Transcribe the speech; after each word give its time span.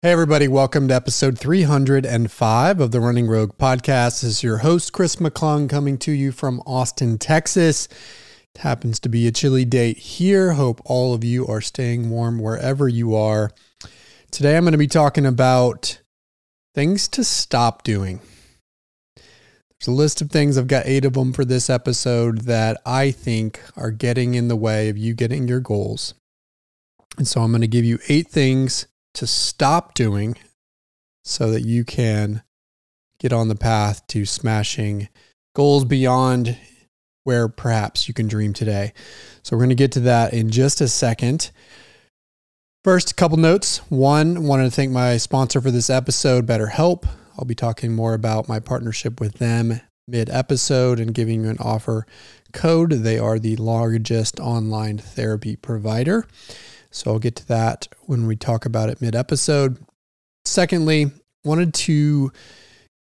Hey, 0.00 0.12
everybody, 0.12 0.46
welcome 0.46 0.86
to 0.86 0.94
episode 0.94 1.40
305 1.40 2.80
of 2.80 2.92
the 2.92 3.00
Running 3.00 3.26
Rogue 3.26 3.58
podcast. 3.58 4.20
This 4.20 4.22
is 4.22 4.42
your 4.44 4.58
host, 4.58 4.92
Chris 4.92 5.16
McClung, 5.16 5.68
coming 5.68 5.98
to 5.98 6.12
you 6.12 6.30
from 6.30 6.60
Austin, 6.60 7.18
Texas. 7.18 7.88
It 8.54 8.60
happens 8.60 9.00
to 9.00 9.08
be 9.08 9.26
a 9.26 9.32
chilly 9.32 9.64
day 9.64 9.94
here. 9.94 10.52
Hope 10.52 10.80
all 10.84 11.14
of 11.14 11.24
you 11.24 11.48
are 11.48 11.60
staying 11.60 12.10
warm 12.10 12.38
wherever 12.38 12.88
you 12.88 13.16
are. 13.16 13.50
Today, 14.30 14.56
I'm 14.56 14.62
going 14.62 14.70
to 14.70 14.78
be 14.78 14.86
talking 14.86 15.26
about 15.26 16.00
things 16.76 17.08
to 17.08 17.24
stop 17.24 17.82
doing. 17.82 18.20
There's 19.16 19.88
a 19.88 19.90
list 19.90 20.22
of 20.22 20.30
things, 20.30 20.56
I've 20.56 20.68
got 20.68 20.86
eight 20.86 21.06
of 21.06 21.14
them 21.14 21.32
for 21.32 21.44
this 21.44 21.68
episode 21.68 22.42
that 22.42 22.80
I 22.86 23.10
think 23.10 23.60
are 23.76 23.90
getting 23.90 24.36
in 24.36 24.46
the 24.46 24.54
way 24.54 24.90
of 24.90 24.96
you 24.96 25.14
getting 25.14 25.48
your 25.48 25.58
goals. 25.58 26.14
And 27.16 27.26
so 27.26 27.40
I'm 27.40 27.50
going 27.50 27.62
to 27.62 27.66
give 27.66 27.84
you 27.84 27.98
eight 28.08 28.28
things 28.28 28.86
to 29.18 29.26
stop 29.26 29.94
doing 29.94 30.36
so 31.24 31.50
that 31.50 31.62
you 31.62 31.84
can 31.84 32.42
get 33.18 33.32
on 33.32 33.48
the 33.48 33.56
path 33.56 34.06
to 34.06 34.24
smashing 34.24 35.08
goals 35.54 35.84
beyond 35.84 36.56
where 37.24 37.48
perhaps 37.48 38.06
you 38.06 38.14
can 38.14 38.28
dream 38.28 38.52
today. 38.52 38.92
So 39.42 39.56
we're 39.56 39.62
going 39.62 39.70
to 39.70 39.74
get 39.74 39.92
to 39.92 40.00
that 40.00 40.32
in 40.32 40.50
just 40.50 40.80
a 40.80 40.86
second. 40.86 41.50
First, 42.84 43.10
a 43.10 43.14
couple 43.14 43.36
notes. 43.38 43.78
One, 43.90 44.46
wanted 44.46 44.64
to 44.64 44.70
thank 44.70 44.92
my 44.92 45.16
sponsor 45.16 45.60
for 45.60 45.72
this 45.72 45.90
episode, 45.90 46.46
BetterHelp. 46.46 47.06
I'll 47.36 47.44
be 47.44 47.56
talking 47.56 47.94
more 47.94 48.14
about 48.14 48.48
my 48.48 48.60
partnership 48.60 49.20
with 49.20 49.34
them 49.34 49.80
mid 50.06 50.30
episode 50.30 51.00
and 51.00 51.12
giving 51.12 51.42
you 51.42 51.50
an 51.50 51.58
offer 51.58 52.06
code. 52.52 52.92
They 52.92 53.18
are 53.18 53.38
the 53.38 53.56
largest 53.56 54.38
online 54.38 54.98
therapy 54.98 55.56
provider. 55.56 56.24
So 56.90 57.12
I'll 57.12 57.18
get 57.18 57.36
to 57.36 57.48
that 57.48 57.88
when 58.02 58.26
we 58.26 58.36
talk 58.36 58.66
about 58.66 58.88
it 58.88 59.00
mid 59.00 59.14
episode. 59.14 59.78
Secondly, 60.44 61.10
wanted 61.44 61.74
to 61.74 62.32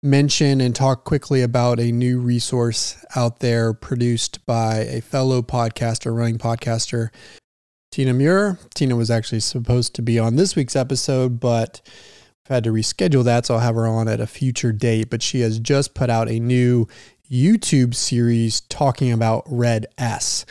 mention 0.02 0.62
and 0.62 0.76
talk 0.76 1.04
quickly 1.04 1.42
about 1.42 1.80
a 1.80 1.92
new 1.92 2.20
resource 2.20 3.04
out 3.16 3.40
there 3.40 3.74
produced 3.74 4.46
by 4.46 4.78
a 4.78 5.02
fellow 5.02 5.42
podcaster, 5.42 6.16
running 6.16 6.38
podcaster, 6.38 7.10
Tina 7.92 8.14
Muir. 8.14 8.60
Tina 8.74 8.96
was 8.96 9.10
actually 9.10 9.40
supposed 9.40 9.96
to 9.96 10.02
be 10.02 10.20
on 10.20 10.36
this 10.36 10.56
week's 10.56 10.76
episode, 10.76 11.40
but 11.40 11.82
I've 12.46 12.56
had 12.56 12.64
to 12.66 12.72
reschedule 12.72 13.24
that, 13.24 13.46
so 13.46 13.56
I'll 13.56 13.62
have 13.62 13.76
her 13.76 13.88
on 13.88 14.08
at 14.08 14.20
a 14.20 14.28
future 14.28 14.72
date. 14.72 15.10
But 15.10 15.24
she 15.24 15.42
has 15.42 15.60
just 15.60 15.96
put 15.96 16.10
out 16.10 16.30
a 16.30 16.40
new 16.40 16.88
YouTube 17.30 17.96
series 17.96 18.62
talking 18.62 19.12
about 19.12 19.44
Red 19.48 19.88
S, 19.98 20.46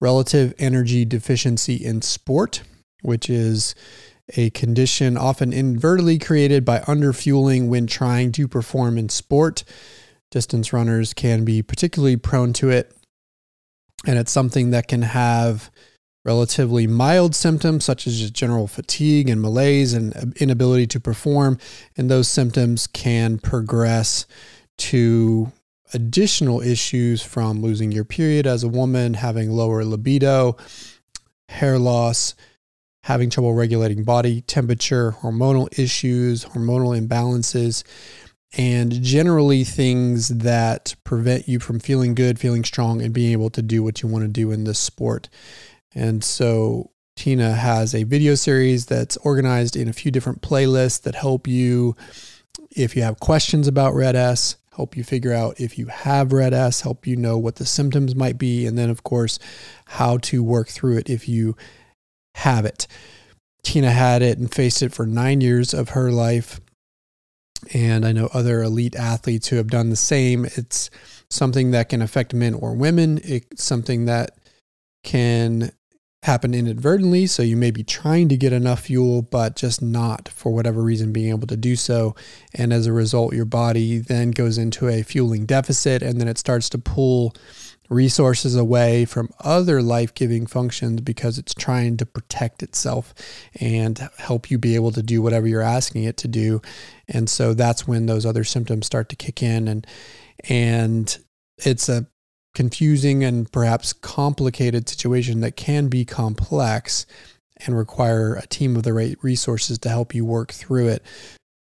relative 0.00 0.52
energy 0.58 1.04
deficiency 1.04 1.76
in 1.76 2.02
sport 2.02 2.62
which 3.06 3.30
is 3.30 3.74
a 4.36 4.50
condition 4.50 5.16
often 5.16 5.52
inadvertently 5.52 6.18
created 6.18 6.64
by 6.64 6.80
underfueling 6.80 7.68
when 7.68 7.86
trying 7.86 8.32
to 8.32 8.48
perform 8.48 8.98
in 8.98 9.08
sport. 9.08 9.62
Distance 10.30 10.72
runners 10.72 11.14
can 11.14 11.44
be 11.44 11.62
particularly 11.62 12.16
prone 12.16 12.52
to 12.54 12.68
it, 12.68 12.94
and 14.04 14.18
it's 14.18 14.32
something 14.32 14.70
that 14.72 14.88
can 14.88 15.02
have 15.02 15.70
relatively 16.24 16.88
mild 16.88 17.36
symptoms 17.36 17.84
such 17.84 18.04
as 18.08 18.18
just 18.18 18.34
general 18.34 18.66
fatigue 18.66 19.28
and 19.28 19.40
malaise 19.40 19.94
and 19.94 20.36
inability 20.38 20.88
to 20.88 20.98
perform, 20.98 21.56
and 21.96 22.10
those 22.10 22.26
symptoms 22.26 22.88
can 22.88 23.38
progress 23.38 24.26
to 24.76 25.52
additional 25.94 26.60
issues 26.60 27.22
from 27.22 27.62
losing 27.62 27.92
your 27.92 28.04
period 28.04 28.44
as 28.44 28.64
a 28.64 28.68
woman, 28.68 29.14
having 29.14 29.50
lower 29.50 29.84
libido, 29.84 30.56
hair 31.48 31.78
loss, 31.78 32.34
having 33.06 33.30
trouble 33.30 33.54
regulating 33.54 34.02
body 34.02 34.40
temperature, 34.40 35.12
hormonal 35.20 35.68
issues, 35.78 36.44
hormonal 36.44 37.00
imbalances, 37.00 37.84
and 38.58 39.00
generally 39.00 39.62
things 39.62 40.26
that 40.26 40.96
prevent 41.04 41.46
you 41.46 41.60
from 41.60 41.78
feeling 41.78 42.16
good, 42.16 42.36
feeling 42.36 42.64
strong, 42.64 43.00
and 43.00 43.14
being 43.14 43.30
able 43.30 43.48
to 43.48 43.62
do 43.62 43.80
what 43.80 44.02
you 44.02 44.08
want 44.08 44.24
to 44.24 44.28
do 44.28 44.50
in 44.50 44.64
this 44.64 44.80
sport. 44.80 45.28
And 45.94 46.24
so 46.24 46.90
Tina 47.14 47.52
has 47.52 47.94
a 47.94 48.02
video 48.02 48.34
series 48.34 48.86
that's 48.86 49.16
organized 49.18 49.76
in 49.76 49.86
a 49.86 49.92
few 49.92 50.10
different 50.10 50.42
playlists 50.42 51.02
that 51.02 51.14
help 51.14 51.46
you, 51.46 51.94
if 52.72 52.96
you 52.96 53.02
have 53.02 53.20
questions 53.20 53.68
about 53.68 53.94
Red 53.94 54.16
S, 54.16 54.56
help 54.74 54.96
you 54.96 55.04
figure 55.04 55.32
out 55.32 55.60
if 55.60 55.78
you 55.78 55.86
have 55.86 56.32
Red 56.32 56.52
S, 56.52 56.80
help 56.80 57.06
you 57.06 57.14
know 57.14 57.38
what 57.38 57.54
the 57.54 57.66
symptoms 57.66 58.16
might 58.16 58.36
be, 58.36 58.66
and 58.66 58.76
then, 58.76 58.90
of 58.90 59.04
course, 59.04 59.38
how 59.84 60.18
to 60.18 60.42
work 60.42 60.66
through 60.66 60.96
it 60.96 61.08
if 61.08 61.28
you 61.28 61.54
have 62.36 62.64
it. 62.64 62.86
Tina 63.62 63.90
had 63.90 64.22
it 64.22 64.38
and 64.38 64.52
faced 64.52 64.82
it 64.82 64.92
for 64.92 65.06
nine 65.06 65.40
years 65.40 65.74
of 65.74 65.90
her 65.90 66.12
life. 66.12 66.60
And 67.72 68.04
I 68.04 68.12
know 68.12 68.28
other 68.32 68.62
elite 68.62 68.94
athletes 68.94 69.48
who 69.48 69.56
have 69.56 69.68
done 69.68 69.90
the 69.90 69.96
same. 69.96 70.44
It's 70.44 70.90
something 71.30 71.70
that 71.72 71.88
can 71.88 72.02
affect 72.02 72.34
men 72.34 72.54
or 72.54 72.74
women. 72.74 73.18
It's 73.24 73.64
something 73.64 74.04
that 74.04 74.38
can 75.02 75.72
happen 76.22 76.54
inadvertently. 76.54 77.26
So 77.26 77.42
you 77.42 77.56
may 77.56 77.70
be 77.70 77.82
trying 77.82 78.28
to 78.28 78.36
get 78.36 78.52
enough 78.52 78.80
fuel, 78.80 79.22
but 79.22 79.56
just 79.56 79.80
not 79.80 80.28
for 80.28 80.52
whatever 80.52 80.82
reason 80.82 81.12
being 81.12 81.30
able 81.30 81.46
to 81.46 81.56
do 81.56 81.74
so. 81.74 82.14
And 82.54 82.72
as 82.72 82.86
a 82.86 82.92
result, 82.92 83.34
your 83.34 83.44
body 83.46 83.98
then 83.98 84.32
goes 84.32 84.58
into 84.58 84.88
a 84.88 85.02
fueling 85.02 85.46
deficit 85.46 86.02
and 86.02 86.20
then 86.20 86.28
it 86.28 86.38
starts 86.38 86.68
to 86.70 86.78
pull 86.78 87.34
resources 87.88 88.56
away 88.56 89.04
from 89.04 89.30
other 89.40 89.82
life 89.82 90.14
giving 90.14 90.46
functions 90.46 91.00
because 91.00 91.38
it's 91.38 91.54
trying 91.54 91.96
to 91.96 92.06
protect 92.06 92.62
itself 92.62 93.14
and 93.60 94.08
help 94.18 94.50
you 94.50 94.58
be 94.58 94.74
able 94.74 94.92
to 94.92 95.02
do 95.02 95.22
whatever 95.22 95.46
you're 95.46 95.60
asking 95.60 96.04
it 96.04 96.16
to 96.18 96.28
do. 96.28 96.60
And 97.08 97.28
so 97.30 97.54
that's 97.54 97.86
when 97.86 98.06
those 98.06 98.26
other 98.26 98.44
symptoms 98.44 98.86
start 98.86 99.08
to 99.10 99.16
kick 99.16 99.42
in 99.42 99.68
and 99.68 99.86
and 100.48 101.18
it's 101.64 101.88
a 101.88 102.06
confusing 102.54 103.22
and 103.22 103.50
perhaps 103.52 103.92
complicated 103.92 104.88
situation 104.88 105.40
that 105.40 105.56
can 105.56 105.88
be 105.88 106.04
complex 106.04 107.06
and 107.64 107.76
require 107.76 108.34
a 108.34 108.46
team 108.46 108.76
of 108.76 108.82
the 108.82 108.92
right 108.92 109.16
resources 109.22 109.78
to 109.78 109.88
help 109.88 110.14
you 110.14 110.24
work 110.24 110.52
through 110.52 110.88
it. 110.88 111.02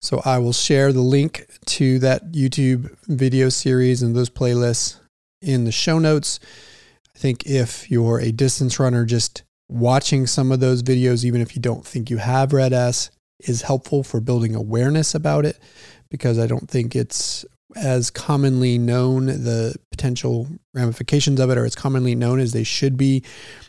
So 0.00 0.20
I 0.24 0.38
will 0.38 0.52
share 0.52 0.92
the 0.92 1.00
link 1.00 1.46
to 1.66 1.98
that 2.00 2.32
YouTube 2.32 2.94
video 3.06 3.48
series 3.48 4.02
and 4.02 4.16
those 4.16 4.30
playlists 4.30 4.98
in 5.42 5.64
the 5.64 5.72
show 5.72 5.98
notes. 5.98 6.40
I 7.14 7.18
think 7.18 7.46
if 7.46 7.90
you're 7.90 8.18
a 8.20 8.32
distance 8.32 8.78
runner, 8.78 9.04
just 9.04 9.42
watching 9.68 10.26
some 10.26 10.52
of 10.52 10.60
those 10.60 10.82
videos, 10.82 11.24
even 11.24 11.40
if 11.40 11.54
you 11.54 11.62
don't 11.62 11.84
think 11.84 12.10
you 12.10 12.18
have 12.18 12.52
Red 12.52 12.72
S, 12.72 13.10
is 13.40 13.62
helpful 13.62 14.02
for 14.02 14.20
building 14.20 14.54
awareness 14.54 15.14
about 15.14 15.44
it 15.44 15.58
because 16.08 16.38
I 16.38 16.46
don't 16.46 16.70
think 16.70 16.94
it's 16.94 17.44
as 17.76 18.10
commonly 18.10 18.78
known, 18.78 19.26
the 19.26 19.74
potential 19.90 20.46
ramifications 20.74 21.40
of 21.40 21.50
it 21.50 21.58
are 21.58 21.64
as 21.64 21.74
commonly 21.74 22.14
known 22.14 22.38
as 22.38 22.52
they 22.52 22.64
should 22.64 22.96
be. 22.96 23.22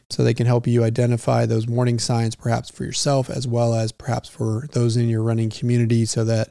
So 0.09 0.23
they 0.23 0.33
can 0.33 0.45
help 0.45 0.67
you 0.67 0.83
identify 0.83 1.45
those 1.45 1.65
warning 1.65 1.97
signs, 1.97 2.35
perhaps 2.35 2.69
for 2.69 2.83
yourself, 2.83 3.29
as 3.29 3.47
well 3.47 3.73
as 3.73 3.91
perhaps 3.91 4.29
for 4.29 4.67
those 4.73 4.95
in 4.95 5.09
your 5.09 5.23
running 5.23 5.49
community, 5.49 6.05
so 6.05 6.23
that 6.25 6.49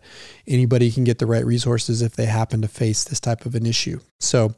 anybody 0.48 0.90
can 0.90 1.04
get 1.04 1.18
the 1.18 1.26
right 1.26 1.44
resources 1.44 2.02
if 2.02 2.16
they 2.16 2.26
happen 2.26 2.62
to 2.62 2.68
face 2.68 3.04
this 3.04 3.20
type 3.20 3.46
of 3.46 3.54
an 3.54 3.66
issue. 3.66 4.00
So, 4.18 4.54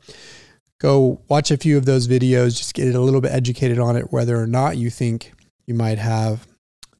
go 0.81 1.21
watch 1.29 1.51
a 1.51 1.57
few 1.57 1.77
of 1.77 1.87
those 1.87 2.09
videos, 2.09 2.59
just 2.59 2.75
get 2.75 2.95
a 2.95 3.01
little 3.01 3.21
bit 3.21 3.33
educated 3.33 3.79
on 3.79 3.97
it, 3.97 4.13
whether 4.13 4.41
or 4.41 4.47
not 4.47 4.77
you 4.77 4.91
think 4.91 5.33
you 5.67 5.75
might 5.75 5.99
have 5.99 6.47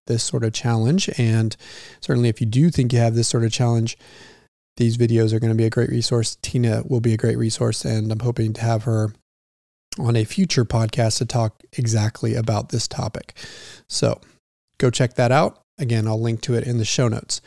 this 0.07 0.23
sort 0.23 0.45
of 0.45 0.53
challenge. 0.53 1.11
And 1.19 1.57
certainly, 2.01 2.29
if 2.29 2.41
you 2.41 2.47
do 2.47 2.71
think 2.71 2.93
you 2.93 2.99
have 2.99 3.15
this 3.15 3.29
sort 3.29 3.45
of 3.45 3.53
challenge, 3.53 3.97
these 4.77 4.97
videos 4.97 5.33
are 5.33 5.39
going 5.39 5.53
to 5.53 5.57
be 5.57 5.65
a 5.65 5.71
great 5.71 5.91
resource. 5.91 6.37
Tina 6.43 6.83
will 6.87 7.01
be 7.01 7.15
a 7.15 7.19
great 7.19 7.39
resource, 7.39 7.85
and 7.85 8.11
I'm 8.11 8.21
hoping 8.21 8.53
to 8.55 8.61
have 8.61 8.85
her 8.85 9.13
on 9.99 10.17
a 10.17 10.25
future 10.25 10.65
podcast 10.65 11.19
to 11.19 11.27
talk 11.27 11.63
exactly 11.73 12.35
about 12.35 12.71
this 12.71 12.89
topic. 12.89 13.35
So 13.89 14.21
go 14.79 14.91
check 14.91 15.15
that 15.15 15.31
out. 15.31 15.61
Again, 15.79 16.07
I'll 16.07 16.21
link 16.21 16.41
to 16.43 16.55
it 16.55 16.65
in 16.65 16.79
the 16.79 16.85
show 16.85 17.09
notes. 17.09 17.41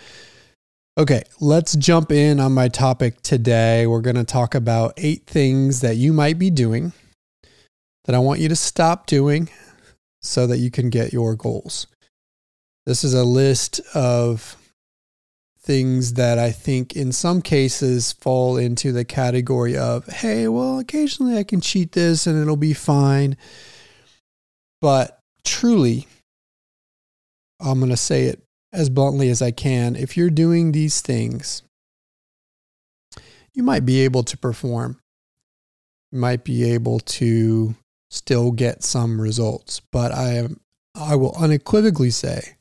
Okay, 0.98 1.22
let's 1.40 1.76
jump 1.76 2.12
in 2.12 2.40
on 2.40 2.54
my 2.54 2.70
topic 2.70 3.22
today. 3.22 3.86
We're 3.86 4.02
going 4.02 4.16
to 4.16 4.24
talk 4.24 4.56
about 4.56 4.94
eight 4.98 5.28
things 5.28 5.82
that 5.82 5.96
you 5.96 6.12
might 6.12 6.40
be 6.40 6.50
doing 6.50 6.92
that 8.06 8.16
I 8.16 8.20
want 8.20 8.40
you 8.40 8.50
to 8.50 8.56
stop 8.56 9.06
doing 9.06 9.48
so 10.24 10.48
that 10.48 10.58
you 10.58 10.72
can 10.72 10.90
get 10.90 11.14
your 11.14 11.36
goals. 11.36 11.86
This 12.88 13.04
is 13.04 13.14
a 13.14 13.24
list 13.24 13.80
of 13.94 14.58
things 15.60 16.14
that 16.14 16.40
I 16.40 16.50
think 16.50 16.96
in 16.96 17.12
some 17.12 17.44
cases 17.44 18.14
fall 18.14 18.58
into 18.58 18.92
the 18.92 19.06
category 19.06 19.78
of, 19.78 20.08
hey, 20.08 20.48
well, 20.48 20.80
occasionally 20.80 21.38
I 21.38 21.44
can 21.44 21.62
cheat 21.62 21.92
this 21.92 22.26
and 22.26 22.42
it'll 22.42 22.58
be 22.58 22.74
fine. 22.74 23.38
But 24.82 25.20
truly, 25.46 26.08
I'm 27.60 27.78
going 27.78 27.92
to 27.92 27.98
say 27.98 28.24
it 28.24 28.42
as 28.78 28.90
bluntly 28.92 29.30
as 29.30 29.42
I 29.42 29.50
can, 29.50 29.96
if 29.96 30.16
you're 30.16 30.30
doing 30.30 30.72
these 30.72 31.02
things, 31.02 31.64
you 33.52 33.64
might 33.64 33.86
be 33.86 34.02
able 34.02 34.22
to 34.22 34.38
perform. 34.38 35.00
You 36.12 36.20
might 36.20 36.44
be 36.44 36.72
able 36.72 37.00
to 37.00 37.76
still 38.12 38.52
get 38.52 38.84
some 38.84 39.20
results, 39.20 39.82
but 39.92 40.12
I 40.12 40.36
am 40.36 40.60
I 40.96 41.16
will 41.16 41.36
unequivocally 41.36 42.12
say 42.12 42.56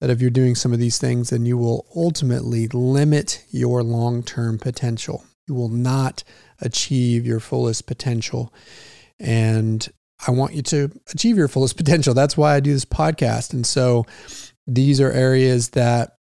that 0.00 0.08
if 0.08 0.20
you're 0.20 0.30
doing 0.30 0.54
some 0.54 0.72
of 0.72 0.78
these 0.78 0.98
things, 0.98 1.30
then 1.30 1.46
you 1.46 1.58
will 1.58 1.86
ultimately 1.94 2.68
limit 2.68 3.44
your 3.50 3.82
long 3.82 4.22
term 4.22 4.56
potential. 4.58 5.24
You 5.48 5.54
will 5.54 5.68
not 5.68 6.22
achieve 6.60 7.26
your 7.26 7.40
fullest 7.40 7.86
potential. 7.86 8.52
And 9.18 9.86
I 10.26 10.30
want 10.30 10.54
you 10.54 10.62
to 10.62 10.90
achieve 11.12 11.36
your 11.36 11.48
fullest 11.48 11.76
potential. 11.76 12.14
That's 12.14 12.36
why 12.36 12.54
I 12.54 12.60
do 12.60 12.72
this 12.72 12.84
podcast. 12.84 13.52
And 13.52 13.66
so 13.66 14.06
these 14.66 15.00
are 15.00 15.10
areas 15.10 15.70
that 15.70 16.16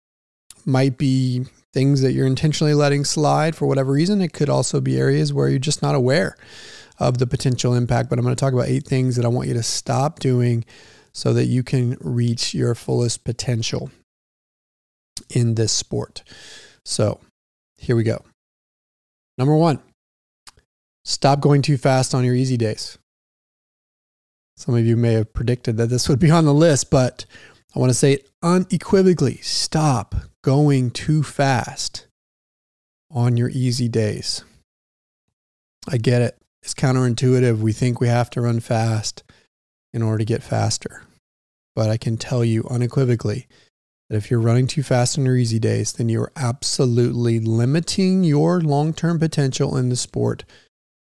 might 0.66 0.98
be 0.98 1.46
things 1.74 2.02
that 2.02 2.14
you're 2.14 2.28
intentionally 2.28 2.74
letting 2.74 3.06
slide 3.06 3.56
for 3.56 3.68
whatever 3.68 3.92
reason. 3.92 4.22
It 4.22 4.34
could 4.34 4.50
also 4.50 4.82
be 4.82 4.98
areas 4.98 5.34
where 5.34 5.48
you're 5.48 5.60
just 5.60 5.82
not 5.82 5.96
aware 5.96 6.36
of 7.00 7.18
the 7.18 7.28
potential 7.28 7.74
impact. 7.74 8.10
But 8.10 8.20
I'm 8.20 8.26
going 8.26 8.36
to 8.36 8.40
talk 8.40 8.54
about 8.54 8.68
eight 8.68 8.86
things 8.86 9.16
that 9.16 9.26
I 9.26 9.30
want 9.30 9.48
you 9.48 9.54
to 9.54 9.64
stop 9.64 10.20
doing 10.20 10.66
so 11.14 11.34
that 11.34 11.46
you 11.46 11.64
can 11.64 11.98
reach 12.00 12.54
your 12.54 12.76
fullest 12.76 13.24
potential 13.24 13.92
in 15.30 15.56
this 15.56 15.72
sport. 15.72 16.24
So 16.86 17.20
here 17.78 17.96
we 17.96 18.04
go. 18.04 18.24
Number 19.38 19.56
one, 19.56 19.80
stop 21.06 21.40
going 21.40 21.62
too 21.62 21.78
fast 21.78 22.16
on 22.16 22.24
your 22.24 22.36
easy 22.36 22.58
days. 22.58 22.98
Some 24.56 24.74
of 24.74 24.86
you 24.86 24.98
may 24.98 25.14
have 25.14 25.34
predicted 25.34 25.78
that 25.78 25.88
this 25.88 26.10
would 26.10 26.20
be 26.20 26.32
on 26.32 26.46
the 26.46 26.54
list, 26.54 26.90
but 26.90 27.26
I 27.78 27.80
want 27.80 27.92
to 27.92 27.94
say 27.94 28.14
it 28.14 28.28
unequivocally 28.42 29.38
stop 29.44 30.16
going 30.44 30.90
too 30.90 31.22
fast 31.22 32.08
on 33.12 33.38
your 33.38 33.50
easy 33.50 33.88
days. 33.88 34.44
I 35.88 35.98
get 35.98 36.24
it. 36.24 36.40
It's 36.64 36.74
counterintuitive. 36.74 37.60
We 37.60 37.74
think 37.74 38.02
we 38.02 38.08
have 38.08 38.32
to 38.32 38.42
run 38.42 38.62
fast 38.62 39.24
in 39.94 40.02
order 40.02 40.18
to 40.18 40.26
get 40.26 40.42
faster. 40.42 41.04
But 41.76 41.92
I 41.92 41.98
can 41.98 42.18
tell 42.18 42.44
you 42.44 42.66
unequivocally 42.68 43.46
that 44.10 44.18
if 44.18 44.32
you're 44.32 44.40
running 44.40 44.66
too 44.66 44.82
fast 44.82 45.16
on 45.20 45.26
your 45.26 45.38
easy 45.38 45.60
days, 45.60 45.94
then 45.94 46.10
you're 46.10 46.32
absolutely 46.36 47.40
limiting 47.40 48.24
your 48.24 48.60
long 48.60 48.92
term 48.92 49.20
potential 49.20 49.78
in 49.78 49.90
the 49.90 49.96
sport 49.96 50.46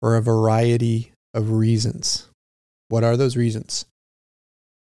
for 0.01 0.17
a 0.17 0.21
variety 0.21 1.12
of 1.33 1.53
reasons. 1.53 2.29
What 2.89 3.05
are 3.05 3.17
those 3.17 3.37
reasons? 3.37 3.87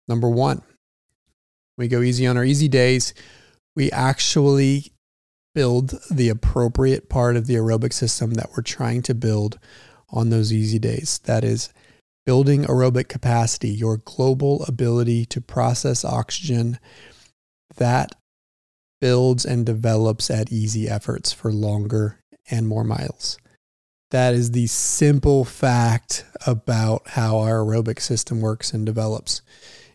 Number 0.06 0.28
one, 0.28 0.60
we 1.80 1.88
go 1.88 2.02
easy 2.02 2.26
on 2.26 2.36
our 2.36 2.44
easy 2.44 2.68
days. 2.68 3.14
We 3.74 3.90
actually 3.90 4.92
build 5.54 5.98
the 6.10 6.28
appropriate 6.28 7.08
part 7.08 7.36
of 7.36 7.46
the 7.46 7.54
aerobic 7.54 7.94
system 7.94 8.34
that 8.34 8.50
we're 8.54 8.62
trying 8.62 9.02
to 9.02 9.14
build 9.14 9.58
on 10.10 10.28
those 10.28 10.52
easy 10.52 10.78
days. 10.78 11.20
That 11.24 11.42
is 11.42 11.72
building 12.26 12.64
aerobic 12.64 13.08
capacity, 13.08 13.70
your 13.70 13.96
global 13.96 14.62
ability 14.64 15.24
to 15.26 15.40
process 15.40 16.04
oxygen. 16.04 16.78
That 17.78 18.14
builds 19.00 19.46
and 19.46 19.64
develops 19.64 20.30
at 20.30 20.52
easy 20.52 20.86
efforts 20.86 21.32
for 21.32 21.50
longer 21.50 22.18
and 22.50 22.68
more 22.68 22.84
miles. 22.84 23.38
That 24.10 24.34
is 24.34 24.50
the 24.50 24.66
simple 24.66 25.46
fact 25.46 26.26
about 26.46 27.08
how 27.08 27.38
our 27.38 27.64
aerobic 27.64 28.00
system 28.00 28.42
works 28.42 28.74
and 28.74 28.84
develops. 28.84 29.40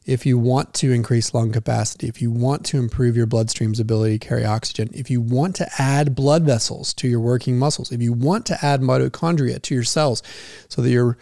If 0.05 0.23
you 0.25 0.37
want 0.37 0.73
to 0.75 0.91
increase 0.91 1.33
lung 1.33 1.51
capacity, 1.51 2.07
if 2.07 2.21
you 2.21 2.29
want 2.29 2.63
to 2.67 2.77
improve 2.77 3.17
your 3.17 3.25
bloodstream's 3.25 3.79
ability 3.79 4.19
to 4.19 4.27
carry 4.27 4.45
oxygen, 4.45 4.89
if 4.93 5.09
you 5.09 5.19
want 5.19 5.55
to 5.55 5.67
add 5.79 6.13
blood 6.13 6.43
vessels 6.43 6.93
to 6.95 7.07
your 7.07 7.19
working 7.19 7.57
muscles, 7.57 7.91
if 7.91 8.01
you 8.01 8.13
want 8.13 8.45
to 8.45 8.63
add 8.63 8.81
mitochondria 8.81 9.59
to 9.63 9.73
your 9.73 9.83
cells 9.83 10.21
so 10.69 10.83
that 10.83 10.91
your 10.91 11.17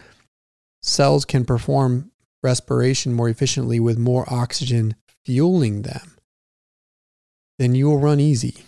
cells 0.81 1.23
can 1.23 1.45
perform 1.45 2.11
respiration 2.41 3.13
more 3.13 3.29
efficiently 3.29 3.79
with 3.79 3.97
more 3.97 4.31
oxygen 4.31 4.95
fueling 5.23 5.83
them, 5.83 6.17
then 7.57 7.73
you 7.73 7.85
will 7.85 7.99
run 7.99 8.19
easy 8.19 8.65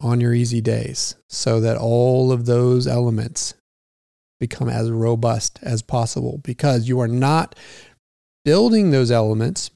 on 0.00 0.20
your 0.20 0.34
easy 0.34 0.60
days 0.60 1.16
so 1.28 1.60
that 1.60 1.76
all 1.76 2.30
of 2.30 2.46
those 2.46 2.86
elements 2.86 3.54
become 4.38 4.68
as 4.68 4.90
robust 4.90 5.58
as 5.62 5.82
possible 5.82 6.38
because 6.42 6.88
you 6.88 7.00
are 7.00 7.08
not 7.08 7.54
building 8.44 8.90
those 8.90 9.10
elements 9.10 9.70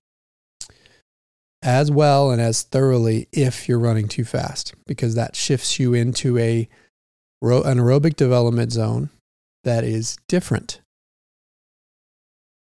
as 1.63 1.91
well 1.91 2.31
and 2.31 2.41
as 2.41 2.63
thoroughly 2.63 3.29
if 3.33 3.69
you're 3.69 3.79
running 3.79 4.09
too 4.09 4.25
fast 4.25 4.75
because 4.87 5.15
that 5.15 5.35
shifts 5.35 5.81
you 5.81 5.95
into 5.95 6.39
a 6.39 6.69
an 7.43 7.79
aerobic 7.79 8.17
development 8.17 8.73
zone 8.73 9.11
that 9.65 9.85
is 9.85 10.17
different. 10.29 10.81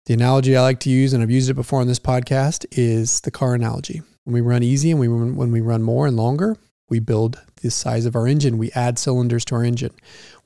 The 0.05 0.13
analogy 0.13 0.55
I 0.55 0.61
like 0.61 0.79
to 0.81 0.89
use, 0.89 1.13
and 1.13 1.21
I've 1.21 1.31
used 1.31 1.49
it 1.49 1.55
before 1.55 1.81
on 1.81 1.87
this 1.87 1.99
podcast, 1.99 2.65
is 2.71 3.21
the 3.21 3.31
car 3.31 3.53
analogy. 3.53 4.01
When 4.23 4.33
we 4.33 4.41
run 4.41 4.63
easy 4.63 4.91
and 4.91 4.99
we 4.99 5.07
run, 5.07 5.35
when 5.35 5.51
we 5.51 5.61
run 5.61 5.83
more 5.83 6.07
and 6.07 6.15
longer, 6.15 6.57
we 6.89 6.99
build 6.99 7.39
the 7.61 7.71
size 7.71 8.05
of 8.05 8.15
our 8.15 8.27
engine. 8.27 8.57
We 8.57 8.71
add 8.71 8.97
cylinders 8.97 9.45
to 9.45 9.55
our 9.55 9.63
engine. 9.63 9.93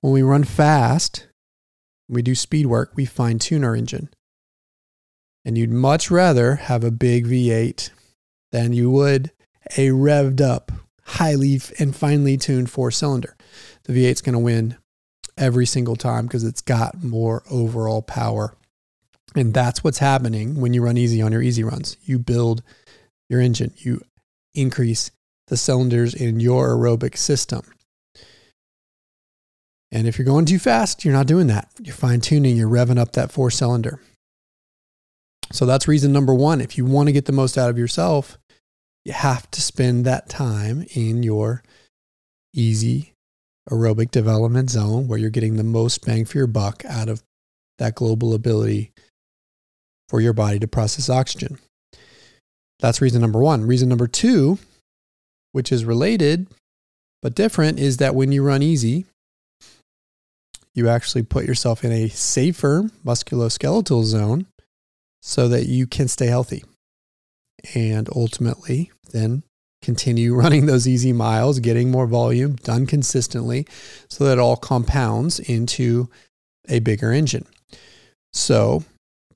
When 0.02 0.12
we 0.12 0.22
run 0.22 0.44
fast, 0.44 1.28
we 2.10 2.22
do 2.22 2.36
speed 2.36 2.68
work, 2.68 2.92
we 2.96 3.06
fine 3.06 3.40
tune 3.40 3.64
our 3.64 3.76
engine. 3.76 4.10
And 5.46 5.58
you'd 5.58 5.72
much 5.72 6.10
rather 6.10 6.56
have 6.56 6.84
a 6.84 6.92
big 6.92 7.28
V8 7.28 7.92
than 8.52 8.74
you 8.74 8.90
would 8.90 9.32
a 9.78 9.90
revved 9.90 10.42
up, 10.42 10.72
highly 11.04 11.62
and 11.80 11.96
finely 11.96 12.38
tuned 12.38 12.70
four 12.70 12.92
cylinder. 12.92 13.36
The 13.84 13.94
V8's 13.94 14.22
going 14.22 14.34
to 14.34 14.40
win 14.40 14.78
every 15.38 15.66
single 15.66 15.96
time 15.96 16.26
because 16.26 16.44
it's 16.44 16.62
got 16.62 17.04
more 17.04 17.44
overall 17.50 18.02
power. 18.02 18.56
And 19.36 19.54
that's 19.54 19.84
what's 19.84 19.98
happening 20.00 20.62
when 20.62 20.74
you 20.74 20.82
run 20.82 20.98
easy 20.98 21.22
on 21.22 21.32
your 21.32 21.42
easy 21.42 21.64
runs. 21.64 21.98
You 22.04 22.20
build 22.20 22.64
your 23.30 23.42
engine, 23.42 23.74
you 23.78 24.02
increase 24.54 25.12
the 25.48 25.58
cylinders 25.58 26.14
in 26.14 26.40
your 26.40 26.70
aerobic 26.70 27.18
system. 27.18 27.62
And 29.92 30.08
if 30.08 30.18
you're 30.18 30.26
going 30.26 30.46
too 30.46 30.60
fast, 30.60 31.04
you're 31.06 31.14
not 31.14 31.28
doing 31.28 31.48
that. 31.48 31.70
You're 31.82 31.96
fine 31.96 32.22
tuning, 32.22 32.56
you're 32.56 32.70
revving 32.70 33.00
up 33.00 33.14
that 33.14 33.32
four 33.32 33.52
cylinder. 33.52 34.00
So 35.52 35.66
that's 35.66 35.88
reason 35.88 36.12
number 36.12 36.34
one. 36.34 36.62
If 36.62 36.78
you 36.78 36.86
want 36.86 37.08
to 37.08 37.14
get 37.14 37.26
the 37.26 37.32
most 37.32 37.58
out 37.58 37.70
of 37.70 37.78
yourself, 37.78 38.38
you 39.04 39.14
have 39.14 39.50
to 39.52 39.62
spend 39.62 40.06
that 40.06 40.30
time 40.30 40.86
in 40.94 41.24
your 41.24 41.64
easy 42.54 43.14
aerobic 43.70 44.12
development 44.12 44.70
zone 44.70 45.08
where 45.08 45.20
you're 45.20 45.30
getting 45.30 45.58
the 45.58 45.64
most 45.64 46.06
bang 46.06 46.26
for 46.26 46.38
your 46.38 46.48
buck 46.48 46.84
out 46.86 47.10
of 47.10 47.22
that 47.78 47.96
global 47.96 48.34
ability 48.34 48.92
for 50.10 50.22
your 50.22 50.34
body 50.34 50.60
to 50.60 50.68
process 50.68 51.10
oxygen. 51.10 51.58
That's 52.80 53.02
reason 53.02 53.22
number 53.22 53.40
one. 53.40 53.66
Reason 53.66 53.90
number 53.90 54.08
two 54.08 54.60
which 55.52 55.72
is 55.72 55.86
related 55.86 56.48
but 57.26 57.34
different, 57.34 57.80
is 57.80 57.98
that 57.98 58.14
when 58.14 58.32
you 58.32 58.44
run 58.44 58.62
easy, 58.62 59.06
you 60.76 60.88
actually 60.88 61.24
put 61.24 61.46
yourself 61.46 61.84
in 61.84 61.92
a 61.92 62.08
safer 62.10 62.90
musculoskeletal 63.04 64.04
zone 64.04 64.46
so 65.28 65.48
that 65.48 65.66
you 65.66 65.88
can 65.88 66.08
stay 66.08 66.28
healthy 66.28 66.64
and 67.74 68.08
ultimately 68.16 68.92
then 69.12 69.42
continue 69.82 70.36
running 70.42 70.68
those 70.68 70.88
easy 70.88 71.12
miles, 71.12 71.60
getting 71.60 71.90
more 71.90 72.06
volume 72.06 72.56
done 72.58 72.86
consistently 72.86 73.66
so 74.08 74.24
that 74.24 74.34
it 74.34 74.40
all 74.40 74.56
compounds 74.56 75.40
into 75.40 76.08
a 76.70 76.78
bigger 76.78 77.12
engine. 77.12 77.46
So 78.34 78.84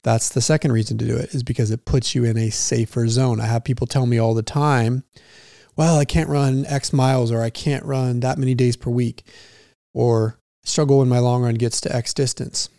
that's 0.03 0.29
the 0.29 0.41
second 0.41 0.74
reason 0.74 1.00
to 1.00 1.05
do 1.05 1.17
it 1.17 1.34
is 1.34 1.41
because 1.41 1.72
it 1.72 1.86
puts 1.86 2.13
you 2.13 2.24
in 2.24 2.38
a 2.38 2.51
safer 2.51 3.08
zone. 3.08 3.41
I 3.41 3.48
have 3.48 3.63
people 3.63 3.88
tell 3.88 4.05
me 4.05 4.19
all 4.19 4.36
the 4.36 4.43
time, 4.43 5.03
well, 5.75 5.98
I 5.98 6.05
can't 6.05 6.29
run 6.29 6.67
X 6.67 6.93
miles 6.93 7.31
or 7.31 7.41
I 7.41 7.50
can't 7.50 7.84
run 7.84 8.19
that 8.19 8.38
many 8.38 8.53
days 8.53 8.77
per 8.77 8.91
week 8.91 9.24
or 9.96 10.38
struggle 10.63 11.00
when 11.00 11.10
my 11.10 11.19
long 11.19 11.41
run 11.41 11.55
gets 11.55 11.81
to 11.81 11.96
X 11.96 12.13
distance. 12.13 12.69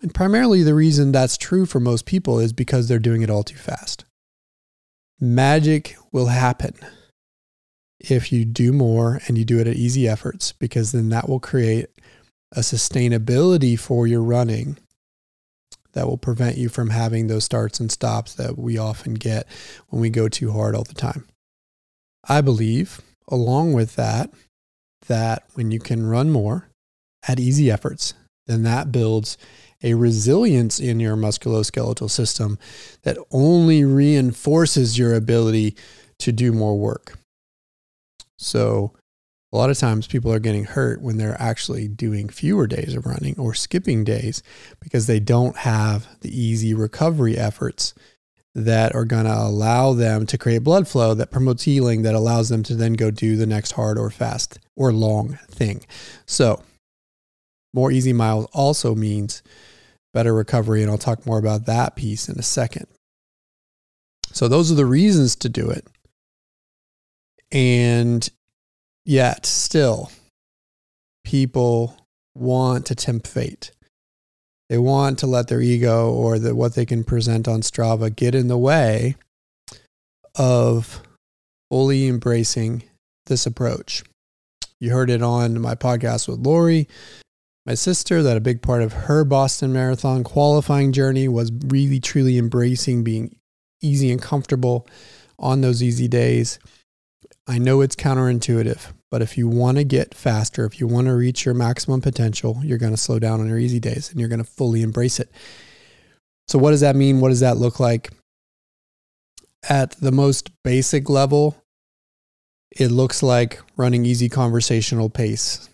And 0.00 0.14
primarily 0.14 0.62
the 0.62 0.74
reason 0.74 1.12
that's 1.12 1.36
true 1.36 1.66
for 1.66 1.80
most 1.80 2.06
people 2.06 2.38
is 2.38 2.52
because 2.52 2.86
they're 2.86 2.98
doing 2.98 3.22
it 3.22 3.30
all 3.30 3.42
too 3.42 3.56
fast. 3.56 4.04
Magic 5.20 5.96
will 6.12 6.26
happen 6.26 6.74
if 7.98 8.30
you 8.30 8.44
do 8.44 8.72
more 8.72 9.20
and 9.26 9.36
you 9.36 9.44
do 9.44 9.58
it 9.58 9.66
at 9.66 9.74
easy 9.74 10.06
efforts, 10.06 10.52
because 10.52 10.92
then 10.92 11.08
that 11.08 11.28
will 11.28 11.40
create 11.40 11.88
a 12.52 12.60
sustainability 12.60 13.78
for 13.78 14.06
your 14.06 14.22
running 14.22 14.78
that 15.94 16.06
will 16.06 16.16
prevent 16.16 16.56
you 16.56 16.68
from 16.68 16.90
having 16.90 17.26
those 17.26 17.44
starts 17.44 17.80
and 17.80 17.90
stops 17.90 18.34
that 18.34 18.56
we 18.56 18.78
often 18.78 19.14
get 19.14 19.48
when 19.88 20.00
we 20.00 20.10
go 20.10 20.28
too 20.28 20.52
hard 20.52 20.76
all 20.76 20.84
the 20.84 20.94
time. 20.94 21.26
I 22.28 22.40
believe, 22.40 23.00
along 23.26 23.72
with 23.72 23.96
that, 23.96 24.30
that 25.08 25.44
when 25.54 25.72
you 25.72 25.80
can 25.80 26.06
run 26.06 26.30
more 26.30 26.68
at 27.26 27.40
easy 27.40 27.70
efforts, 27.70 28.14
then 28.46 28.62
that 28.62 28.92
builds 28.92 29.36
a 29.82 29.94
resilience 29.94 30.80
in 30.80 31.00
your 31.00 31.16
musculoskeletal 31.16 32.10
system 32.10 32.58
that 33.02 33.18
only 33.30 33.84
reinforces 33.84 34.98
your 34.98 35.14
ability 35.14 35.76
to 36.18 36.32
do 36.32 36.52
more 36.52 36.76
work. 36.76 37.18
So, 38.36 38.92
a 39.52 39.56
lot 39.56 39.70
of 39.70 39.78
times 39.78 40.06
people 40.06 40.30
are 40.30 40.38
getting 40.38 40.64
hurt 40.64 41.00
when 41.00 41.16
they're 41.16 41.40
actually 41.40 41.88
doing 41.88 42.28
fewer 42.28 42.66
days 42.66 42.94
of 42.94 43.06
running 43.06 43.34
or 43.38 43.54
skipping 43.54 44.04
days 44.04 44.42
because 44.78 45.06
they 45.06 45.20
don't 45.20 45.56
have 45.56 46.06
the 46.20 46.38
easy 46.38 46.74
recovery 46.74 47.38
efforts 47.38 47.94
that 48.54 48.94
are 48.94 49.04
going 49.06 49.24
to 49.24 49.34
allow 49.34 49.94
them 49.94 50.26
to 50.26 50.36
create 50.36 50.64
blood 50.64 50.86
flow 50.86 51.14
that 51.14 51.30
promotes 51.30 51.62
healing 51.62 52.02
that 52.02 52.14
allows 52.14 52.48
them 52.50 52.62
to 52.64 52.74
then 52.74 52.92
go 52.92 53.10
do 53.10 53.36
the 53.36 53.46
next 53.46 53.72
hard 53.72 53.98
or 53.98 54.10
fast 54.10 54.58
or 54.76 54.92
long 54.92 55.38
thing. 55.48 55.84
So, 56.26 56.62
more 57.74 57.90
easy 57.90 58.12
miles 58.12 58.46
also 58.52 58.94
means 58.94 59.42
better 60.14 60.34
recovery. 60.34 60.82
And 60.82 60.90
I'll 60.90 60.98
talk 60.98 61.26
more 61.26 61.38
about 61.38 61.66
that 61.66 61.96
piece 61.96 62.28
in 62.28 62.38
a 62.38 62.42
second. 62.42 62.86
So, 64.32 64.48
those 64.48 64.70
are 64.70 64.76
the 64.76 64.86
reasons 64.86 65.36
to 65.36 65.48
do 65.48 65.70
it. 65.70 65.86
And 67.50 68.28
yet, 69.04 69.46
still, 69.46 70.10
people 71.24 71.96
want 72.34 72.86
to 72.86 72.94
tempt 72.94 73.26
fate. 73.26 73.72
They 74.68 74.78
want 74.78 75.18
to 75.20 75.26
let 75.26 75.48
their 75.48 75.62
ego 75.62 76.10
or 76.10 76.38
the, 76.38 76.54
what 76.54 76.74
they 76.74 76.84
can 76.84 77.04
present 77.04 77.48
on 77.48 77.62
Strava 77.62 78.14
get 78.14 78.34
in 78.34 78.48
the 78.48 78.58
way 78.58 79.16
of 80.34 81.02
fully 81.70 82.06
embracing 82.06 82.82
this 83.26 83.46
approach. 83.46 84.04
You 84.80 84.92
heard 84.92 85.10
it 85.10 85.22
on 85.22 85.60
my 85.60 85.74
podcast 85.74 86.28
with 86.28 86.40
Lori, 86.40 86.86
my 87.68 87.74
sister, 87.74 88.22
that 88.22 88.38
a 88.38 88.40
big 88.40 88.62
part 88.62 88.80
of 88.80 88.94
her 88.94 89.24
Boston 89.24 89.74
Marathon 89.74 90.24
qualifying 90.24 90.90
journey 90.90 91.28
was 91.28 91.52
really 91.66 92.00
truly 92.00 92.38
embracing 92.38 93.04
being 93.04 93.36
easy 93.82 94.10
and 94.10 94.22
comfortable 94.22 94.86
on 95.38 95.60
those 95.60 95.82
easy 95.82 96.08
days. 96.08 96.58
I 97.46 97.58
know 97.58 97.82
it's 97.82 97.94
counterintuitive, 97.94 98.94
but 99.10 99.20
if 99.20 99.36
you 99.36 99.48
want 99.48 99.76
to 99.76 99.84
get 99.84 100.14
faster, 100.14 100.64
if 100.64 100.80
you 100.80 100.86
want 100.86 101.08
to 101.08 101.14
reach 101.14 101.44
your 101.44 101.52
maximum 101.52 102.00
potential, 102.00 102.58
you're 102.64 102.78
going 102.78 102.94
to 102.94 102.96
slow 102.96 103.18
down 103.18 103.38
on 103.38 103.48
your 103.48 103.58
easy 103.58 103.80
days 103.80 104.10
and 104.10 104.18
you're 104.18 104.30
going 104.30 104.42
to 104.42 104.50
fully 104.50 104.80
embrace 104.80 105.20
it. 105.20 105.30
So, 106.46 106.58
what 106.58 106.70
does 106.70 106.80
that 106.80 106.96
mean? 106.96 107.20
What 107.20 107.28
does 107.28 107.40
that 107.40 107.58
look 107.58 107.78
like? 107.78 108.08
At 109.68 109.90
the 110.00 110.12
most 110.12 110.50
basic 110.64 111.10
level, 111.10 111.62
it 112.70 112.90
looks 112.90 113.22
like 113.22 113.60
running 113.76 114.06
easy 114.06 114.30
conversational 114.30 115.10
pace. 115.10 115.68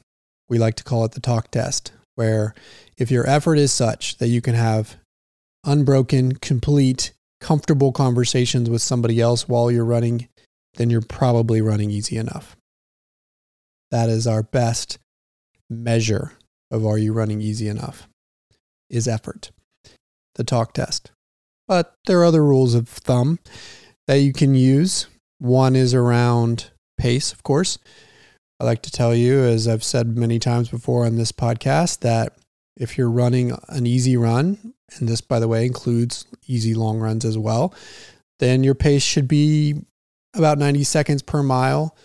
We 0.54 0.60
like 0.60 0.76
to 0.76 0.84
call 0.84 1.04
it 1.04 1.10
the 1.10 1.20
talk 1.20 1.50
test, 1.50 1.90
where 2.14 2.54
if 2.96 3.10
your 3.10 3.28
effort 3.28 3.56
is 3.56 3.72
such 3.72 4.18
that 4.18 4.28
you 4.28 4.40
can 4.40 4.54
have 4.54 4.94
unbroken, 5.64 6.36
complete, 6.36 7.12
comfortable 7.40 7.90
conversations 7.90 8.70
with 8.70 8.80
somebody 8.80 9.20
else 9.20 9.48
while 9.48 9.68
you're 9.68 9.84
running, 9.84 10.28
then 10.74 10.90
you're 10.90 11.00
probably 11.00 11.60
running 11.60 11.90
easy 11.90 12.16
enough. 12.16 12.54
That 13.90 14.08
is 14.08 14.28
our 14.28 14.44
best 14.44 14.98
measure 15.68 16.34
of 16.70 16.86
are 16.86 16.98
you 16.98 17.12
running 17.12 17.40
easy 17.40 17.66
enough 17.66 18.06
is 18.88 19.08
effort, 19.08 19.50
the 20.36 20.44
talk 20.44 20.72
test. 20.72 21.10
But 21.66 21.94
there 22.06 22.20
are 22.20 22.24
other 22.24 22.44
rules 22.44 22.76
of 22.76 22.88
thumb 22.88 23.40
that 24.06 24.20
you 24.20 24.32
can 24.32 24.54
use. 24.54 25.08
One 25.40 25.74
is 25.74 25.94
around 25.94 26.70
pace, 26.96 27.32
of 27.32 27.42
course. 27.42 27.76
I 28.60 28.64
like 28.64 28.82
to 28.82 28.90
tell 28.90 29.14
you, 29.14 29.40
as 29.40 29.66
I've 29.66 29.84
said 29.84 30.16
many 30.16 30.38
times 30.38 30.68
before 30.68 31.04
on 31.04 31.16
this 31.16 31.32
podcast, 31.32 32.00
that 32.00 32.36
if 32.76 32.96
you're 32.96 33.10
running 33.10 33.56
an 33.68 33.86
easy 33.86 34.16
run, 34.16 34.74
and 34.96 35.08
this, 35.08 35.20
by 35.20 35.40
the 35.40 35.48
way, 35.48 35.66
includes 35.66 36.26
easy 36.46 36.74
long 36.74 36.98
runs 36.98 37.24
as 37.24 37.36
well, 37.36 37.74
then 38.38 38.64
your 38.64 38.74
pace 38.74 39.02
should 39.02 39.28
be 39.28 39.74
about 40.34 40.58
90 40.58 40.84
seconds 40.84 41.22
per 41.22 41.42
mile 41.42 41.96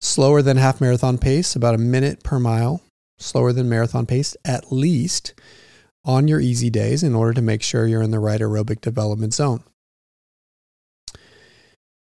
slower 0.00 0.42
than 0.42 0.56
half 0.56 0.80
marathon 0.80 1.16
pace, 1.16 1.54
about 1.54 1.74
a 1.74 1.78
minute 1.78 2.22
per 2.22 2.38
mile, 2.38 2.82
slower 3.18 3.52
than 3.52 3.68
marathon 3.68 4.04
pace 4.04 4.36
at 4.44 4.72
least 4.72 5.32
on 6.04 6.26
your 6.26 6.40
easy 6.40 6.68
days 6.68 7.04
in 7.04 7.14
order 7.14 7.32
to 7.32 7.40
make 7.42 7.62
sure 7.62 7.86
you're 7.86 8.02
in 8.02 8.10
the 8.10 8.18
right 8.18 8.40
aerobic 8.40 8.80
development 8.80 9.32
zone. 9.32 9.62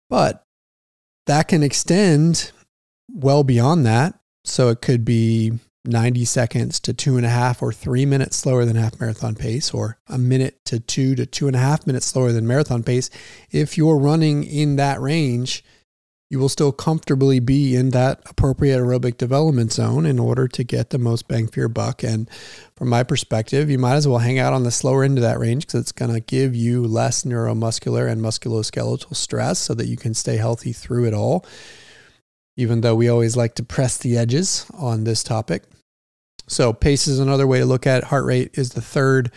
But 0.09 0.43
that 1.25 1.47
can 1.47 1.63
extend 1.63 2.51
well 3.09 3.43
beyond 3.43 3.85
that. 3.85 4.19
So 4.43 4.69
it 4.69 4.81
could 4.81 5.03
be 5.03 5.53
90 5.85 6.25
seconds 6.25 6.79
to 6.81 6.93
two 6.93 7.17
and 7.17 7.25
a 7.25 7.29
half 7.29 7.61
or 7.61 7.71
three 7.71 8.05
minutes 8.05 8.37
slower 8.37 8.65
than 8.65 8.75
half 8.75 8.99
marathon 8.99 9.35
pace, 9.35 9.73
or 9.73 9.97
a 10.07 10.17
minute 10.17 10.63
to 10.65 10.79
two 10.79 11.15
to 11.15 11.25
two 11.25 11.47
and 11.47 11.55
a 11.55 11.59
half 11.59 11.87
minutes 11.87 12.05
slower 12.05 12.31
than 12.31 12.47
marathon 12.47 12.83
pace. 12.83 13.09
If 13.51 13.77
you're 13.77 13.97
running 13.97 14.43
in 14.43 14.75
that 14.75 15.01
range, 15.01 15.63
you 16.29 16.39
will 16.39 16.49
still 16.49 16.73
comfortably 16.73 17.39
be 17.39 17.73
in 17.73 17.91
that 17.91 18.21
appropriate 18.29 18.79
aerobic 18.79 19.17
development 19.17 19.71
zone 19.71 20.05
in 20.05 20.19
order 20.19 20.45
to 20.49 20.63
get 20.63 20.89
the 20.89 20.97
most 20.97 21.27
bang 21.29 21.47
for 21.47 21.61
your 21.61 21.69
buck. 21.69 22.03
And 22.03 22.29
from 22.75 22.89
my 22.89 23.03
perspective, 23.03 23.69
you 23.69 23.79
might 23.79 23.95
as 23.95 24.07
well 24.07 24.17
hang 24.17 24.37
out 24.37 24.51
on 24.51 24.63
the 24.63 24.71
slower 24.71 25.05
end 25.05 25.17
of 25.17 25.21
that 25.21 25.39
range 25.39 25.65
because 25.65 25.81
it's 25.81 25.93
going 25.93 26.13
to 26.13 26.19
give 26.19 26.53
you 26.53 26.85
less 26.85 27.23
neuromuscular 27.23 28.11
and 28.11 28.21
musculoskeletal 28.21 29.15
stress 29.15 29.59
so 29.59 29.73
that 29.75 29.87
you 29.87 29.95
can 29.95 30.13
stay 30.13 30.35
healthy 30.35 30.73
through 30.73 31.05
it 31.05 31.13
all. 31.13 31.45
Even 32.57 32.81
though 32.81 32.95
we 32.95 33.07
always 33.07 33.37
like 33.37 33.55
to 33.55 33.63
press 33.63 33.97
the 33.97 34.17
edges 34.17 34.65
on 34.77 35.05
this 35.05 35.23
topic. 35.23 35.63
So, 36.47 36.73
pace 36.73 37.07
is 37.07 37.19
another 37.19 37.47
way 37.47 37.59
to 37.59 37.65
look 37.65 37.87
at 37.87 37.99
it. 37.99 38.03
Heart 38.05 38.25
rate 38.25 38.51
is 38.53 38.71
the 38.71 38.81
third. 38.81 39.27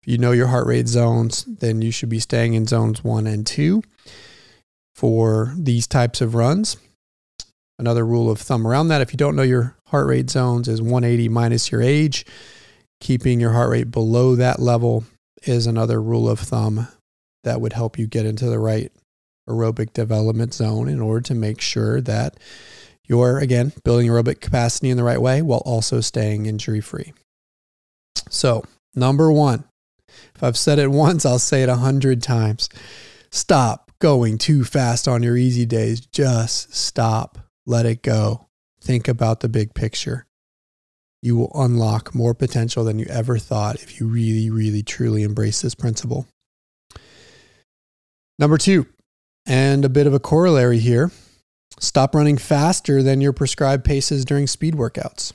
If 0.00 0.08
you 0.08 0.18
know 0.18 0.32
your 0.32 0.46
heart 0.46 0.66
rate 0.66 0.88
zones, 0.88 1.44
then 1.44 1.82
you 1.82 1.90
should 1.90 2.08
be 2.08 2.20
staying 2.20 2.54
in 2.54 2.66
zones 2.66 3.02
one 3.02 3.26
and 3.26 3.46
two 3.46 3.82
for 4.94 5.54
these 5.58 5.86
types 5.86 6.20
of 6.20 6.34
runs. 6.34 6.76
Another 7.78 8.06
rule 8.06 8.30
of 8.30 8.38
thumb 8.38 8.66
around 8.66 8.88
that, 8.88 9.00
if 9.00 9.12
you 9.12 9.16
don't 9.16 9.34
know 9.34 9.42
your 9.42 9.76
heart 9.86 10.06
rate 10.06 10.30
zones, 10.30 10.68
is 10.68 10.80
180 10.80 11.28
minus 11.28 11.72
your 11.72 11.82
age. 11.82 12.24
Keeping 13.00 13.40
your 13.40 13.52
heart 13.52 13.70
rate 13.70 13.90
below 13.90 14.36
that 14.36 14.60
level 14.60 15.04
is 15.42 15.66
another 15.66 16.00
rule 16.00 16.28
of 16.28 16.38
thumb 16.38 16.86
that 17.42 17.60
would 17.60 17.72
help 17.72 17.98
you 17.98 18.06
get 18.06 18.26
into 18.26 18.46
the 18.46 18.58
right 18.58 18.92
aerobic 19.48 19.92
development 19.92 20.54
zone 20.54 20.88
in 20.88 21.00
order 21.00 21.20
to 21.22 21.34
make 21.34 21.60
sure 21.60 22.00
that 22.00 22.36
you're, 23.06 23.38
again, 23.38 23.72
building 23.84 24.08
aerobic 24.08 24.40
capacity 24.40 24.90
in 24.90 24.96
the 24.96 25.04
right 25.04 25.20
way 25.20 25.42
while 25.42 25.62
also 25.64 26.00
staying 26.00 26.46
injury 26.46 26.80
free. 26.80 27.12
So, 28.30 28.64
number 28.94 29.30
one, 29.30 29.64
if 30.34 30.42
I've 30.42 30.56
said 30.56 30.78
it 30.78 30.90
once, 30.90 31.26
I'll 31.26 31.38
say 31.38 31.62
it 31.62 31.68
a 31.68 31.76
hundred 31.76 32.22
times. 32.22 32.68
Stop 33.30 33.90
going 33.98 34.38
too 34.38 34.64
fast 34.64 35.08
on 35.08 35.22
your 35.22 35.36
easy 35.36 35.66
days, 35.66 36.00
just 36.00 36.74
stop, 36.74 37.38
let 37.66 37.86
it 37.86 38.02
go. 38.02 38.46
Think 38.80 39.08
about 39.08 39.40
the 39.40 39.48
big 39.48 39.74
picture. 39.74 40.26
You 41.22 41.36
will 41.36 41.52
unlock 41.54 42.14
more 42.14 42.34
potential 42.34 42.84
than 42.84 42.98
you 42.98 43.06
ever 43.08 43.38
thought 43.38 43.76
if 43.76 43.98
you 43.98 44.06
really, 44.06 44.50
really, 44.50 44.82
truly 44.82 45.22
embrace 45.22 45.62
this 45.62 45.74
principle. 45.74 46.26
Number 48.38 48.58
two, 48.58 48.86
and 49.46 49.84
a 49.84 49.88
bit 49.88 50.06
of 50.06 50.14
a 50.14 50.20
corollary 50.20 50.78
here 50.78 51.10
stop 51.78 52.14
running 52.14 52.38
faster 52.38 53.02
than 53.02 53.20
your 53.20 53.32
prescribed 53.32 53.84
paces 53.84 54.24
during 54.24 54.46
speed 54.46 54.74
workouts. 54.74 55.32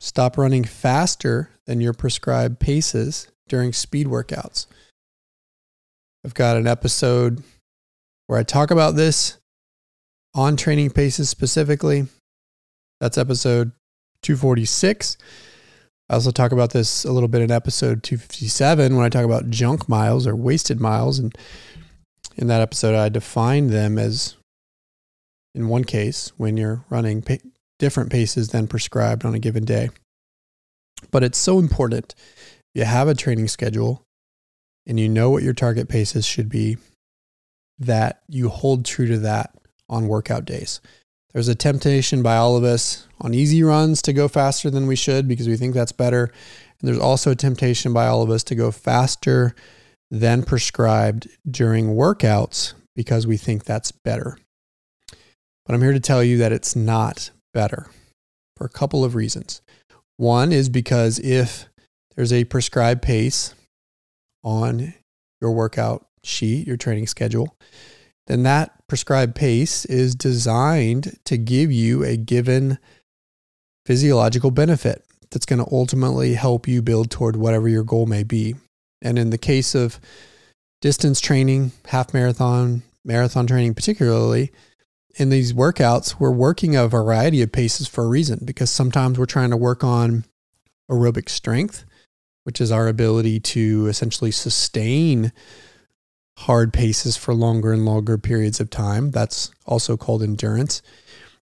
Stop 0.00 0.36
running 0.36 0.64
faster 0.64 1.50
than 1.66 1.80
your 1.80 1.92
prescribed 1.92 2.58
paces 2.58 3.28
during 3.48 3.72
speed 3.72 4.06
workouts. 4.06 4.66
I've 6.24 6.34
got 6.34 6.56
an 6.56 6.66
episode 6.66 7.42
where 8.26 8.38
I 8.38 8.42
talk 8.42 8.70
about 8.70 8.96
this 8.96 9.38
on 10.34 10.56
training 10.56 10.90
paces 10.90 11.28
specifically. 11.28 12.06
That's 13.00 13.18
episode 13.18 13.72
246. 14.22 15.18
I 16.08 16.14
also 16.14 16.30
talk 16.30 16.52
about 16.52 16.70
this 16.70 17.04
a 17.04 17.12
little 17.12 17.28
bit 17.28 17.42
in 17.42 17.50
episode 17.50 18.02
257 18.02 18.96
when 18.96 19.04
I 19.04 19.08
talk 19.08 19.24
about 19.24 19.50
junk 19.50 19.88
miles 19.88 20.26
or 20.26 20.36
wasted 20.36 20.80
miles. 20.80 21.18
And 21.18 21.36
in 22.36 22.46
that 22.48 22.60
episode, 22.60 22.94
I 22.94 23.08
define 23.08 23.68
them 23.68 23.98
as, 23.98 24.36
in 25.54 25.68
one 25.68 25.84
case, 25.84 26.32
when 26.36 26.56
you're 26.56 26.84
running 26.88 27.22
pa- 27.22 27.36
different 27.78 28.10
paces 28.10 28.48
than 28.48 28.68
prescribed 28.68 29.24
on 29.24 29.34
a 29.34 29.38
given 29.38 29.64
day. 29.64 29.90
But 31.10 31.24
it's 31.24 31.38
so 31.38 31.58
important. 31.58 32.14
You 32.74 32.84
have 32.84 33.08
a 33.08 33.14
training 33.14 33.48
schedule 33.48 34.02
and 34.86 34.98
you 34.98 35.08
know 35.08 35.30
what 35.30 35.42
your 35.42 35.52
target 35.52 35.88
paces 35.88 36.24
should 36.24 36.48
be 36.48 36.76
that 37.78 38.22
you 38.28 38.48
hold 38.48 38.84
true 38.84 39.06
to 39.06 39.18
that 39.18 39.54
on 39.88 40.08
workout 40.08 40.44
days. 40.44 40.80
There's 41.32 41.48
a 41.48 41.54
temptation 41.54 42.22
by 42.22 42.36
all 42.36 42.56
of 42.56 42.64
us 42.64 43.06
on 43.20 43.34
easy 43.34 43.62
runs 43.62 44.02
to 44.02 44.12
go 44.12 44.28
faster 44.28 44.70
than 44.70 44.86
we 44.86 44.96
should 44.96 45.26
because 45.26 45.48
we 45.48 45.56
think 45.56 45.74
that's 45.74 45.92
better. 45.92 46.24
And 46.24 46.88
there's 46.88 46.98
also 46.98 47.30
a 47.30 47.36
temptation 47.36 47.92
by 47.92 48.06
all 48.06 48.22
of 48.22 48.30
us 48.30 48.44
to 48.44 48.54
go 48.54 48.70
faster 48.70 49.54
than 50.12 50.42
prescribed 50.42 51.26
during 51.50 51.96
workouts 51.96 52.74
because 52.94 53.26
we 53.26 53.38
think 53.38 53.64
that's 53.64 53.90
better. 53.90 54.36
But 55.64 55.74
I'm 55.74 55.80
here 55.80 55.94
to 55.94 56.00
tell 56.00 56.22
you 56.22 56.36
that 56.38 56.52
it's 56.52 56.76
not 56.76 57.30
better 57.54 57.86
for 58.56 58.66
a 58.66 58.70
couple 58.70 59.04
of 59.04 59.14
reasons. 59.14 59.62
One 60.18 60.52
is 60.52 60.68
because 60.68 61.18
if 61.18 61.66
there's 62.14 62.32
a 62.32 62.44
prescribed 62.44 63.00
pace 63.00 63.54
on 64.44 64.92
your 65.40 65.52
workout 65.52 66.06
sheet, 66.22 66.66
your 66.66 66.76
training 66.76 67.06
schedule, 67.06 67.56
then 68.26 68.42
that 68.42 68.86
prescribed 68.88 69.34
pace 69.34 69.86
is 69.86 70.14
designed 70.14 71.18
to 71.24 71.38
give 71.38 71.72
you 71.72 72.04
a 72.04 72.18
given 72.18 72.78
physiological 73.86 74.50
benefit 74.50 75.04
that's 75.30 75.46
going 75.46 75.58
to 75.58 75.72
ultimately 75.72 76.34
help 76.34 76.68
you 76.68 76.82
build 76.82 77.10
toward 77.10 77.36
whatever 77.36 77.66
your 77.66 77.82
goal 77.82 78.04
may 78.04 78.22
be. 78.22 78.54
And 79.02 79.18
in 79.18 79.30
the 79.30 79.38
case 79.38 79.74
of 79.74 80.00
distance 80.80 81.20
training, 81.20 81.72
half 81.86 82.14
marathon, 82.14 82.82
marathon 83.04 83.46
training, 83.46 83.74
particularly 83.74 84.52
in 85.16 85.28
these 85.28 85.52
workouts, 85.52 86.18
we're 86.18 86.30
working 86.30 86.74
a 86.74 86.88
variety 86.88 87.42
of 87.42 87.52
paces 87.52 87.86
for 87.88 88.04
a 88.04 88.08
reason 88.08 88.40
because 88.44 88.70
sometimes 88.70 89.18
we're 89.18 89.26
trying 89.26 89.50
to 89.50 89.56
work 89.56 89.84
on 89.84 90.24
aerobic 90.90 91.28
strength, 91.28 91.84
which 92.44 92.60
is 92.60 92.72
our 92.72 92.88
ability 92.88 93.40
to 93.40 93.86
essentially 93.86 94.30
sustain 94.30 95.32
hard 96.38 96.72
paces 96.72 97.16
for 97.16 97.34
longer 97.34 97.72
and 97.72 97.84
longer 97.84 98.16
periods 98.16 98.58
of 98.58 98.70
time. 98.70 99.10
That's 99.10 99.50
also 99.66 99.96
called 99.96 100.22
endurance. 100.22 100.82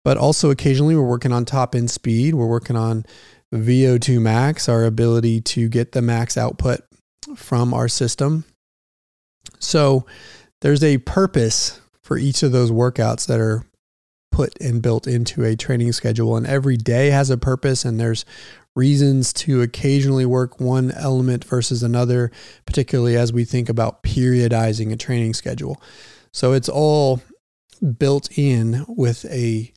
But 0.05 0.19
also, 0.19 0.51
occasionally, 0.51 0.95
we're 0.95 1.09
working 1.09 1.33
on 1.33 1.47
top 1.47 1.75
end 1.75 1.91
speed. 1.91 2.35
We're 2.35 2.47
working 2.47 2.77
on 2.77 3.07
VO2 3.55 4.21
max, 4.21 4.69
our 4.69 4.85
ability 4.85 5.41
to 5.41 5.69
get 5.69 5.93
the 5.93 6.03
max 6.03 6.37
output 6.37 6.81
from 7.37 7.75
our 7.75 7.89
system. 7.89 8.45
So, 9.59 10.07
there's 10.61 10.83
a 10.83 10.99
purpose 10.99 11.81
for 12.03 12.17
each 12.17 12.43
of 12.43 12.53
those 12.53 12.71
workouts 12.71 13.27
that 13.27 13.41
are 13.41 13.65
put 14.35 14.61
and 14.61 14.83
built 14.83 15.07
into 15.07 15.45
a 15.45 15.55
training 15.55 15.93
schedule. 15.93 16.37
And 16.37 16.47
every 16.47 16.77
day 16.77 17.11
has 17.11 17.31
a 17.31 17.39
purpose, 17.39 17.85
and 17.85 18.01
there's 18.01 18.25
reasons 18.75 19.33
to 19.33 19.63
occasionally 19.63 20.27
work 20.27 20.61
one 20.61 20.91
element 20.91 21.45
versus 21.45 21.83
another, 21.83 22.33
particularly 22.67 23.17
as 23.17 23.33
we 23.33 23.45
think 23.45 23.69
about 23.69 24.03
periodizing 24.03 24.93
a 24.93 24.97
training 24.97 25.35
schedule. 25.35 25.81
So 26.33 26.53
it's 26.53 26.69
all 26.69 27.23
built 27.99 28.37
in 28.37 28.85
with 28.89 29.25
a 29.27 29.73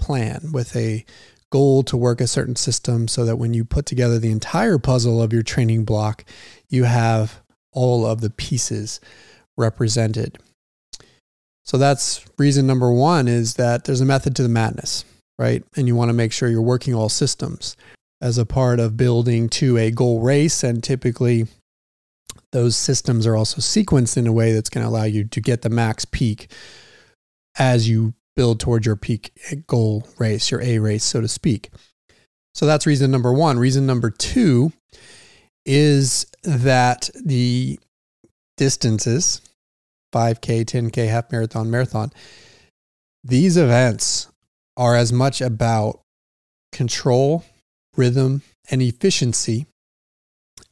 plan, 0.00 0.50
with 0.52 0.74
a 0.74 1.04
goal 1.50 1.82
to 1.84 1.96
work 1.96 2.20
a 2.20 2.26
certain 2.26 2.56
system 2.56 3.06
so 3.06 3.24
that 3.24 3.36
when 3.36 3.54
you 3.54 3.64
put 3.64 3.86
together 3.86 4.18
the 4.18 4.32
entire 4.32 4.78
puzzle 4.78 5.22
of 5.22 5.32
your 5.32 5.42
training 5.42 5.84
block, 5.84 6.24
you 6.72 6.84
have 6.84 7.40
all 7.72 8.06
of 8.06 8.20
the 8.20 8.30
pieces 8.30 9.00
represented. 9.56 10.38
So 11.64 11.78
that's 11.78 12.24
reason 12.38 12.66
number 12.66 12.90
one 12.90 13.28
is 13.28 13.54
that 13.54 13.84
there's 13.84 14.00
a 14.00 14.06
method 14.06 14.34
to 14.36 14.42
the 14.42 14.48
madness, 14.48 15.04
right? 15.38 15.62
And 15.76 15.86
you 15.86 15.94
want 15.94 16.08
to 16.08 16.14
make 16.14 16.32
sure 16.32 16.48
you're 16.48 16.62
working 16.62 16.94
all 16.94 17.08
systems 17.08 17.76
as 18.20 18.38
a 18.38 18.46
part 18.46 18.80
of 18.80 18.96
building 18.96 19.48
to 19.50 19.76
a 19.78 19.90
goal 19.90 20.20
race. 20.20 20.64
And 20.64 20.82
typically, 20.82 21.46
those 22.50 22.76
systems 22.76 23.26
are 23.26 23.36
also 23.36 23.60
sequenced 23.60 24.16
in 24.16 24.26
a 24.26 24.32
way 24.32 24.52
that's 24.52 24.70
going 24.70 24.84
to 24.84 24.88
allow 24.88 25.04
you 25.04 25.24
to 25.24 25.40
get 25.40 25.62
the 25.62 25.70
max 25.70 26.04
peak 26.04 26.50
as 27.58 27.88
you 27.88 28.14
build 28.34 28.60
towards 28.60 28.86
your 28.86 28.96
peak 28.96 29.32
goal 29.66 30.06
race, 30.18 30.50
your 30.50 30.62
A 30.62 30.78
race, 30.78 31.04
so 31.04 31.20
to 31.20 31.28
speak. 31.28 31.70
So 32.54 32.66
that's 32.66 32.86
reason 32.86 33.10
number 33.10 33.32
one. 33.32 33.58
Reason 33.58 33.86
number 33.86 34.10
two 34.10 34.72
is 35.64 36.26
that 36.42 37.10
the 37.24 37.78
distances 38.56 39.40
5K, 40.12 40.64
10K, 40.64 41.08
half 41.08 41.32
marathon, 41.32 41.70
marathon. 41.70 42.12
These 43.24 43.56
events 43.56 44.28
are 44.76 44.96
as 44.96 45.12
much 45.12 45.40
about 45.40 46.00
control, 46.70 47.44
rhythm, 47.96 48.42
and 48.70 48.82
efficiency 48.82 49.66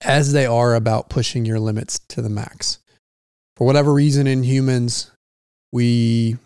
as 0.03 0.33
they 0.33 0.47
are 0.47 0.75
about 0.75 1.09
pushing 1.09 1.45
your 1.45 1.59
limits 1.59 1.99
to 2.09 2.23
the 2.23 2.29
max. 2.29 2.79
For 3.57 3.67
whatever 3.67 3.93
reason 3.93 4.27
in 4.27 4.43
humans, 4.43 5.11
we 5.73 6.37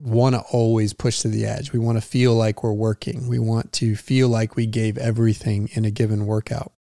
want 0.00 0.34
to 0.34 0.40
always 0.50 0.92
push 0.92 1.20
to 1.20 1.28
the 1.28 1.44
edge. 1.44 1.72
We 1.72 1.78
want 1.78 1.98
to 1.98 2.06
feel 2.06 2.34
like 2.34 2.62
we're 2.62 2.72
working. 2.72 3.28
We 3.28 3.38
want 3.38 3.72
to 3.74 3.94
feel 3.94 4.28
like 4.28 4.56
we 4.56 4.66
gave 4.66 4.96
everything 4.96 5.68
in 5.72 5.84
a 5.84 5.90
given 5.90 6.26
workout. 6.26 6.72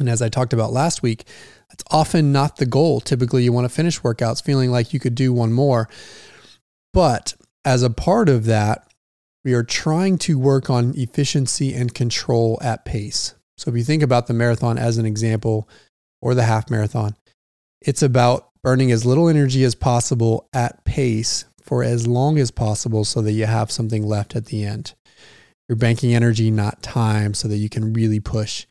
And 0.00 0.08
as 0.08 0.22
I 0.22 0.28
talked 0.28 0.52
about 0.52 0.72
last 0.72 1.02
week, 1.02 1.24
that's 1.68 1.84
often 1.90 2.32
not 2.32 2.56
the 2.56 2.66
goal. 2.66 3.00
Typically, 3.00 3.44
you 3.44 3.52
want 3.52 3.66
to 3.66 3.74
finish 3.74 4.00
workouts 4.00 4.42
feeling 4.42 4.70
like 4.70 4.92
you 4.92 5.00
could 5.00 5.14
do 5.14 5.32
one 5.32 5.52
more. 5.52 5.88
But 6.92 7.34
as 7.64 7.82
a 7.82 7.90
part 7.90 8.28
of 8.28 8.46
that, 8.46 8.86
we 9.44 9.54
are 9.54 9.62
trying 9.62 10.18
to 10.18 10.38
work 10.38 10.68
on 10.68 10.94
efficiency 10.96 11.72
and 11.74 11.94
control 11.94 12.58
at 12.60 12.84
pace. 12.84 13.34
So 13.56 13.70
if 13.70 13.76
you 13.76 13.84
think 13.84 14.02
about 14.02 14.26
the 14.26 14.34
marathon 14.34 14.78
as 14.78 14.98
an 14.98 15.06
example 15.06 15.68
or 16.20 16.34
the 16.34 16.42
half 16.42 16.70
marathon, 16.70 17.14
it's 17.80 18.02
about 18.02 18.50
burning 18.62 18.90
as 18.90 19.06
little 19.06 19.28
energy 19.28 19.64
as 19.64 19.74
possible 19.74 20.48
at 20.52 20.84
pace 20.84 21.44
for 21.62 21.82
as 21.82 22.06
long 22.06 22.38
as 22.38 22.50
possible 22.50 23.04
so 23.04 23.22
that 23.22 23.32
you 23.32 23.46
have 23.46 23.70
something 23.70 24.04
left 24.04 24.34
at 24.34 24.46
the 24.46 24.64
end. 24.64 24.94
You're 25.68 25.76
banking 25.76 26.14
energy, 26.14 26.50
not 26.50 26.82
time, 26.82 27.32
so 27.32 27.48
that 27.48 27.58
you 27.58 27.68
can 27.68 27.92
really 27.92 28.18
push 28.18 28.66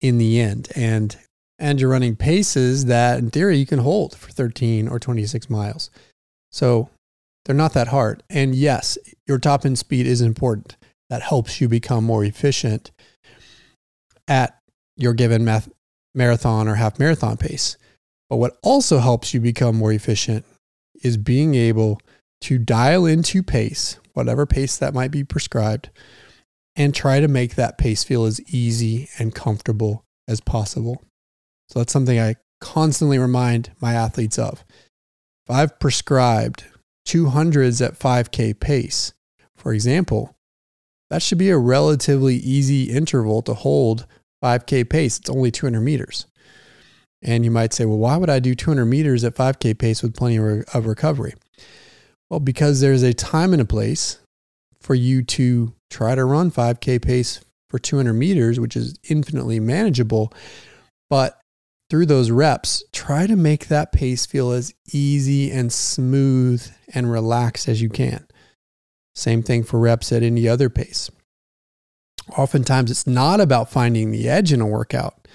in 0.00 0.18
the 0.18 0.40
end. 0.40 0.68
And 0.74 1.16
and 1.58 1.80
you're 1.80 1.90
running 1.90 2.16
paces 2.16 2.84
that 2.84 3.18
in 3.18 3.30
theory 3.30 3.56
you 3.56 3.66
can 3.66 3.78
hold 3.78 4.14
for 4.14 4.30
13 4.30 4.88
or 4.88 4.98
26 4.98 5.48
miles. 5.48 5.90
So 6.52 6.90
they're 7.44 7.54
not 7.54 7.72
that 7.72 7.88
hard. 7.88 8.22
And 8.28 8.54
yes, 8.54 8.98
your 9.26 9.38
top 9.38 9.64
end 9.64 9.78
speed 9.78 10.06
is 10.06 10.20
important. 10.20 10.76
That 11.08 11.22
helps 11.22 11.60
you 11.60 11.68
become 11.68 12.04
more 12.04 12.24
efficient 12.24 12.90
at 14.28 14.58
your 14.96 15.14
given 15.14 15.44
math, 15.44 15.70
marathon 16.14 16.68
or 16.68 16.74
half 16.74 16.98
marathon 16.98 17.36
pace. 17.36 17.76
But 18.28 18.36
what 18.36 18.58
also 18.62 18.98
helps 18.98 19.32
you 19.32 19.40
become 19.40 19.76
more 19.76 19.92
efficient 19.92 20.44
is 21.02 21.16
being 21.16 21.54
able 21.54 22.00
to 22.42 22.58
dial 22.58 23.06
into 23.06 23.42
pace, 23.42 23.98
whatever 24.14 24.46
pace 24.46 24.76
that 24.76 24.94
might 24.94 25.10
be 25.10 25.24
prescribed, 25.24 25.90
and 26.76 26.94
try 26.94 27.20
to 27.20 27.28
make 27.28 27.54
that 27.54 27.78
pace 27.78 28.04
feel 28.04 28.24
as 28.24 28.40
easy 28.52 29.08
and 29.18 29.34
comfortable 29.34 30.04
as 30.28 30.40
possible. 30.40 31.02
So 31.68 31.78
that's 31.80 31.92
something 31.92 32.20
I 32.20 32.36
constantly 32.60 33.18
remind 33.18 33.70
my 33.80 33.94
athletes 33.94 34.38
of. 34.38 34.64
If 35.46 35.50
I've 35.50 35.78
prescribed 35.78 36.64
200s 37.08 37.84
at 37.84 37.98
5K 37.98 38.58
pace, 38.60 39.14
for 39.56 39.72
example, 39.72 40.36
that 41.08 41.22
should 41.22 41.38
be 41.38 41.50
a 41.50 41.58
relatively 41.58 42.36
easy 42.36 42.84
interval 42.84 43.42
to 43.42 43.54
hold 43.54 44.06
5K 44.42 44.88
pace. 44.88 45.18
It's 45.18 45.30
only 45.30 45.50
200 45.50 45.80
meters. 45.80 46.26
And 47.22 47.44
you 47.44 47.50
might 47.50 47.72
say, 47.72 47.84
well, 47.84 47.98
why 47.98 48.16
would 48.16 48.28
I 48.28 48.38
do 48.38 48.54
200 48.54 48.84
meters 48.84 49.24
at 49.24 49.34
5K 49.34 49.78
pace 49.78 50.02
with 50.02 50.16
plenty 50.16 50.36
of 50.36 50.86
recovery? 50.86 51.34
Well, 52.28 52.40
because 52.40 52.80
there's 52.80 53.02
a 53.02 53.14
time 53.14 53.52
and 53.52 53.62
a 53.62 53.66
place 53.66 54.18
for 54.86 54.94
you 54.94 55.20
to 55.20 55.74
try 55.90 56.14
to 56.14 56.24
run 56.24 56.48
5K 56.48 57.02
pace 57.02 57.40
for 57.68 57.80
200 57.80 58.12
meters, 58.12 58.60
which 58.60 58.76
is 58.76 58.96
infinitely 59.10 59.58
manageable. 59.58 60.32
But 61.10 61.40
through 61.90 62.06
those 62.06 62.30
reps, 62.30 62.84
try 62.92 63.26
to 63.26 63.34
make 63.34 63.66
that 63.66 63.90
pace 63.90 64.26
feel 64.26 64.52
as 64.52 64.72
easy 64.92 65.50
and 65.50 65.72
smooth 65.72 66.64
and 66.94 67.10
relaxed 67.10 67.68
as 67.68 67.82
you 67.82 67.88
can. 67.88 68.28
Same 69.16 69.42
thing 69.42 69.64
for 69.64 69.80
reps 69.80 70.12
at 70.12 70.22
any 70.22 70.48
other 70.48 70.70
pace. 70.70 71.10
Oftentimes, 72.38 72.92
it's 72.92 73.08
not 73.08 73.40
about 73.40 73.70
finding 73.70 74.12
the 74.12 74.28
edge 74.28 74.52
in 74.52 74.60
a 74.60 74.66
workout. 74.66 75.26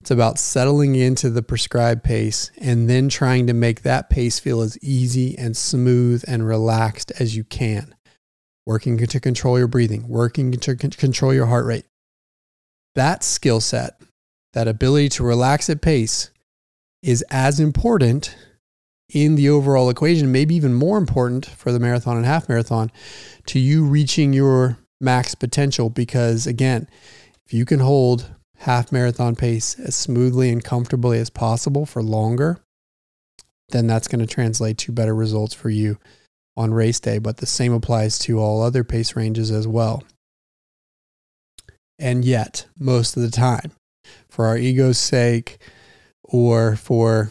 It's 0.00 0.10
about 0.10 0.38
settling 0.38 0.94
into 0.94 1.28
the 1.28 1.42
prescribed 1.42 2.02
pace 2.02 2.50
and 2.56 2.88
then 2.88 3.10
trying 3.10 3.46
to 3.48 3.52
make 3.52 3.82
that 3.82 4.08
pace 4.08 4.38
feel 4.38 4.62
as 4.62 4.78
easy 4.82 5.36
and 5.36 5.54
smooth 5.54 6.24
and 6.26 6.46
relaxed 6.46 7.12
as 7.18 7.36
you 7.36 7.44
can. 7.44 7.95
Working 8.66 8.98
to 8.98 9.20
control 9.20 9.58
your 9.58 9.68
breathing, 9.68 10.08
working 10.08 10.50
to 10.50 10.74
control 10.74 11.32
your 11.32 11.46
heart 11.46 11.66
rate. 11.66 11.84
That 12.96 13.22
skill 13.22 13.60
set 13.60 14.00
that 14.56 14.66
ability 14.66 15.10
to 15.10 15.22
relax 15.22 15.68
at 15.68 15.82
pace 15.82 16.30
is 17.02 17.22
as 17.30 17.60
important 17.60 18.34
in 19.10 19.34
the 19.34 19.50
overall 19.50 19.90
equation, 19.90 20.32
maybe 20.32 20.54
even 20.54 20.72
more 20.72 20.96
important 20.96 21.44
for 21.44 21.70
the 21.70 21.78
marathon 21.78 22.16
and 22.16 22.24
half 22.24 22.48
marathon 22.48 22.90
to 23.44 23.58
you 23.58 23.84
reaching 23.84 24.32
your 24.32 24.78
max 24.98 25.34
potential. 25.34 25.90
Because 25.90 26.46
again, 26.46 26.88
if 27.44 27.52
you 27.52 27.66
can 27.66 27.80
hold 27.80 28.34
half 28.60 28.90
marathon 28.90 29.36
pace 29.36 29.78
as 29.78 29.94
smoothly 29.94 30.50
and 30.50 30.64
comfortably 30.64 31.18
as 31.18 31.28
possible 31.28 31.84
for 31.84 32.02
longer, 32.02 32.58
then 33.68 33.86
that's 33.86 34.08
going 34.08 34.26
to 34.26 34.26
translate 34.26 34.78
to 34.78 34.90
better 34.90 35.14
results 35.14 35.52
for 35.52 35.68
you 35.68 35.98
on 36.56 36.72
race 36.72 37.00
day. 37.00 37.18
But 37.18 37.38
the 37.38 37.46
same 37.46 37.72
applies 37.72 38.18
to 38.20 38.38
all 38.38 38.62
other 38.62 38.84
pace 38.84 39.16
ranges 39.16 39.50
as 39.50 39.66
well. 39.66 40.02
And 41.98 42.24
yet, 42.24 42.66
most 42.78 43.16
of 43.16 43.22
the 43.22 43.30
time, 43.30 43.72
for 44.28 44.46
our 44.46 44.56
ego's 44.56 44.98
sake 44.98 45.58
or 46.22 46.76
for 46.76 47.30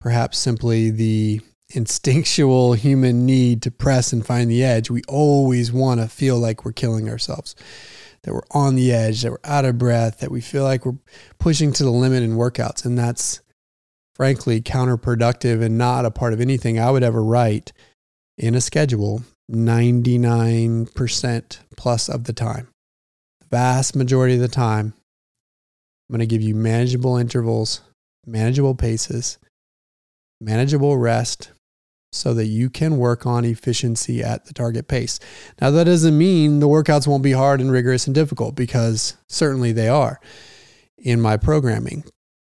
perhaps 0.00 0.38
simply 0.38 0.90
the 0.90 1.40
instinctual 1.74 2.74
human 2.74 3.24
need 3.24 3.62
to 3.62 3.70
press 3.70 4.12
and 4.12 4.26
find 4.26 4.50
the 4.50 4.62
edge, 4.62 4.90
we 4.90 5.02
always 5.08 5.72
want 5.72 6.00
to 6.00 6.08
feel 6.08 6.38
like 6.38 6.64
we're 6.64 6.72
killing 6.72 7.08
ourselves, 7.08 7.56
that 8.22 8.34
we're 8.34 8.42
on 8.50 8.74
the 8.74 8.92
edge, 8.92 9.22
that 9.22 9.30
we're 9.30 9.38
out 9.44 9.64
of 9.64 9.78
breath, 9.78 10.20
that 10.20 10.30
we 10.30 10.40
feel 10.40 10.64
like 10.64 10.84
we're 10.84 10.98
pushing 11.38 11.72
to 11.72 11.84
the 11.84 11.90
limit 11.90 12.22
in 12.22 12.36
workouts. 12.36 12.84
And 12.84 12.98
that's 12.98 13.40
frankly 14.14 14.60
counterproductive 14.60 15.62
and 15.62 15.78
not 15.78 16.04
a 16.04 16.10
part 16.10 16.34
of 16.34 16.40
anything 16.40 16.78
I 16.78 16.90
would 16.90 17.02
ever 17.02 17.22
write 17.22 17.72
in 18.42 18.54
a 18.56 18.60
schedule 18.60 19.22
99% 19.50 21.58
plus 21.76 22.08
of 22.08 22.24
the 22.24 22.32
time. 22.32 22.68
The 23.40 23.46
vast 23.46 23.94
majority 23.94 24.34
of 24.34 24.40
the 24.40 24.48
time, 24.48 24.94
I'm 26.08 26.14
going 26.14 26.20
to 26.20 26.26
give 26.26 26.42
you 26.42 26.56
manageable 26.56 27.16
intervals, 27.16 27.82
manageable 28.26 28.74
paces, 28.74 29.38
manageable 30.40 30.98
rest 30.98 31.52
so 32.12 32.34
that 32.34 32.46
you 32.46 32.68
can 32.68 32.98
work 32.98 33.26
on 33.26 33.44
efficiency 33.44 34.24
at 34.24 34.46
the 34.46 34.52
target 34.52 34.88
pace. 34.88 35.20
Now, 35.60 35.70
that 35.70 35.84
doesn't 35.84 36.18
mean 36.18 36.58
the 36.58 36.68
workouts 36.68 37.06
won't 37.06 37.22
be 37.22 37.32
hard 37.32 37.60
and 37.60 37.70
rigorous 37.70 38.06
and 38.06 38.14
difficult 38.14 38.56
because 38.56 39.14
certainly 39.28 39.72
they 39.72 39.88
are 39.88 40.18
in 40.98 41.20
my 41.20 41.36
programming. 41.36 42.02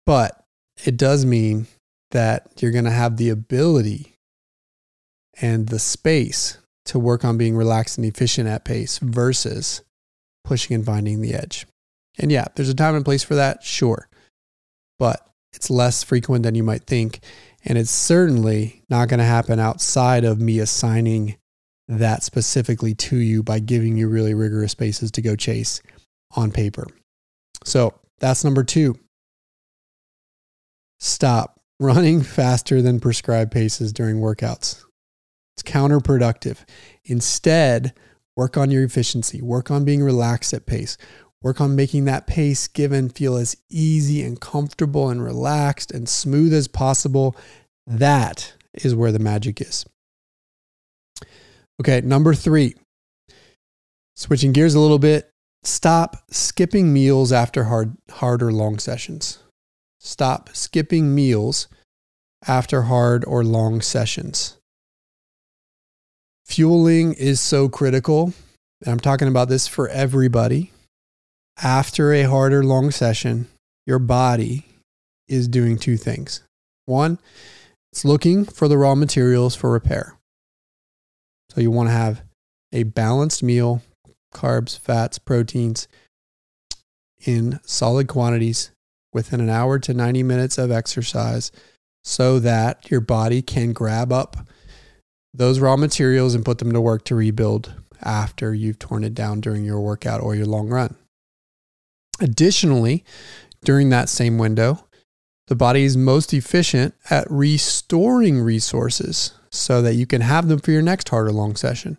But 0.07 0.43
it 0.83 0.97
does 0.97 1.23
mean 1.23 1.67
that 2.11 2.47
you're 2.57 2.71
going 2.71 2.85
to 2.85 2.91
have 2.91 3.17
the 3.17 3.29
ability 3.29 4.12
and 5.41 5.67
the 5.67 5.79
space 5.79 6.57
to 6.85 6.99
work 6.99 7.23
on 7.23 7.37
being 7.37 7.55
relaxed 7.55 7.97
and 7.97 8.05
efficient 8.05 8.47
at 8.47 8.65
pace 8.65 8.99
versus 8.99 9.81
pushing 10.43 10.75
and 10.75 10.85
finding 10.85 11.21
the 11.21 11.33
edge. 11.33 11.65
And 12.19 12.31
yeah, 12.31 12.45
there's 12.55 12.69
a 12.69 12.75
time 12.75 12.95
and 12.95 13.05
place 13.05 13.23
for 13.23 13.35
that, 13.35 13.63
sure. 13.63 14.07
But 14.99 15.25
it's 15.53 15.69
less 15.69 16.03
frequent 16.03 16.43
than 16.43 16.55
you 16.55 16.63
might 16.63 16.83
think. 16.83 17.21
And 17.65 17.77
it's 17.77 17.91
certainly 17.91 18.83
not 18.89 19.07
going 19.07 19.19
to 19.19 19.25
happen 19.25 19.59
outside 19.59 20.23
of 20.25 20.39
me 20.39 20.59
assigning 20.59 21.37
that 21.87 22.23
specifically 22.23 22.93
to 22.95 23.17
you 23.17 23.43
by 23.43 23.59
giving 23.59 23.97
you 23.97 24.07
really 24.07 24.33
rigorous 24.33 24.71
spaces 24.71 25.11
to 25.11 25.21
go 25.21 25.35
chase 25.35 25.81
on 26.35 26.51
paper. 26.51 26.87
So 27.63 27.93
that's 28.19 28.43
number 28.43 28.63
two. 28.63 28.99
Stop 30.99 31.59
running 31.79 32.21
faster 32.23 32.81
than 32.81 32.99
prescribed 32.99 33.51
paces 33.51 33.93
during 33.93 34.17
workouts. 34.17 34.83
It's 35.55 35.63
counterproductive. 35.63 36.59
Instead, 37.05 37.93
work 38.35 38.57
on 38.57 38.71
your 38.71 38.83
efficiency, 38.83 39.41
work 39.41 39.69
on 39.69 39.85
being 39.85 40.03
relaxed 40.03 40.53
at 40.53 40.65
pace, 40.65 40.97
work 41.41 41.61
on 41.61 41.75
making 41.75 42.05
that 42.05 42.25
pace 42.25 42.67
given 42.67 43.09
feel 43.09 43.35
as 43.35 43.55
easy 43.69 44.23
and 44.23 44.39
comfortable 44.39 45.09
and 45.09 45.23
relaxed 45.23 45.91
and 45.91 46.07
smooth 46.09 46.53
as 46.53 46.67
possible. 46.67 47.35
That 47.85 48.53
is 48.73 48.95
where 48.95 49.11
the 49.11 49.19
magic 49.19 49.61
is. 49.61 49.85
Okay, 51.81 52.01
number 52.01 52.33
three, 52.33 52.75
switching 54.15 54.53
gears 54.53 54.75
a 54.75 54.79
little 54.79 54.99
bit, 54.99 55.29
stop 55.63 56.17
skipping 56.31 56.93
meals 56.93 57.31
after 57.31 57.65
hard, 57.65 57.97
hard 58.09 58.41
or 58.41 58.51
long 58.51 58.79
sessions. 58.79 59.39
Stop 59.99 60.49
skipping 60.53 61.13
meals 61.15 61.67
after 62.47 62.83
hard 62.83 63.23
or 63.25 63.43
long 63.43 63.81
sessions. 63.81 64.57
Fueling 66.45 67.13
is 67.13 67.39
so 67.39 67.69
critical. 67.69 68.33
I'm 68.85 68.99
talking 68.99 69.27
about 69.27 69.49
this 69.49 69.67
for 69.67 69.87
everybody. 69.89 70.71
After 71.61 72.11
a 72.11 72.23
hard 72.23 72.53
or 72.53 72.63
long 72.63 72.91
session, 72.91 73.47
your 73.85 73.99
body 73.99 74.65
is 75.27 75.47
doing 75.47 75.77
two 75.77 75.97
things. 75.97 76.41
One, 76.85 77.19
it's 77.91 78.03
looking 78.03 78.43
for 78.45 78.67
the 78.67 78.77
raw 78.77 78.95
materials 78.95 79.55
for 79.55 79.71
repair. 79.71 80.17
So 81.51 81.61
you 81.61 81.71
want 81.71 81.89
to 81.89 81.93
have 81.93 82.23
a 82.71 82.83
balanced 82.83 83.43
meal, 83.43 83.81
carbs, 84.33 84.77
fats, 84.77 85.19
proteins 85.19 85.87
in 87.25 87.59
solid 87.63 88.07
quantities 88.07 88.71
within 89.13 89.39
an 89.39 89.49
hour 89.49 89.79
to 89.79 89.93
90 89.93 90.23
minutes 90.23 90.57
of 90.57 90.71
exercise 90.71 91.51
so 92.03 92.39
that 92.39 92.89
your 92.89 92.99
body 92.99 93.41
can 93.41 93.71
grab 93.71 94.11
up 94.11 94.35
those 95.33 95.59
raw 95.59 95.75
materials 95.75 96.35
and 96.35 96.45
put 96.45 96.59
them 96.59 96.71
to 96.71 96.81
work 96.81 97.05
to 97.05 97.15
rebuild 97.15 97.73
after 98.01 98.53
you've 98.53 98.79
torn 98.79 99.03
it 99.03 99.13
down 99.13 99.41
during 99.41 99.63
your 99.63 99.79
workout 99.79 100.21
or 100.21 100.35
your 100.35 100.45
long 100.45 100.69
run. 100.69 100.95
Additionally, 102.19 103.03
during 103.63 103.89
that 103.89 104.09
same 104.09 104.37
window, 104.37 104.85
the 105.47 105.55
body 105.55 105.83
is 105.83 105.97
most 105.97 106.33
efficient 106.33 106.93
at 107.09 107.29
restoring 107.29 108.39
resources 108.41 109.33
so 109.49 109.81
that 109.81 109.95
you 109.95 110.05
can 110.05 110.21
have 110.21 110.47
them 110.47 110.59
for 110.59 110.71
your 110.71 110.81
next 110.81 111.09
hard 111.09 111.27
or 111.27 111.31
long 111.31 111.55
session. 111.55 111.97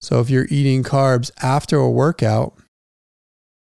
So 0.00 0.20
if 0.20 0.30
you're 0.30 0.46
eating 0.50 0.82
carbs 0.82 1.30
after 1.42 1.76
a 1.76 1.90
workout, 1.90 2.54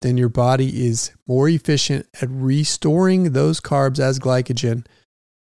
then 0.03 0.17
your 0.17 0.29
body 0.29 0.87
is 0.87 1.13
more 1.27 1.49
efficient 1.49 2.07
at 2.21 2.29
restoring 2.31 3.33
those 3.33 3.61
carbs 3.61 3.99
as 3.99 4.19
glycogen 4.19 4.87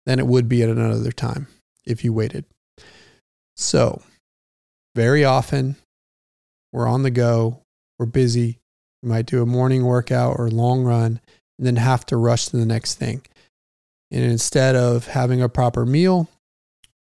than 0.05 0.19
it 0.19 0.27
would 0.27 0.49
be 0.49 0.63
at 0.63 0.69
another 0.69 1.11
time 1.11 1.47
if 1.85 2.03
you 2.03 2.13
waited. 2.13 2.45
So, 3.57 4.01
very 4.95 5.25
often 5.25 5.77
we're 6.71 6.87
on 6.87 7.03
the 7.03 7.11
go, 7.11 7.61
we're 7.97 8.05
busy. 8.05 8.59
We 9.01 9.09
might 9.09 9.25
do 9.25 9.41
a 9.41 9.47
morning 9.47 9.83
workout 9.83 10.37
or 10.37 10.49
long 10.49 10.83
run 10.83 11.19
and 11.57 11.67
then 11.67 11.77
have 11.77 12.05
to 12.07 12.17
rush 12.17 12.47
to 12.47 12.57
the 12.57 12.65
next 12.65 12.95
thing. 12.95 13.23
And 14.11 14.23
instead 14.23 14.75
of 14.75 15.07
having 15.07 15.41
a 15.41 15.49
proper 15.49 15.85
meal, 15.85 16.29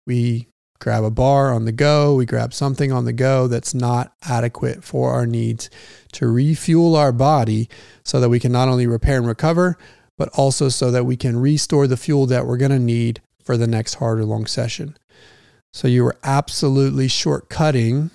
we 0.05 0.47
grab 0.79 1.05
a 1.05 1.09
bar 1.09 1.53
on 1.53 1.63
the 1.63 1.71
go, 1.71 2.15
we 2.15 2.25
grab 2.25 2.53
something 2.53 2.91
on 2.91 3.05
the 3.05 3.13
go 3.13 3.47
that's 3.47 3.73
not 3.73 4.13
adequate 4.23 4.83
for 4.83 5.11
our 5.11 5.25
needs 5.25 5.69
to 6.11 6.27
refuel 6.27 6.95
our 6.95 7.13
body 7.13 7.69
so 8.03 8.19
that 8.19 8.29
we 8.29 8.39
can 8.39 8.51
not 8.51 8.67
only 8.67 8.85
repair 8.85 9.17
and 9.17 9.27
recover, 9.27 9.77
but 10.17 10.29
also 10.29 10.67
so 10.67 10.91
that 10.91 11.05
we 11.05 11.15
can 11.15 11.39
restore 11.39 11.87
the 11.87 11.97
fuel 11.97 12.25
that 12.25 12.45
we're 12.45 12.57
going 12.57 12.69
to 12.71 12.79
need 12.79 13.21
for 13.41 13.55
the 13.55 13.67
next 13.67 13.95
hard 13.95 14.19
or 14.19 14.25
long 14.25 14.45
session. 14.45 14.97
So 15.73 15.87
you 15.87 16.05
are 16.05 16.17
absolutely 16.23 17.07
shortcutting 17.07 18.11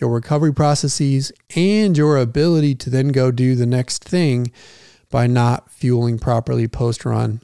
your 0.00 0.10
recovery 0.10 0.54
processes 0.54 1.30
and 1.54 1.96
your 1.96 2.16
ability 2.16 2.74
to 2.76 2.90
then 2.90 3.08
go 3.08 3.30
do 3.30 3.54
the 3.54 3.66
next 3.66 4.02
thing 4.02 4.50
by 5.10 5.26
not 5.26 5.70
fueling 5.70 6.18
properly 6.18 6.66
post 6.68 7.04
run 7.04 7.42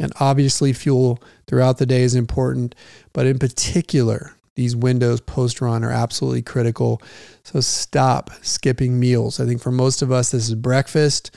and 0.00 0.12
obviously, 0.20 0.72
fuel 0.72 1.22
throughout 1.46 1.78
the 1.78 1.86
day 1.86 2.02
is 2.02 2.14
important, 2.14 2.74
but 3.12 3.26
in 3.26 3.38
particular, 3.38 4.34
these 4.54 4.76
windows 4.76 5.20
post 5.20 5.60
run 5.60 5.84
are 5.84 5.90
absolutely 5.90 6.42
critical. 6.42 7.02
So 7.44 7.60
stop 7.60 8.30
skipping 8.42 8.98
meals. 8.98 9.40
I 9.40 9.46
think 9.46 9.60
for 9.60 9.72
most 9.72 10.02
of 10.02 10.12
us, 10.12 10.30
this 10.30 10.48
is 10.48 10.54
breakfast 10.54 11.34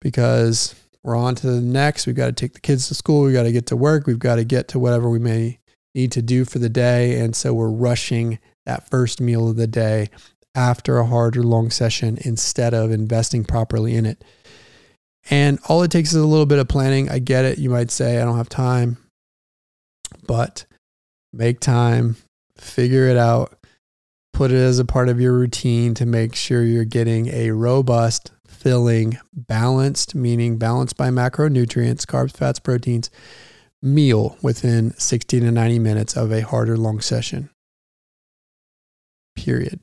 because 0.00 0.74
we're 1.02 1.16
on 1.16 1.34
to 1.36 1.46
the 1.46 1.60
next. 1.60 2.06
We've 2.06 2.16
got 2.16 2.26
to 2.26 2.32
take 2.32 2.54
the 2.54 2.60
kids 2.60 2.88
to 2.88 2.94
school. 2.94 3.22
We've 3.24 3.34
got 3.34 3.44
to 3.44 3.52
get 3.52 3.66
to 3.66 3.76
work. 3.76 4.06
We've 4.06 4.18
got 4.18 4.36
to 4.36 4.44
get 4.44 4.68
to 4.68 4.78
whatever 4.78 5.08
we 5.08 5.18
may 5.18 5.58
need 5.94 6.12
to 6.12 6.22
do 6.22 6.44
for 6.44 6.58
the 6.58 6.68
day. 6.68 7.18
And 7.20 7.34
so 7.36 7.54
we're 7.54 7.68
rushing 7.68 8.38
that 8.66 8.88
first 8.88 9.20
meal 9.20 9.48
of 9.48 9.56
the 9.56 9.66
day 9.66 10.08
after 10.54 10.98
a 10.98 11.06
hard 11.06 11.36
or 11.36 11.42
long 11.42 11.70
session 11.70 12.18
instead 12.22 12.74
of 12.74 12.90
investing 12.90 13.44
properly 13.44 13.94
in 13.94 14.06
it. 14.06 14.22
And 15.30 15.58
all 15.68 15.82
it 15.82 15.90
takes 15.90 16.10
is 16.10 16.20
a 16.20 16.26
little 16.26 16.46
bit 16.46 16.58
of 16.58 16.68
planning. 16.68 17.08
I 17.10 17.18
get 17.18 17.44
it. 17.44 17.58
You 17.58 17.70
might 17.70 17.90
say, 17.90 18.20
I 18.20 18.24
don't 18.24 18.36
have 18.36 18.48
time, 18.48 18.98
but 20.26 20.66
make 21.32 21.60
time, 21.60 22.16
figure 22.58 23.08
it 23.08 23.16
out, 23.16 23.58
put 24.32 24.50
it 24.50 24.56
as 24.56 24.78
a 24.78 24.84
part 24.84 25.08
of 25.08 25.20
your 25.20 25.32
routine 25.32 25.94
to 25.94 26.06
make 26.06 26.34
sure 26.34 26.62
you're 26.62 26.84
getting 26.84 27.28
a 27.28 27.52
robust, 27.52 28.32
filling, 28.46 29.18
balanced, 29.32 30.14
meaning 30.14 30.58
balanced 30.58 30.96
by 30.96 31.08
macronutrients, 31.08 32.04
carbs, 32.04 32.36
fats, 32.36 32.58
proteins, 32.58 33.10
meal 33.84 34.38
within 34.40 34.94
60 34.98 35.40
to 35.40 35.50
90 35.52 35.78
minutes 35.78 36.16
of 36.16 36.32
a 36.32 36.40
harder 36.40 36.76
long 36.76 37.00
session. 37.00 37.50
Period. 39.36 39.80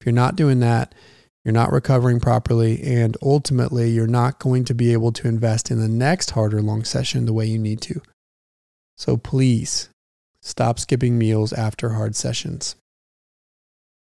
If 0.00 0.06
you're 0.06 0.12
not 0.12 0.34
doing 0.34 0.60
that, 0.60 0.94
you're 1.44 1.52
not 1.52 1.72
recovering 1.72 2.20
properly, 2.20 2.82
and 2.82 3.16
ultimately, 3.22 3.90
you're 3.90 4.06
not 4.06 4.38
going 4.38 4.64
to 4.64 4.74
be 4.74 4.92
able 4.92 5.12
to 5.12 5.28
invest 5.28 5.70
in 5.70 5.80
the 5.80 5.88
next 5.88 6.30
harder 6.30 6.60
long 6.60 6.84
session 6.84 7.26
the 7.26 7.32
way 7.32 7.46
you 7.46 7.58
need 7.58 7.80
to. 7.82 8.00
So 8.96 9.16
please 9.16 9.88
stop 10.40 10.78
skipping 10.78 11.18
meals 11.18 11.52
after 11.52 11.90
hard 11.90 12.14
sessions. 12.14 12.76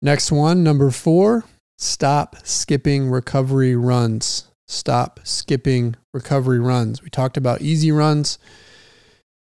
Next 0.02 0.32
one, 0.32 0.64
number 0.64 0.92
four, 0.92 1.46
stop 1.78 2.36
skipping 2.44 3.10
recovery 3.10 3.76
runs. 3.76 4.48
Stop 4.68 5.22
skipping 5.24 5.96
recovery 6.14 6.60
runs. 6.60 7.02
We 7.02 7.10
talked 7.10 7.38
about 7.38 7.62
easy 7.62 7.92
runs 7.92 8.38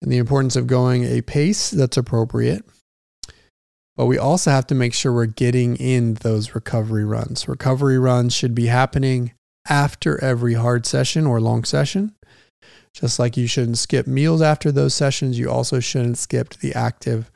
and 0.02 0.12
the 0.12 0.18
importance 0.18 0.56
of 0.56 0.66
going 0.66 1.04
a 1.04 1.22
pace 1.22 1.70
that's 1.70 1.96
appropriate. 1.96 2.64
But 3.96 4.06
we 4.06 4.18
also 4.18 4.50
have 4.50 4.66
to 4.66 4.74
make 4.74 4.92
sure 4.92 5.12
we're 5.12 5.26
getting 5.26 5.76
in 5.76 6.14
those 6.14 6.54
recovery 6.54 7.04
runs. 7.04 7.48
Recovery 7.48 7.98
runs 7.98 8.34
should 8.34 8.54
be 8.54 8.66
happening 8.66 9.32
after 9.68 10.22
every 10.22 10.54
hard 10.54 10.84
session 10.84 11.26
or 11.26 11.40
long 11.40 11.64
session. 11.64 12.14
Just 12.92 13.18
like 13.18 13.36
you 13.36 13.46
shouldn't 13.46 13.78
skip 13.78 14.06
meals 14.06 14.42
after 14.42 14.70
those 14.70 14.94
sessions, 14.94 15.38
you 15.38 15.50
also 15.50 15.80
shouldn't 15.80 16.18
skip 16.18 16.54
the 16.54 16.74
active 16.74 17.30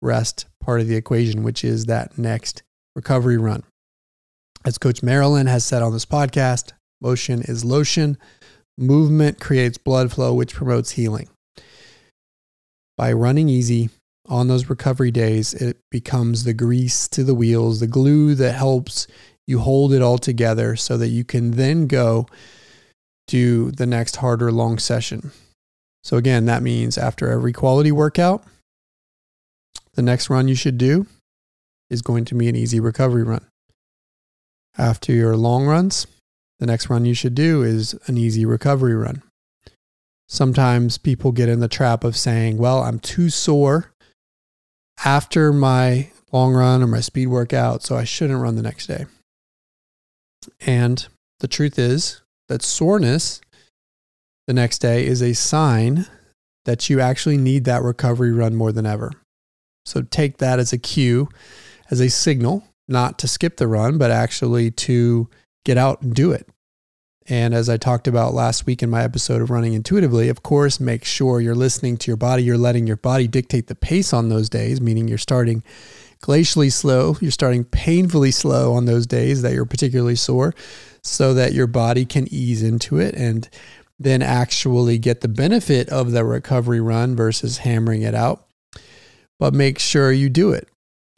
rest 0.00 0.46
part 0.62 0.80
of 0.80 0.88
the 0.88 0.96
equation, 0.96 1.42
which 1.42 1.64
is 1.64 1.86
that 1.86 2.18
next 2.18 2.62
recovery 2.94 3.36
run. 3.36 3.62
As 4.64 4.78
Coach 4.78 5.02
Marilyn 5.02 5.46
has 5.46 5.64
said 5.64 5.82
on 5.82 5.92
this 5.92 6.06
podcast, 6.06 6.72
motion 7.00 7.42
is 7.42 7.64
lotion. 7.64 8.16
Movement 8.78 9.40
creates 9.40 9.76
blood 9.76 10.12
flow, 10.12 10.32
which 10.34 10.54
promotes 10.54 10.92
healing. 10.92 11.28
By 12.96 13.12
running 13.12 13.48
easy, 13.48 13.90
on 14.28 14.48
those 14.48 14.70
recovery 14.70 15.10
days, 15.10 15.52
it 15.52 15.78
becomes 15.90 16.44
the 16.44 16.54
grease 16.54 17.08
to 17.08 17.24
the 17.24 17.34
wheels, 17.34 17.80
the 17.80 17.86
glue 17.86 18.34
that 18.36 18.52
helps 18.52 19.06
you 19.46 19.58
hold 19.58 19.92
it 19.92 20.02
all 20.02 20.18
together 20.18 20.76
so 20.76 20.96
that 20.96 21.08
you 21.08 21.24
can 21.24 21.52
then 21.52 21.86
go 21.86 22.26
do 23.26 23.70
the 23.72 23.86
next 23.86 24.16
harder 24.16 24.52
long 24.52 24.78
session. 24.78 25.32
So, 26.04 26.16
again, 26.16 26.46
that 26.46 26.62
means 26.62 26.96
after 26.96 27.30
every 27.30 27.52
quality 27.52 27.92
workout, 27.92 28.44
the 29.94 30.02
next 30.02 30.30
run 30.30 30.48
you 30.48 30.54
should 30.54 30.78
do 30.78 31.06
is 31.90 32.02
going 32.02 32.24
to 32.26 32.34
be 32.34 32.48
an 32.48 32.56
easy 32.56 32.80
recovery 32.80 33.22
run. 33.22 33.46
After 34.78 35.12
your 35.12 35.36
long 35.36 35.66
runs, 35.66 36.06
the 36.58 36.66
next 36.66 36.88
run 36.88 37.04
you 37.04 37.14
should 37.14 37.34
do 37.34 37.62
is 37.62 37.94
an 38.06 38.16
easy 38.16 38.44
recovery 38.46 38.94
run. 38.94 39.22
Sometimes 40.32 40.96
people 40.96 41.30
get 41.30 41.50
in 41.50 41.60
the 41.60 41.68
trap 41.68 42.04
of 42.04 42.16
saying, 42.16 42.56
Well, 42.56 42.82
I'm 42.82 42.98
too 42.98 43.28
sore 43.28 43.92
after 45.04 45.52
my 45.52 46.10
long 46.32 46.54
run 46.54 46.82
or 46.82 46.86
my 46.86 47.00
speed 47.00 47.26
workout, 47.26 47.82
so 47.82 47.98
I 47.98 48.04
shouldn't 48.04 48.40
run 48.40 48.56
the 48.56 48.62
next 48.62 48.86
day. 48.86 49.04
And 50.62 51.06
the 51.40 51.48
truth 51.48 51.78
is 51.78 52.22
that 52.48 52.62
soreness 52.62 53.42
the 54.46 54.54
next 54.54 54.78
day 54.78 55.04
is 55.04 55.20
a 55.20 55.34
sign 55.34 56.06
that 56.64 56.88
you 56.88 56.98
actually 56.98 57.36
need 57.36 57.66
that 57.66 57.82
recovery 57.82 58.32
run 58.32 58.54
more 58.54 58.72
than 58.72 58.86
ever. 58.86 59.12
So 59.84 60.00
take 60.00 60.38
that 60.38 60.58
as 60.58 60.72
a 60.72 60.78
cue, 60.78 61.28
as 61.90 62.00
a 62.00 62.08
signal, 62.08 62.64
not 62.88 63.18
to 63.18 63.28
skip 63.28 63.58
the 63.58 63.68
run, 63.68 63.98
but 63.98 64.10
actually 64.10 64.70
to 64.70 65.28
get 65.66 65.76
out 65.76 66.00
and 66.00 66.14
do 66.14 66.32
it. 66.32 66.48
And 67.28 67.54
as 67.54 67.68
I 67.68 67.76
talked 67.76 68.08
about 68.08 68.34
last 68.34 68.66
week 68.66 68.82
in 68.82 68.90
my 68.90 69.04
episode 69.04 69.42
of 69.42 69.50
Running 69.50 69.74
Intuitively, 69.74 70.28
of 70.28 70.42
course, 70.42 70.80
make 70.80 71.04
sure 71.04 71.40
you're 71.40 71.54
listening 71.54 71.96
to 71.98 72.10
your 72.10 72.16
body. 72.16 72.42
You're 72.42 72.58
letting 72.58 72.86
your 72.86 72.96
body 72.96 73.28
dictate 73.28 73.68
the 73.68 73.76
pace 73.76 74.12
on 74.12 74.28
those 74.28 74.48
days, 74.48 74.80
meaning 74.80 75.06
you're 75.06 75.18
starting 75.18 75.62
glacially 76.20 76.72
slow. 76.72 77.16
You're 77.20 77.30
starting 77.30 77.64
painfully 77.64 78.32
slow 78.32 78.72
on 78.72 78.86
those 78.86 79.06
days 79.06 79.42
that 79.42 79.52
you're 79.52 79.64
particularly 79.64 80.16
sore 80.16 80.52
so 81.02 81.32
that 81.34 81.52
your 81.52 81.68
body 81.68 82.04
can 82.04 82.26
ease 82.32 82.62
into 82.62 82.98
it 82.98 83.14
and 83.14 83.48
then 84.00 84.20
actually 84.20 84.98
get 84.98 85.20
the 85.20 85.28
benefit 85.28 85.88
of 85.90 86.10
the 86.10 86.24
recovery 86.24 86.80
run 86.80 87.14
versus 87.14 87.58
hammering 87.58 88.02
it 88.02 88.16
out. 88.16 88.46
But 89.38 89.54
make 89.54 89.78
sure 89.78 90.10
you 90.10 90.28
do 90.28 90.50
it 90.50 90.68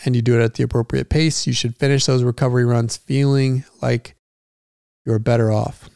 and 0.04 0.14
you 0.14 0.20
do 0.20 0.38
it 0.38 0.44
at 0.44 0.54
the 0.54 0.64
appropriate 0.64 1.08
pace. 1.08 1.46
You 1.46 1.54
should 1.54 1.76
finish 1.76 2.04
those 2.04 2.22
recovery 2.22 2.66
runs 2.66 2.98
feeling 2.98 3.64
like 3.80 4.16
you're 5.06 5.18
better 5.18 5.50
off 5.50 5.88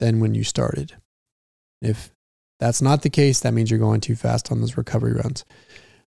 than 0.00 0.20
when 0.20 0.34
you 0.34 0.44
started. 0.44 0.94
If 1.80 2.10
that's 2.60 2.82
not 2.82 3.02
the 3.02 3.10
case, 3.10 3.40
that 3.40 3.54
means 3.54 3.70
you're 3.70 3.78
going 3.78 4.00
too 4.00 4.16
fast 4.16 4.50
on 4.50 4.60
those 4.60 4.76
recovery 4.76 5.12
runs. 5.12 5.44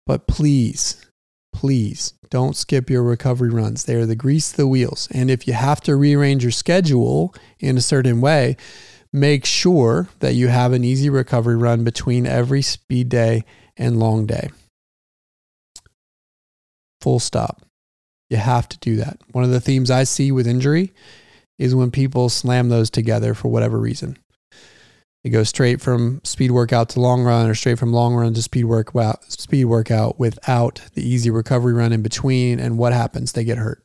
But 0.06 0.28
please, 0.28 1.06
please 1.52 2.14
don't 2.30 2.56
skip 2.56 2.90
your 2.90 3.04
recovery 3.04 3.50
runs. 3.50 3.86
They 3.86 3.96
are 3.96 4.06
the 4.06 4.16
grease 4.16 4.52
the 4.52 4.68
wheels. 4.68 5.08
And 5.12 5.32
if 5.32 5.48
you 5.48 5.54
have 5.54 5.82
to 5.82 5.96
rearrange 5.96 6.44
your 6.44 6.52
schedule 6.52 7.34
in 7.60 7.78
a 7.78 7.82
certain 7.82 8.22
way, 8.22 8.58
make 9.12 9.46
sure 9.46 10.10
that 10.20 10.34
you 10.34 10.50
have 10.50 10.74
an 10.74 10.84
easy 10.84 11.10
recovery 11.10 11.56
run 11.56 11.84
between 11.84 12.28
every 12.28 12.62
speed 12.62 13.10
day 13.10 13.46
and 13.78 14.00
long 14.00 14.26
day. 14.26 14.50
Full 17.02 17.20
stop. 17.20 17.62
You 18.30 18.38
have 18.38 18.68
to 18.70 18.78
do 18.80 18.98
that. 18.98 19.20
One 19.32 19.44
of 19.44 19.52
the 19.52 19.62
themes 19.62 19.92
I 19.92 20.04
see 20.04 20.32
with 20.32 20.48
injury 20.48 20.94
is 21.58 21.76
when 21.76 21.92
people 21.92 22.30
slam 22.30 22.70
those 22.70 22.90
together 22.90 23.34
for 23.34 23.50
whatever 23.50 23.80
reason. 23.80 24.18
It 25.24 25.30
goes 25.32 25.50
straight 25.50 25.82
from 25.82 26.22
speed 26.24 26.52
workout 26.52 26.90
to 26.90 27.00
long 27.00 27.24
run 27.24 27.50
or 27.50 27.56
straight 27.56 27.80
from 27.80 27.92
long 27.92 28.14
run 28.14 28.36
to 28.36 28.44
speed 28.44 28.66
workout 28.66 29.24
speed 29.32 29.66
workout 29.66 30.20
without 30.20 30.82
the 30.94 31.08
easy 31.08 31.32
recovery 31.32 31.74
run 31.74 31.92
in 31.92 32.04
between 32.04 32.60
and 32.60 32.78
what 32.78 32.94
happens? 32.94 33.32
They 33.32 33.44
get 33.44 33.58
hurt 33.58 33.84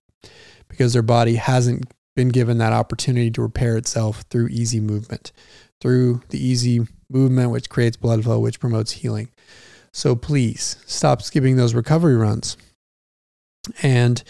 because 0.69 0.93
their 0.93 1.03
body 1.03 1.37
hasn't 1.37 1.91
been 2.15 2.29
given 2.29 2.59
that 2.59 2.75
opportunity 2.75 3.31
to 3.31 3.43
repair 3.43 3.79
itself 3.79 4.25
through 4.31 4.49
easy 4.49 4.81
movement 4.81 5.33
through 5.81 6.21
the 6.29 6.39
easy 6.39 6.87
movement 7.09 7.51
which 7.51 7.71
creates 7.71 7.97
blood 7.97 8.23
flow 8.23 8.39
which 8.39 8.61
promotes 8.61 8.93
healing. 8.93 9.31
So 9.95 10.15
please 10.15 10.77
stop 10.85 11.23
skipping 11.23 11.57
those 11.57 11.75
recovery 11.75 12.17
runs. 12.17 12.59
And 13.83 14.23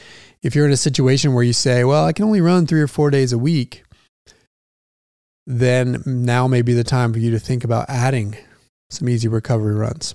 if 0.43 0.55
you're 0.55 0.67
in 0.67 0.73
a 0.73 0.77
situation 0.77 1.35
where 1.35 1.45
you 1.45 1.53
say, 1.53 1.85
well, 1.85 2.05
I 2.05 2.13
can 2.13 2.25
only 2.25 2.41
run 2.41 2.67
three 2.67 2.81
or 2.81 2.89
four 2.89 3.11
days 3.11 3.33
a 3.33 3.39
week, 3.39 3.85
then 5.47 6.03
now 6.07 6.47
may 6.47 6.63
be 6.63 6.73
the 6.73 6.85
time 6.85 7.13
for 7.13 7.19
you 7.19 7.31
to 7.31 7.39
think 7.39 7.65
about 7.65 7.89
adding 7.89 8.37
some 8.89 9.09
easy 9.09 9.29
recovery 9.29 9.75
runs 9.75 10.15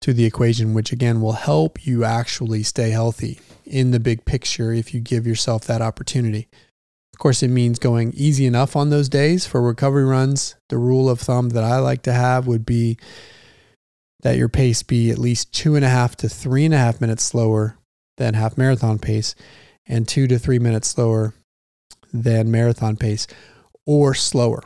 to 0.00 0.12
the 0.12 0.24
equation, 0.24 0.74
which 0.74 0.92
again 0.92 1.20
will 1.20 1.32
help 1.32 1.86
you 1.86 2.04
actually 2.04 2.62
stay 2.62 2.90
healthy 2.90 3.40
in 3.64 3.92
the 3.92 4.00
big 4.00 4.24
picture 4.24 4.72
if 4.72 4.92
you 4.92 5.00
give 5.00 5.26
yourself 5.26 5.64
that 5.64 5.80
opportunity. 5.80 6.48
Of 7.12 7.18
course, 7.18 7.42
it 7.42 7.48
means 7.48 7.78
going 7.78 8.12
easy 8.14 8.46
enough 8.46 8.74
on 8.74 8.90
those 8.90 9.08
days 9.08 9.46
for 9.46 9.62
recovery 9.62 10.04
runs. 10.04 10.56
The 10.70 10.78
rule 10.78 11.08
of 11.08 11.20
thumb 11.20 11.50
that 11.50 11.62
I 11.62 11.78
like 11.78 12.02
to 12.02 12.12
have 12.12 12.46
would 12.46 12.66
be 12.66 12.98
that 14.22 14.36
your 14.36 14.48
pace 14.48 14.82
be 14.82 15.10
at 15.10 15.18
least 15.18 15.52
two 15.52 15.76
and 15.76 15.84
a 15.84 15.88
half 15.88 16.16
to 16.16 16.28
three 16.28 16.64
and 16.64 16.74
a 16.74 16.78
half 16.78 17.00
minutes 17.00 17.22
slower 17.22 17.76
than 18.16 18.34
half 18.34 18.58
marathon 18.58 18.98
pace 18.98 19.34
and 19.86 20.06
two 20.06 20.26
to 20.26 20.38
three 20.38 20.58
minutes 20.58 20.88
slower 20.88 21.34
than 22.12 22.50
marathon 22.50 22.96
pace 22.96 23.26
or 23.86 24.14
slower. 24.14 24.62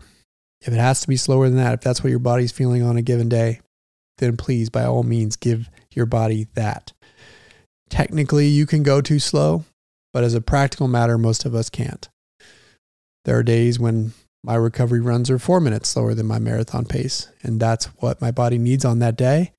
If 0.60 0.72
it 0.72 0.78
has 0.78 1.00
to 1.02 1.08
be 1.08 1.16
slower 1.16 1.48
than 1.48 1.58
that, 1.58 1.74
if 1.74 1.80
that's 1.80 2.02
what 2.02 2.10
your 2.10 2.18
body's 2.18 2.52
feeling 2.52 2.82
on 2.82 2.96
a 2.96 3.02
given 3.02 3.28
day, 3.28 3.60
then 4.18 4.36
please, 4.36 4.70
by 4.70 4.84
all 4.84 5.02
means, 5.02 5.36
give 5.36 5.68
your 5.92 6.06
body 6.06 6.48
that. 6.54 6.92
Technically, 7.88 8.48
you 8.48 8.66
can 8.66 8.82
go 8.82 9.00
too 9.00 9.18
slow, 9.18 9.64
but 10.12 10.24
as 10.24 10.34
a 10.34 10.40
practical 10.40 10.88
matter, 10.88 11.18
most 11.18 11.44
of 11.44 11.54
us 11.54 11.70
can't. 11.70 12.08
There 13.24 13.38
are 13.38 13.42
days 13.42 13.78
when 13.78 14.12
my 14.42 14.54
recovery 14.54 15.00
runs 15.00 15.30
are 15.30 15.38
four 15.38 15.60
minutes 15.60 15.88
slower 15.88 16.14
than 16.14 16.26
my 16.26 16.38
marathon 16.38 16.84
pace, 16.84 17.28
and 17.42 17.60
that's 17.60 17.86
what 18.00 18.20
my 18.20 18.30
body 18.30 18.58
needs 18.58 18.84
on 18.84 18.98
that 19.00 19.16
day. 19.16 19.52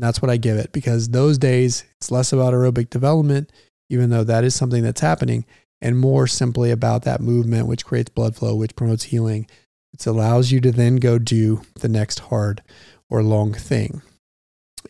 And 0.00 0.06
that's 0.06 0.22
what 0.22 0.30
I 0.30 0.38
give 0.38 0.56
it 0.56 0.72
because 0.72 1.10
those 1.10 1.36
days 1.36 1.84
it's 1.98 2.10
less 2.10 2.32
about 2.32 2.54
aerobic 2.54 2.88
development, 2.88 3.52
even 3.90 4.08
though 4.08 4.24
that 4.24 4.44
is 4.44 4.54
something 4.54 4.82
that's 4.82 5.02
happening, 5.02 5.44
and 5.82 5.98
more 5.98 6.26
simply 6.26 6.70
about 6.70 7.02
that 7.02 7.20
movement, 7.20 7.66
which 7.66 7.84
creates 7.84 8.08
blood 8.08 8.34
flow, 8.34 8.54
which 8.54 8.74
promotes 8.74 9.04
healing. 9.04 9.46
It 9.92 10.06
allows 10.06 10.50
you 10.50 10.58
to 10.62 10.72
then 10.72 10.96
go 10.96 11.18
do 11.18 11.60
the 11.80 11.88
next 11.90 12.20
hard 12.20 12.62
or 13.10 13.22
long 13.22 13.52
thing. 13.52 14.00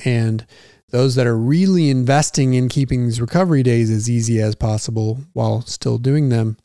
And 0.04 0.46
those 0.90 1.16
that 1.16 1.26
are 1.26 1.36
really 1.36 1.90
investing 1.90 2.54
in 2.54 2.68
keeping 2.68 3.04
these 3.04 3.20
recovery 3.20 3.64
days 3.64 3.90
as 3.90 4.08
easy 4.08 4.40
as 4.40 4.54
possible 4.54 5.18
while 5.32 5.62
still 5.62 5.98
doing 5.98 6.28
them 6.28 6.56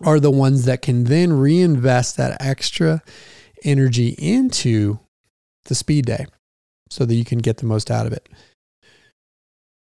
are 0.00 0.18
the 0.18 0.32
ones 0.32 0.64
that 0.64 0.82
can 0.82 1.04
then 1.04 1.32
reinvest 1.32 2.16
that 2.16 2.42
extra 2.42 3.04
energy 3.62 4.16
into 4.18 4.98
the 5.66 5.76
speed 5.76 6.06
day 6.06 6.26
so 6.90 7.04
that 7.04 7.14
you 7.14 7.24
can 7.24 7.38
get 7.38 7.58
the 7.58 7.66
most 7.66 7.90
out 7.90 8.06
of 8.06 8.12
it. 8.12 8.28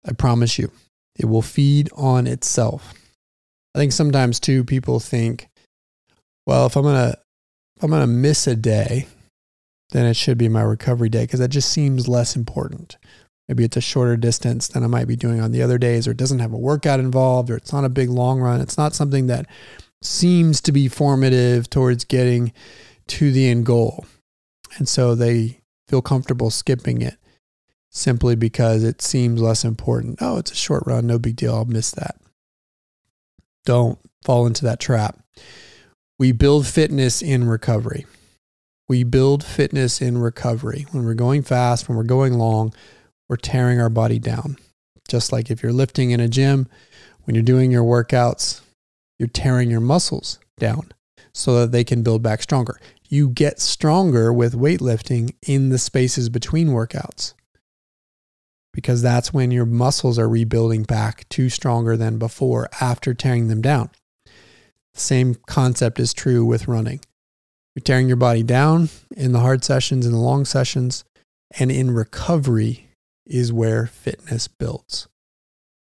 I 0.05 0.13
promise 0.13 0.57
you, 0.57 0.71
it 1.17 1.25
will 1.25 1.41
feed 1.41 1.89
on 1.95 2.27
itself. 2.27 2.93
I 3.75 3.79
think 3.79 3.91
sometimes 3.91 4.39
too 4.39 4.63
people 4.63 4.99
think, 4.99 5.49
well, 6.45 6.65
if 6.65 6.75
I'm 6.75 6.83
gonna 6.83 7.17
if 7.75 7.83
I'm 7.83 7.91
gonna 7.91 8.07
miss 8.07 8.47
a 8.47 8.55
day, 8.55 9.07
then 9.91 10.05
it 10.05 10.15
should 10.15 10.37
be 10.37 10.49
my 10.49 10.61
recovery 10.61 11.09
day 11.09 11.23
because 11.23 11.39
that 11.39 11.49
just 11.49 11.69
seems 11.69 12.07
less 12.07 12.35
important. 12.35 12.97
Maybe 13.47 13.63
it's 13.63 13.77
a 13.77 13.81
shorter 13.81 14.17
distance 14.17 14.67
than 14.67 14.83
I 14.83 14.87
might 14.87 15.07
be 15.07 15.15
doing 15.15 15.39
on 15.39 15.51
the 15.51 15.61
other 15.61 15.77
days, 15.77 16.07
or 16.07 16.11
it 16.11 16.17
doesn't 16.17 16.39
have 16.39 16.53
a 16.53 16.57
workout 16.57 16.99
involved, 16.99 17.49
or 17.49 17.55
it's 17.55 17.71
not 17.71 17.85
a 17.85 17.89
big 17.89 18.09
long 18.09 18.41
run. 18.41 18.59
It's 18.59 18.77
not 18.77 18.93
something 18.93 19.27
that 19.27 19.45
seems 20.01 20.59
to 20.61 20.71
be 20.71 20.87
formative 20.87 21.69
towards 21.69 22.03
getting 22.03 22.51
to 23.07 23.31
the 23.31 23.47
end 23.47 23.65
goal. 23.65 24.05
And 24.77 24.87
so 24.87 25.15
they 25.15 25.59
feel 25.87 26.01
comfortable 26.01 26.49
skipping 26.49 27.01
it 27.01 27.17
simply 27.89 28.35
because 28.35 28.83
it 28.83 29.01
seems 29.01 29.41
less 29.41 29.63
important. 29.63 30.19
Oh, 30.21 30.37
it's 30.37 30.51
a 30.51 30.55
short 30.55 30.83
run, 30.85 31.07
no 31.07 31.19
big 31.19 31.35
deal, 31.35 31.55
I'll 31.55 31.65
miss 31.65 31.91
that. 31.91 32.17
Don't 33.65 33.99
fall 34.23 34.45
into 34.45 34.63
that 34.65 34.79
trap. 34.79 35.19
We 36.19 36.31
build 36.31 36.67
fitness 36.67 37.21
in 37.21 37.47
recovery. 37.47 38.05
We 38.89 39.03
build 39.03 39.43
fitness 39.43 40.01
in 40.01 40.17
recovery. 40.17 40.85
When 40.91 41.05
we're 41.05 41.13
going 41.13 41.43
fast, 41.43 41.87
when 41.87 41.97
we're 41.97 42.03
going 42.03 42.33
long, 42.33 42.73
we're 43.27 43.35
tearing 43.35 43.81
our 43.81 43.89
body 43.89 44.19
down. 44.19 44.57
Just 45.09 45.31
like 45.31 45.51
if 45.51 45.61
you're 45.61 45.73
lifting 45.73 46.11
in 46.11 46.19
a 46.19 46.27
gym, 46.27 46.67
when 47.23 47.35
you're 47.35 47.43
doing 47.43 47.71
your 47.71 47.83
workouts, 47.83 48.61
you're 49.19 49.27
tearing 49.27 49.69
your 49.69 49.81
muscles 49.81 50.39
down 50.59 50.91
so 51.33 51.59
that 51.59 51.71
they 51.71 51.83
can 51.83 52.03
build 52.03 52.23
back 52.23 52.41
stronger 52.41 52.79
you 53.09 53.29
get 53.29 53.59
stronger 53.59 54.31
with 54.31 54.53
weightlifting 54.53 55.35
in 55.45 55.69
the 55.69 55.77
spaces 55.77 56.29
between 56.29 56.69
workouts 56.69 57.33
because 58.77 59.01
that's 59.01 59.33
when 59.33 59.49
your 59.49 59.65
muscles 59.65 60.19
are 60.19 60.29
rebuilding 60.29 60.83
back 60.83 61.27
to 61.29 61.49
stronger 61.49 61.97
than 61.97 62.19
before 62.19 62.69
after 62.79 63.11
tearing 63.11 63.47
them 63.47 63.59
down. 63.59 63.89
Same 64.93 65.33
concept 65.47 65.99
is 65.99 66.13
true 66.13 66.45
with 66.45 66.67
running. 66.67 66.99
You're 67.75 67.81
tearing 67.81 68.07
your 68.07 68.17
body 68.17 68.43
down 68.43 68.89
in 69.15 69.31
the 69.31 69.39
hard 69.39 69.63
sessions 69.63 70.05
and 70.05 70.13
the 70.13 70.19
long 70.19 70.45
sessions, 70.45 71.03
and 71.59 71.71
in 71.71 71.89
recovery 71.89 72.89
is 73.25 73.51
where 73.51 73.87
fitness 73.87 74.47
builds. 74.47 75.07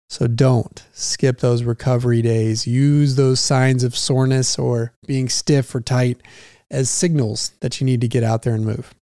So 0.08 0.26
don't 0.26 0.82
skip 0.94 1.40
those 1.40 1.64
recovery 1.64 2.22
days. 2.22 2.66
Use 2.66 3.16
those 3.16 3.40
signs 3.40 3.84
of 3.84 3.94
soreness 3.94 4.58
or 4.58 4.92
being 5.06 5.28
stiff 5.28 5.74
or 5.74 5.82
tight 5.82 6.22
as 6.70 6.90
signals 6.90 7.52
that 7.60 7.80
you 7.80 7.84
need 7.84 8.00
to 8.00 8.08
get 8.08 8.24
out 8.24 8.42
there 8.42 8.54
and 8.54 8.64
move. 8.64 8.94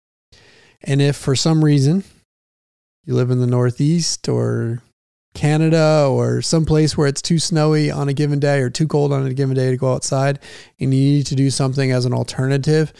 And 0.83 1.01
if 1.01 1.15
for 1.15 1.35
some 1.35 1.63
reason 1.63 2.03
you 3.05 3.15
live 3.15 3.31
in 3.31 3.39
the 3.39 3.47
Northeast 3.47 4.27
or 4.27 4.81
Canada 5.33 6.07
or 6.09 6.41
someplace 6.41 6.95
where 6.97 7.07
it's 7.07 7.21
too 7.21 7.39
snowy 7.39 7.89
on 7.89 8.07
a 8.07 8.13
given 8.13 8.39
day 8.39 8.59
or 8.59 8.69
too 8.69 8.87
cold 8.87 9.11
on 9.11 9.25
a 9.25 9.33
given 9.33 9.55
day 9.55 9.71
to 9.71 9.77
go 9.77 9.93
outside 9.93 10.39
and 10.79 10.93
you 10.93 10.99
need 10.99 11.25
to 11.27 11.35
do 11.35 11.49
something 11.49 11.91
as 11.91 12.05
an 12.05 12.13
alternative, 12.13 12.93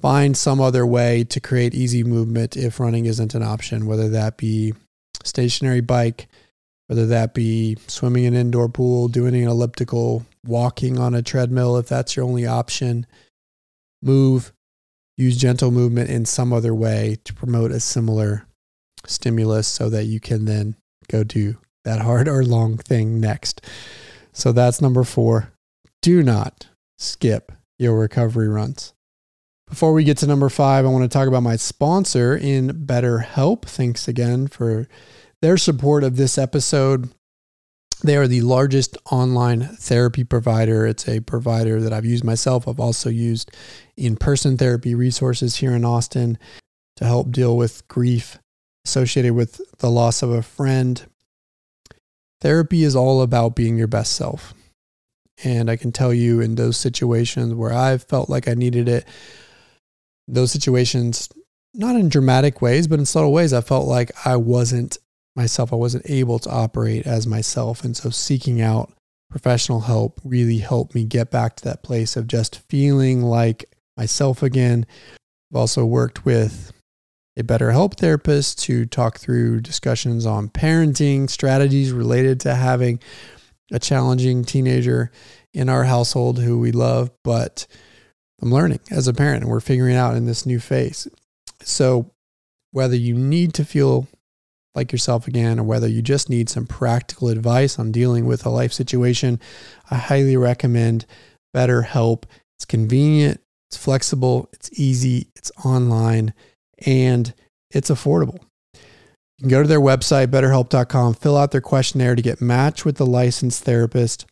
find 0.00 0.36
some 0.36 0.60
other 0.60 0.84
way 0.84 1.24
to 1.24 1.40
create 1.40 1.74
easy 1.74 2.02
movement 2.02 2.56
if 2.56 2.80
running 2.80 3.06
isn't 3.06 3.34
an 3.34 3.42
option, 3.42 3.86
whether 3.86 4.08
that 4.08 4.36
be 4.36 4.74
stationary 5.22 5.80
bike, 5.80 6.28
whether 6.88 7.06
that 7.06 7.34
be 7.34 7.76
swimming 7.86 8.24
in 8.24 8.34
an 8.34 8.40
indoor 8.40 8.68
pool, 8.68 9.08
doing 9.08 9.34
an 9.34 9.48
elliptical, 9.48 10.24
walking 10.44 10.98
on 10.98 11.14
a 11.14 11.22
treadmill 11.22 11.76
if 11.76 11.88
that's 11.88 12.16
your 12.16 12.24
only 12.24 12.46
option. 12.46 13.06
Move, 14.02 14.52
use 15.16 15.36
gentle 15.36 15.70
movement 15.70 16.10
in 16.10 16.24
some 16.24 16.52
other 16.52 16.74
way 16.74 17.16
to 17.24 17.34
promote 17.34 17.70
a 17.70 17.80
similar 17.80 18.46
stimulus 19.06 19.66
so 19.66 19.88
that 19.90 20.04
you 20.04 20.20
can 20.20 20.44
then 20.44 20.76
go 21.08 21.24
do 21.24 21.56
that 21.84 22.00
hard 22.00 22.28
or 22.28 22.44
long 22.44 22.76
thing 22.76 23.20
next. 23.20 23.64
So 24.32 24.52
that's 24.52 24.82
number 24.82 25.04
four. 25.04 25.52
Do 26.02 26.22
not 26.22 26.66
skip 26.98 27.52
your 27.78 27.98
recovery 27.98 28.48
runs. 28.48 28.92
Before 29.68 29.92
we 29.92 30.04
get 30.04 30.18
to 30.18 30.26
number 30.26 30.48
five, 30.48 30.84
I 30.84 30.88
want 30.88 31.02
to 31.02 31.08
talk 31.08 31.26
about 31.26 31.42
my 31.42 31.56
sponsor 31.56 32.36
in 32.36 32.86
BetterHelp. 32.86 33.62
Thanks 33.62 34.06
again 34.06 34.46
for 34.46 34.86
their 35.42 35.56
support 35.56 36.04
of 36.04 36.16
this 36.16 36.38
episode. 36.38 37.10
They 38.02 38.16
are 38.16 38.28
the 38.28 38.42
largest 38.42 38.98
online 39.10 39.60
therapy 39.62 40.22
provider. 40.22 40.86
It's 40.86 41.08
a 41.08 41.20
provider 41.20 41.80
that 41.80 41.92
I've 41.92 42.04
used 42.04 42.24
myself. 42.24 42.68
I've 42.68 42.80
also 42.80 43.08
used 43.08 43.50
in 43.96 44.16
person 44.16 44.56
therapy 44.56 44.94
resources 44.94 45.56
here 45.56 45.72
in 45.72 45.84
Austin 45.84 46.38
to 46.96 47.04
help 47.04 47.30
deal 47.30 47.56
with 47.56 47.86
grief 47.88 48.38
associated 48.84 49.34
with 49.34 49.60
the 49.78 49.90
loss 49.90 50.22
of 50.22 50.30
a 50.30 50.42
friend. 50.42 51.06
Therapy 52.40 52.82
is 52.82 52.94
all 52.94 53.22
about 53.22 53.56
being 53.56 53.76
your 53.76 53.88
best 53.88 54.12
self. 54.12 54.54
And 55.42 55.70
I 55.70 55.76
can 55.76 55.92
tell 55.92 56.14
you 56.14 56.40
in 56.40 56.54
those 56.54 56.76
situations 56.76 57.54
where 57.54 57.72
I've 57.72 58.02
felt 58.04 58.30
like 58.30 58.46
I 58.48 58.54
needed 58.54 58.88
it, 58.88 59.06
those 60.28 60.50
situations, 60.50 61.28
not 61.74 61.96
in 61.96 62.08
dramatic 62.08 62.62
ways, 62.62 62.86
but 62.86 62.98
in 62.98 63.06
subtle 63.06 63.32
ways, 63.32 63.52
I 63.52 63.60
felt 63.60 63.86
like 63.86 64.12
I 64.26 64.36
wasn't 64.36 64.98
myself. 65.36 65.72
I 65.72 65.76
wasn't 65.76 66.08
able 66.08 66.38
to 66.40 66.50
operate 66.50 67.06
as 67.06 67.26
myself. 67.26 67.84
And 67.84 67.96
so 67.96 68.10
seeking 68.10 68.60
out 68.60 68.92
professional 69.30 69.80
help 69.80 70.20
really 70.24 70.58
helped 70.58 70.94
me 70.94 71.04
get 71.04 71.30
back 71.30 71.56
to 71.56 71.64
that 71.64 71.82
place 71.82 72.16
of 72.16 72.26
just 72.26 72.60
feeling 72.68 73.22
like 73.22 73.64
myself 73.96 74.42
again. 74.42 74.86
I've 75.50 75.56
also 75.56 75.84
worked 75.84 76.24
with 76.24 76.72
a 77.36 77.42
BetterHelp 77.42 77.98
therapist 77.98 78.58
to 78.60 78.86
talk 78.86 79.18
through 79.18 79.60
discussions 79.60 80.24
on 80.24 80.48
parenting 80.48 81.28
strategies 81.28 81.92
related 81.92 82.40
to 82.40 82.54
having 82.54 82.98
a 83.72 83.78
challenging 83.78 84.44
teenager 84.44 85.10
in 85.52 85.68
our 85.68 85.84
household 85.84 86.38
who 86.38 86.58
we 86.58 86.72
love, 86.72 87.10
but 87.24 87.66
I'm 88.40 88.52
learning 88.52 88.80
as 88.90 89.08
a 89.08 89.14
parent 89.14 89.42
and 89.42 89.50
we're 89.50 89.60
figuring 89.60 89.96
out 89.96 90.14
in 90.14 90.26
this 90.26 90.46
new 90.46 90.60
phase. 90.60 91.08
So, 91.62 92.10
whether 92.72 92.96
you 92.96 93.14
need 93.14 93.54
to 93.54 93.64
feel 93.64 94.06
like 94.76 94.92
yourself 94.92 95.26
again 95.26 95.58
or 95.58 95.64
whether 95.64 95.88
you 95.88 96.02
just 96.02 96.28
need 96.28 96.48
some 96.48 96.66
practical 96.66 97.28
advice 97.28 97.78
on 97.78 97.90
dealing 97.90 98.26
with 98.26 98.44
a 98.44 98.50
life 98.50 98.72
situation, 98.72 99.40
I 99.90 99.96
highly 99.96 100.36
recommend 100.36 101.06
BetterHelp. 101.54 102.24
It's 102.58 102.66
convenient, 102.66 103.40
it's 103.70 103.76
flexible, 103.76 104.48
it's 104.52 104.70
easy, 104.78 105.30
it's 105.34 105.50
online 105.64 106.34
and 106.84 107.32
it's 107.70 107.90
affordable. 107.90 108.38
You 108.74 109.42
can 109.42 109.48
go 109.48 109.62
to 109.62 109.68
their 109.68 109.80
website, 109.80 110.28
betterhelp.com, 110.28 111.14
fill 111.14 111.36
out 111.36 111.50
their 111.50 111.60
questionnaire 111.60 112.14
to 112.14 112.22
get 112.22 112.40
matched 112.40 112.84
with 112.84 112.96
the 112.96 113.06
licensed 113.06 113.64
therapist. 113.64 114.26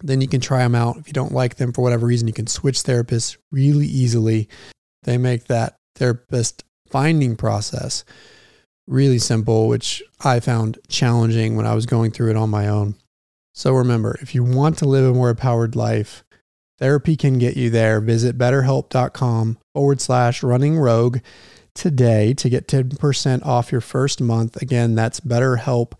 Then 0.00 0.20
you 0.20 0.28
can 0.28 0.40
try 0.40 0.58
them 0.58 0.74
out. 0.74 0.96
If 0.96 1.08
you 1.08 1.12
don't 1.12 1.32
like 1.32 1.56
them 1.56 1.72
for 1.72 1.82
whatever 1.82 2.06
reason, 2.06 2.28
you 2.28 2.34
can 2.34 2.46
switch 2.46 2.78
therapists 2.78 3.36
really 3.50 3.86
easily. 3.86 4.48
They 5.02 5.18
make 5.18 5.44
that 5.44 5.76
therapist 5.96 6.64
finding 6.90 7.36
process 7.36 8.04
really 8.86 9.18
simple, 9.18 9.68
which 9.68 10.02
I 10.22 10.40
found 10.40 10.78
challenging 10.88 11.56
when 11.56 11.66
I 11.66 11.74
was 11.74 11.86
going 11.86 12.10
through 12.10 12.30
it 12.30 12.36
on 12.36 12.50
my 12.50 12.68
own. 12.68 12.96
So 13.52 13.72
remember, 13.72 14.18
if 14.20 14.34
you 14.34 14.42
want 14.42 14.78
to 14.78 14.88
live 14.88 15.04
a 15.04 15.14
more 15.14 15.30
empowered 15.30 15.76
life, 15.76 16.24
therapy 16.78 17.16
can 17.16 17.38
get 17.38 17.56
you 17.56 17.70
there. 17.70 18.00
Visit 18.00 18.36
betterhelp.com 18.36 19.58
forward 19.72 20.00
slash 20.00 20.42
running 20.42 20.76
rogue 20.76 21.18
today 21.74 22.34
to 22.34 22.48
get 22.48 22.68
10% 22.68 23.46
off 23.46 23.72
your 23.72 23.80
first 23.80 24.20
month. 24.20 24.60
Again, 24.60 24.94
that's 24.94 25.20
betterhelp, 25.20 25.92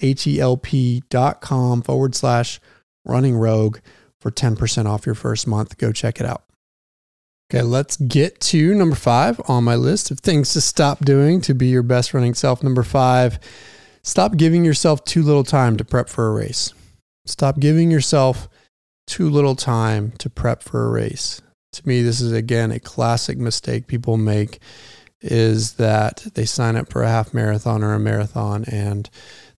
H-E-L-P 0.00 1.02
dot 1.08 1.40
com 1.40 1.82
forward 1.82 2.14
slash 2.14 2.60
running 3.04 3.36
rogue 3.36 3.78
for 4.20 4.30
10% 4.30 4.86
off 4.86 5.06
your 5.06 5.14
first 5.14 5.46
month. 5.46 5.78
Go 5.78 5.92
check 5.92 6.20
it 6.20 6.26
out. 6.26 6.45
Okay, 7.48 7.62
let's 7.62 7.96
get 7.96 8.40
to 8.40 8.74
number 8.74 8.96
five 8.96 9.40
on 9.46 9.62
my 9.62 9.76
list 9.76 10.10
of 10.10 10.18
things 10.18 10.52
to 10.54 10.60
stop 10.60 11.04
doing 11.04 11.40
to 11.42 11.54
be 11.54 11.68
your 11.68 11.84
best 11.84 12.12
running 12.12 12.34
self. 12.34 12.60
Number 12.60 12.82
five, 12.82 13.38
stop 14.02 14.36
giving 14.36 14.64
yourself 14.64 15.04
too 15.04 15.22
little 15.22 15.44
time 15.44 15.76
to 15.76 15.84
prep 15.84 16.08
for 16.08 16.26
a 16.26 16.32
race. 16.32 16.74
Stop 17.24 17.60
giving 17.60 17.88
yourself 17.88 18.48
too 19.06 19.30
little 19.30 19.54
time 19.54 20.10
to 20.18 20.28
prep 20.28 20.64
for 20.64 20.86
a 20.86 20.90
race. 20.90 21.40
To 21.74 21.86
me, 21.86 22.02
this 22.02 22.20
is 22.20 22.32
again 22.32 22.72
a 22.72 22.80
classic 22.80 23.38
mistake 23.38 23.86
people 23.86 24.16
make 24.16 24.58
is 25.20 25.74
that 25.74 26.26
they 26.34 26.46
sign 26.46 26.74
up 26.74 26.90
for 26.90 27.04
a 27.04 27.08
half 27.08 27.32
marathon 27.32 27.84
or 27.84 27.94
a 27.94 28.00
marathon 28.00 28.64
and 28.64 29.08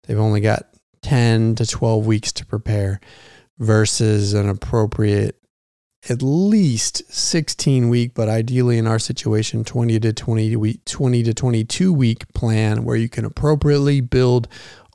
they've 0.03 0.19
only 0.19 0.41
got 0.43 0.67
10 1.03 1.55
to 1.55 1.67
12 1.67 2.07
weeks 2.07 2.33
to 2.33 2.45
prepare 2.45 3.01
versus 3.59 4.35
an 4.35 4.49
appropriate 4.49 5.41
at 6.09 6.23
least 6.23 7.03
16 7.13 7.89
week 7.89 8.13
but 8.15 8.29
ideally 8.29 8.79
in 8.79 8.87
our 8.87 8.99
situation 8.99 9.65
20 9.65 9.99
to 10.01 10.13
20 10.13 10.57
week 10.57 10.85
20 10.85 11.23
to 11.25 11.35
22 11.35 11.93
week 11.93 12.33
plan 12.35 12.85
where 12.85 12.97
you 12.97 13.09
can 13.09 13.25
appropriately 13.25 14.01
build 14.01 14.49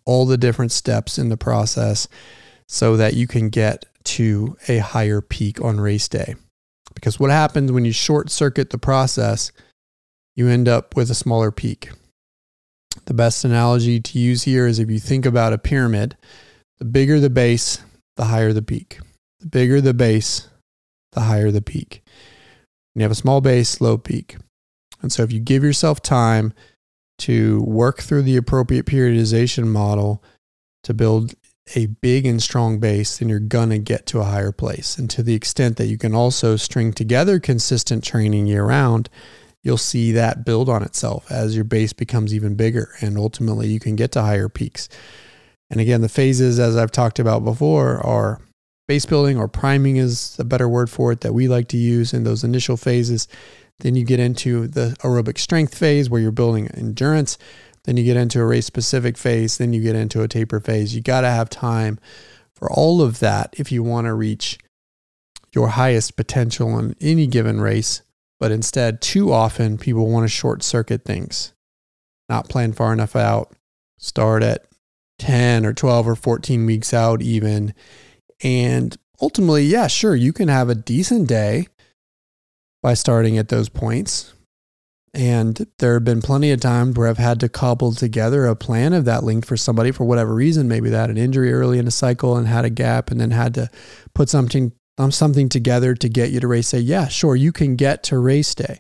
all 0.05 0.25
the 0.25 0.37
different 0.37 0.71
steps 0.71 1.17
in 1.17 1.29
the 1.29 1.37
process 1.37 2.07
so 2.67 2.95
that 2.95 3.13
you 3.13 3.27
can 3.27 3.49
get 3.49 3.85
to 4.03 4.55
a 4.67 4.77
higher 4.77 5.21
peak 5.21 5.61
on 5.61 5.79
race 5.79 6.07
day 6.07 6.35
because 6.95 7.19
what 7.19 7.31
happens 7.31 7.71
when 7.71 7.85
you 7.85 7.91
short 7.91 8.29
circuit 8.29 8.69
the 8.69 8.77
process 8.77 9.51
you 10.35 10.47
end 10.47 10.67
up 10.67 10.95
with 10.95 11.11
a 11.11 11.15
smaller 11.15 11.51
peak. 11.51 11.91
The 13.05 13.13
best 13.13 13.43
analogy 13.43 13.99
to 13.99 14.19
use 14.19 14.43
here 14.43 14.67
is 14.67 14.79
if 14.79 14.89
you 14.89 14.99
think 14.99 15.25
about 15.25 15.53
a 15.53 15.57
pyramid, 15.57 16.17
the 16.79 16.85
bigger 16.85 17.19
the 17.19 17.29
base, 17.29 17.79
the 18.17 18.25
higher 18.25 18.53
the 18.53 18.61
peak. 18.61 18.99
The 19.39 19.47
bigger 19.47 19.81
the 19.81 19.93
base, 19.93 20.47
the 21.13 21.21
higher 21.21 21.51
the 21.51 21.61
peak. 21.61 22.03
You 22.95 23.01
have 23.01 23.11
a 23.11 23.15
small 23.15 23.41
base, 23.41 23.81
low 23.81 23.97
peak. 23.97 24.37
And 25.01 25.11
so 25.11 25.23
if 25.23 25.31
you 25.31 25.39
give 25.39 25.63
yourself 25.63 26.01
time 26.01 26.53
to 27.19 27.61
work 27.63 28.01
through 28.01 28.23
the 28.23 28.37
appropriate 28.37 28.85
periodization 28.85 29.65
model 29.65 30.23
to 30.83 30.93
build 30.93 31.33
a 31.75 31.87
big 31.87 32.25
and 32.25 32.41
strong 32.41 32.79
base, 32.79 33.17
then 33.17 33.29
you're 33.29 33.39
going 33.39 33.69
to 33.69 33.77
get 33.77 34.05
to 34.07 34.19
a 34.19 34.25
higher 34.25 34.51
place. 34.51 34.97
And 34.97 35.09
to 35.11 35.23
the 35.23 35.33
extent 35.33 35.77
that 35.77 35.87
you 35.87 35.97
can 35.97 36.13
also 36.13 36.55
string 36.55 36.93
together 36.93 37.39
consistent 37.39 38.03
training 38.03 38.47
year 38.47 38.65
round, 38.65 39.09
you'll 39.63 39.77
see 39.77 40.11
that 40.11 40.45
build 40.45 40.67
on 40.67 40.83
itself 40.83 41.31
as 41.31 41.55
your 41.55 41.63
base 41.63 41.93
becomes 41.93 42.33
even 42.33 42.55
bigger 42.55 42.89
and 42.99 43.17
ultimately 43.17 43.67
you 43.67 43.79
can 43.79 43.95
get 43.95 44.11
to 44.11 44.21
higher 44.21 44.49
peaks. 44.49 44.89
And 45.69 45.79
again, 45.79 46.01
the 46.01 46.09
phases, 46.09 46.59
as 46.59 46.75
I've 46.75 46.91
talked 46.91 47.17
about 47.17 47.43
before, 47.43 48.05
are 48.05 48.41
base 48.87 49.05
building 49.05 49.37
or 49.37 49.47
priming 49.47 49.97
is 49.97 50.37
a 50.39 50.43
better 50.43 50.67
word 50.67 50.89
for 50.89 51.11
it 51.11 51.21
that 51.21 51.33
we 51.33 51.47
like 51.47 51.67
to 51.69 51.77
use 51.77 52.13
in 52.13 52.23
those 52.23 52.43
initial 52.43 52.77
phases. 52.77 53.27
Then 53.79 53.95
you 53.95 54.05
get 54.05 54.19
into 54.19 54.67
the 54.67 54.95
aerobic 54.99 55.37
strength 55.37 55.77
phase 55.77 56.09
where 56.09 56.21
you're 56.21 56.31
building 56.31 56.67
endurance. 56.69 57.37
Then 57.85 57.97
you 57.97 58.03
get 58.03 58.17
into 58.17 58.39
a 58.39 58.45
race 58.45 58.65
specific 58.65 59.17
phase. 59.17 59.57
Then 59.57 59.73
you 59.73 59.81
get 59.81 59.95
into 59.95 60.21
a 60.21 60.27
taper 60.27 60.59
phase. 60.59 60.95
You 60.95 61.01
got 61.01 61.21
to 61.21 61.29
have 61.29 61.49
time 61.49 61.99
for 62.55 62.71
all 62.71 63.01
of 63.01 63.19
that 63.19 63.53
if 63.57 63.71
you 63.71 63.83
want 63.83 64.05
to 64.05 64.13
reach 64.13 64.57
your 65.53 65.69
highest 65.69 66.15
potential 66.15 66.77
in 66.79 66.95
any 67.01 67.27
given 67.27 67.59
race 67.61 68.01
but 68.43 68.51
instead, 68.51 68.99
too 68.99 69.31
often 69.31 69.77
people 69.77 70.09
want 70.09 70.25
to 70.25 70.27
short 70.27 70.63
circuit 70.63 71.05
things, 71.05 71.53
not 72.27 72.49
plan 72.49 72.73
far 72.73 72.91
enough 72.91 73.15
out, 73.15 73.55
start 73.97 74.43
at 74.43 74.65
10 75.19 75.65
or 75.65 75.71
12 75.71 76.09
or 76.09 76.15
14 76.17 76.65
weeks 76.65 76.93
out, 76.93 77.21
even. 77.21 77.73
And 78.43 78.95
ultimately, 79.21 79.63
yeah, 79.63 79.87
sure, 79.87 80.15
you 80.15 80.33
can 80.33 80.49
have 80.49 80.69
a 80.69 80.75
decent 80.75 81.27
day 81.27 81.67
by 82.81 82.93
starting 82.93 83.37
at 83.37 83.47
those 83.47 83.69
points. 83.69 84.33
And 85.13 85.67
there 85.77 85.93
have 85.93 86.03
been 86.03 86.21
plenty 86.21 86.51
of 86.51 86.59
times 86.59 86.97
where 86.97 87.07
I've 87.07 87.17
had 87.19 87.39
to 87.41 87.49
cobble 87.49 87.93
together 87.93 88.45
a 88.45 88.55
plan 88.55 88.93
of 88.93 89.05
that 89.05 89.23
length 89.23 89.47
for 89.47 89.55
somebody 89.55 89.91
for 89.91 90.05
whatever 90.05 90.35
reason. 90.35 90.67
Maybe 90.67 90.89
they 90.89 90.97
had 90.97 91.11
an 91.11 91.17
injury 91.17 91.53
early 91.53 91.79
in 91.79 91.85
the 91.85 91.91
cycle 91.91 92.35
and 92.35 92.47
had 92.47 92.65
a 92.65 92.69
gap 92.69 93.11
and 93.11 93.21
then 93.21 93.31
had 93.31 93.53
to 93.55 93.69
put 94.13 94.29
something 94.29 94.73
um, 94.97 95.11
something 95.11 95.49
together 95.49 95.95
to 95.95 96.09
get 96.09 96.31
you 96.31 96.39
to 96.39 96.47
race 96.47 96.71
day, 96.71 96.79
yeah, 96.79 97.07
sure, 97.07 97.35
you 97.35 97.51
can 97.51 97.75
get 97.75 98.03
to 98.03 98.17
race 98.19 98.53
day. 98.53 98.79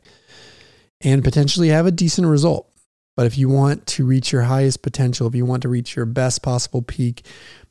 and 1.01 1.23
potentially 1.23 1.69
have 1.69 1.85
a 1.85 1.91
decent 1.91 2.27
result. 2.27 2.69
But 3.15 3.27
if 3.27 3.37
you 3.37 3.49
want 3.49 3.85
to 3.87 4.05
reach 4.05 4.31
your 4.31 4.43
highest 4.43 4.81
potential, 4.81 5.27
if 5.27 5.35
you 5.35 5.45
want 5.45 5.61
to 5.63 5.69
reach 5.69 5.95
your 5.95 6.05
best 6.05 6.41
possible 6.41 6.81
peak, 6.81 7.25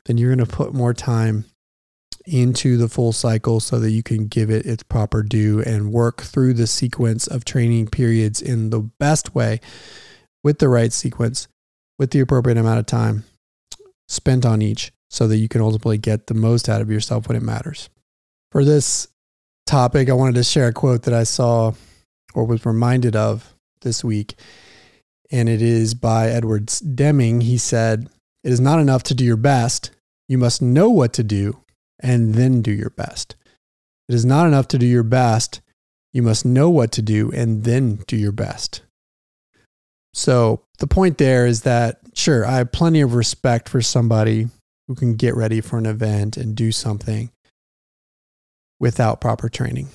then 0.05 0.17
you're 0.17 0.33
going 0.33 0.45
to 0.45 0.55
put 0.55 0.73
more 0.73 0.93
time 0.93 1.45
into 2.25 2.77
the 2.77 2.89
full 2.89 3.11
cycle 3.11 3.59
so 3.59 3.79
that 3.79 3.91
you 3.91 4.03
can 4.03 4.27
give 4.27 4.49
it 4.49 4.65
its 4.65 4.83
proper 4.83 5.23
due 5.23 5.61
and 5.61 5.91
work 5.91 6.21
through 6.21 6.53
the 6.53 6.67
sequence 6.67 7.27
of 7.27 7.45
training 7.45 7.87
periods 7.87 8.41
in 8.41 8.69
the 8.69 8.79
best 8.79 9.35
way 9.35 9.59
with 10.43 10.59
the 10.59 10.69
right 10.69 10.93
sequence, 10.93 11.47
with 11.97 12.11
the 12.11 12.19
appropriate 12.19 12.57
amount 12.57 12.79
of 12.79 12.85
time 12.85 13.23
spent 14.07 14.45
on 14.45 14.61
each 14.61 14.91
so 15.09 15.27
that 15.27 15.37
you 15.37 15.47
can 15.47 15.61
ultimately 15.61 15.97
get 15.97 16.27
the 16.27 16.33
most 16.33 16.67
out 16.67 16.81
of 16.81 16.89
yourself 16.89 17.27
when 17.27 17.37
it 17.37 17.43
matters. 17.43 17.89
For 18.51 18.63
this 18.63 19.07
topic, 19.65 20.09
I 20.09 20.13
wanted 20.13 20.35
to 20.35 20.43
share 20.43 20.67
a 20.67 20.73
quote 20.73 21.03
that 21.03 21.13
I 21.13 21.23
saw 21.23 21.73
or 22.33 22.45
was 22.45 22.65
reminded 22.65 23.15
of 23.15 23.53
this 23.81 24.03
week. 24.03 24.35
And 25.31 25.49
it 25.49 25.61
is 25.61 25.93
by 25.93 26.29
Edward 26.29 26.71
Deming. 26.95 27.41
He 27.41 27.57
said, 27.57 28.09
It 28.43 28.51
is 28.51 28.59
not 28.59 28.79
enough 28.79 29.03
to 29.03 29.15
do 29.15 29.23
your 29.23 29.37
best. 29.37 29.91
You 30.27 30.37
must 30.37 30.61
know 30.61 30.89
what 30.89 31.13
to 31.13 31.23
do 31.23 31.62
and 32.03 32.35
then 32.35 32.61
do 32.61 32.71
your 32.71 32.91
best. 32.91 33.35
It 34.07 34.13
is 34.13 34.25
not 34.25 34.45
enough 34.45 34.67
to 34.69 34.77
do 34.77 34.85
your 34.85 35.03
best. 35.03 35.61
You 36.11 36.21
must 36.21 36.45
know 36.45 36.69
what 36.69 36.91
to 36.91 37.01
do 37.01 37.31
and 37.31 37.63
then 37.63 38.03
do 38.05 38.15
your 38.17 38.33
best. 38.33 38.81
So 40.13 40.61
the 40.77 40.85
point 40.85 41.17
there 41.17 41.47
is 41.47 41.61
that, 41.61 42.01
sure, 42.13 42.45
I 42.45 42.57
have 42.57 42.71
plenty 42.71 43.01
of 43.01 43.15
respect 43.15 43.67
for 43.67 43.81
somebody 43.81 44.49
who 44.87 44.93
can 44.93 45.15
get 45.15 45.35
ready 45.35 45.61
for 45.61 45.77
an 45.79 45.87
event 45.87 46.37
and 46.37 46.55
do 46.55 46.71
something 46.71 47.31
without 48.79 49.21
proper 49.21 49.49
training. 49.49 49.87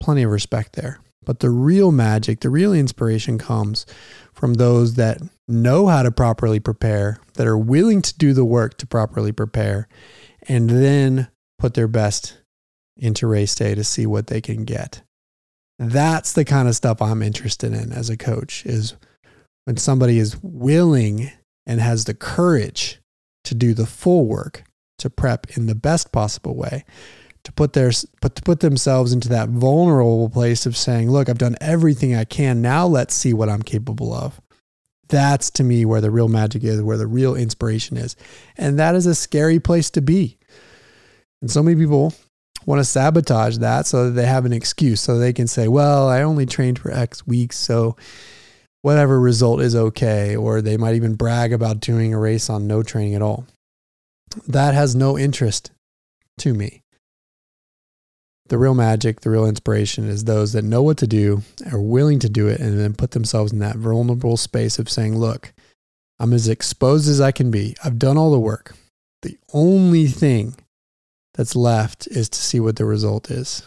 Plenty 0.00 0.22
of 0.22 0.30
respect 0.30 0.74
there. 0.74 1.00
But 1.24 1.40
the 1.40 1.50
real 1.50 1.90
magic, 1.90 2.40
the 2.40 2.50
real 2.50 2.72
inspiration 2.72 3.38
comes 3.38 3.86
from 4.32 4.54
those 4.54 4.94
that 4.94 5.20
know 5.48 5.88
how 5.88 6.02
to 6.04 6.12
properly 6.12 6.60
prepare, 6.60 7.18
that 7.34 7.46
are 7.46 7.58
willing 7.58 8.02
to 8.02 8.16
do 8.16 8.32
the 8.32 8.44
work 8.44 8.78
to 8.78 8.86
properly 8.86 9.32
prepare, 9.32 9.88
and 10.46 10.70
then 10.70 11.28
put 11.58 11.74
their 11.74 11.88
best 11.88 12.38
into 12.96 13.26
race 13.26 13.54
day 13.54 13.74
to 13.74 13.84
see 13.84 14.06
what 14.06 14.28
they 14.28 14.40
can 14.40 14.64
get. 14.64 15.02
That's 15.78 16.32
the 16.32 16.44
kind 16.44 16.68
of 16.68 16.76
stuff 16.76 17.02
I'm 17.02 17.22
interested 17.22 17.72
in 17.72 17.92
as 17.92 18.08
a 18.08 18.16
coach 18.16 18.64
is 18.64 18.94
when 19.64 19.76
somebody 19.76 20.18
is 20.18 20.42
willing 20.42 21.30
and 21.66 21.80
has 21.80 22.04
the 22.04 22.14
courage 22.14 23.00
to 23.44 23.54
do 23.54 23.74
the 23.74 23.86
full 23.86 24.26
work 24.26 24.64
to 24.98 25.10
prep 25.10 25.56
in 25.56 25.66
the 25.66 25.74
best 25.74 26.12
possible 26.12 26.54
way 26.54 26.84
to 27.44 27.52
put 27.52 27.74
their 27.74 27.92
but 28.20 28.34
to 28.34 28.42
put 28.42 28.60
themselves 28.60 29.12
into 29.12 29.28
that 29.28 29.48
vulnerable 29.48 30.28
place 30.28 30.66
of 30.66 30.76
saying 30.76 31.10
look 31.10 31.28
I've 31.28 31.38
done 31.38 31.56
everything 31.60 32.14
I 32.14 32.24
can. 32.24 32.60
Now 32.60 32.86
let's 32.86 33.14
see 33.14 33.32
what 33.32 33.48
I'm 33.48 33.62
capable 33.62 34.12
of. 34.12 34.40
That's 35.08 35.50
to 35.52 35.62
me 35.62 35.84
where 35.84 36.00
the 36.00 36.10
real 36.10 36.28
magic 36.28 36.64
is 36.64 36.82
where 36.82 36.96
the 36.96 37.06
real 37.06 37.36
inspiration 37.36 37.96
is. 37.96 38.16
And 38.56 38.78
that 38.78 38.96
is 38.96 39.06
a 39.06 39.14
scary 39.14 39.60
place 39.60 39.90
to 39.90 40.02
be 40.02 40.38
and 41.42 41.50
so 41.50 41.62
many 41.62 41.76
people 41.80 42.12
want 42.64 42.80
to 42.80 42.84
sabotage 42.84 43.58
that 43.58 43.86
so 43.86 44.06
that 44.06 44.10
they 44.12 44.26
have 44.26 44.44
an 44.44 44.52
excuse 44.52 45.00
so 45.00 45.18
they 45.18 45.32
can 45.32 45.46
say 45.46 45.68
well 45.68 46.08
I 46.08 46.22
only 46.22 46.46
trained 46.46 46.78
for 46.78 46.90
x 46.90 47.26
weeks 47.26 47.56
so 47.56 47.96
whatever 48.86 49.18
result 49.18 49.60
is 49.60 49.74
okay. 49.74 50.36
Or 50.36 50.62
they 50.62 50.76
might 50.76 50.94
even 50.94 51.16
brag 51.16 51.52
about 51.52 51.80
doing 51.80 52.14
a 52.14 52.20
race 52.20 52.48
on 52.48 52.68
no 52.68 52.84
training 52.84 53.16
at 53.16 53.22
all. 53.22 53.44
That 54.46 54.74
has 54.74 54.94
no 54.94 55.18
interest 55.18 55.72
to 56.38 56.54
me. 56.54 56.82
The 58.48 58.58
real 58.58 58.74
magic, 58.76 59.22
the 59.22 59.30
real 59.30 59.44
inspiration 59.44 60.08
is 60.08 60.22
those 60.22 60.52
that 60.52 60.62
know 60.62 60.82
what 60.82 60.98
to 60.98 61.08
do, 61.08 61.42
are 61.72 61.80
willing 61.80 62.20
to 62.20 62.28
do 62.28 62.46
it, 62.46 62.60
and 62.60 62.78
then 62.78 62.94
put 62.94 63.10
themselves 63.10 63.52
in 63.52 63.58
that 63.58 63.74
vulnerable 63.74 64.36
space 64.36 64.78
of 64.78 64.88
saying, 64.88 65.18
Look, 65.18 65.52
I'm 66.20 66.32
as 66.32 66.46
exposed 66.46 67.08
as 67.08 67.20
I 67.20 67.32
can 67.32 67.50
be. 67.50 67.74
I've 67.82 67.98
done 67.98 68.16
all 68.16 68.30
the 68.30 68.38
work. 68.38 68.76
The 69.22 69.36
only 69.52 70.06
thing 70.06 70.54
that's 71.36 71.54
left 71.54 72.06
is 72.08 72.28
to 72.30 72.38
see 72.38 72.60
what 72.60 72.76
the 72.76 72.84
result 72.84 73.30
is. 73.30 73.62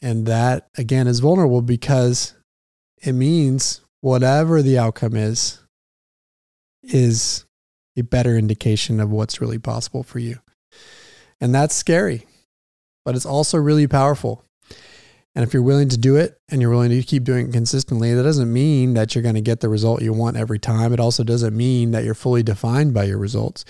And 0.00 0.26
that, 0.26 0.68
again, 0.76 1.06
is 1.06 1.20
vulnerable 1.20 1.62
because 1.62 2.34
it 3.00 3.12
means 3.12 3.80
whatever 4.00 4.62
the 4.62 4.78
outcome 4.78 5.14
is, 5.14 5.60
is 6.82 7.44
a 7.96 8.02
better 8.02 8.36
indication 8.36 8.98
of 8.98 9.10
what's 9.10 9.40
really 9.40 9.58
possible 9.58 10.02
for 10.02 10.18
you. 10.18 10.38
And 11.40 11.54
that's 11.54 11.74
scary, 11.74 12.26
but 13.04 13.14
it's 13.14 13.26
also 13.26 13.58
really 13.58 13.86
powerful. 13.86 14.44
And 15.34 15.42
if 15.42 15.54
you're 15.54 15.62
willing 15.62 15.88
to 15.90 15.98
do 15.98 16.16
it 16.16 16.38
and 16.50 16.60
you're 16.60 16.70
willing 16.70 16.90
to 16.90 17.02
keep 17.02 17.24
doing 17.24 17.48
it 17.48 17.52
consistently, 17.52 18.12
that 18.14 18.22
doesn't 18.22 18.52
mean 18.52 18.94
that 18.94 19.14
you're 19.14 19.22
going 19.22 19.34
to 19.34 19.40
get 19.40 19.60
the 19.60 19.68
result 19.68 20.02
you 20.02 20.12
want 20.12 20.36
every 20.36 20.58
time. 20.58 20.92
It 20.92 21.00
also 21.00 21.24
doesn't 21.24 21.56
mean 21.56 21.92
that 21.92 22.04
you're 22.04 22.14
fully 22.14 22.42
defined 22.42 22.92
by 22.92 23.04
your 23.04 23.18
results. 23.18 23.64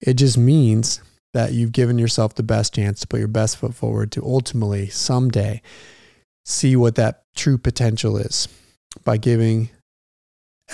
It 0.00 0.14
just 0.14 0.36
means 0.36 1.02
that 1.34 1.52
you've 1.52 1.72
given 1.72 1.98
yourself 1.98 2.34
the 2.34 2.42
best 2.42 2.74
chance 2.74 3.00
to 3.00 3.08
put 3.08 3.18
your 3.18 3.28
best 3.28 3.58
foot 3.58 3.74
forward 3.74 4.10
to 4.12 4.24
ultimately 4.24 4.88
someday 4.88 5.60
see 6.44 6.76
what 6.76 6.94
that 6.94 7.24
true 7.34 7.58
potential 7.58 8.16
is 8.16 8.48
by 9.02 9.16
giving 9.16 9.68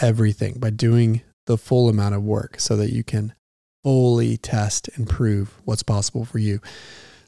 everything, 0.00 0.58
by 0.58 0.70
doing 0.70 1.22
the 1.46 1.56
full 1.56 1.88
amount 1.88 2.14
of 2.14 2.22
work 2.22 2.60
so 2.60 2.76
that 2.76 2.92
you 2.92 3.02
can 3.02 3.32
fully 3.82 4.36
test 4.36 4.88
and 4.94 5.08
prove 5.08 5.54
what's 5.64 5.82
possible 5.82 6.24
for 6.24 6.38
you. 6.38 6.60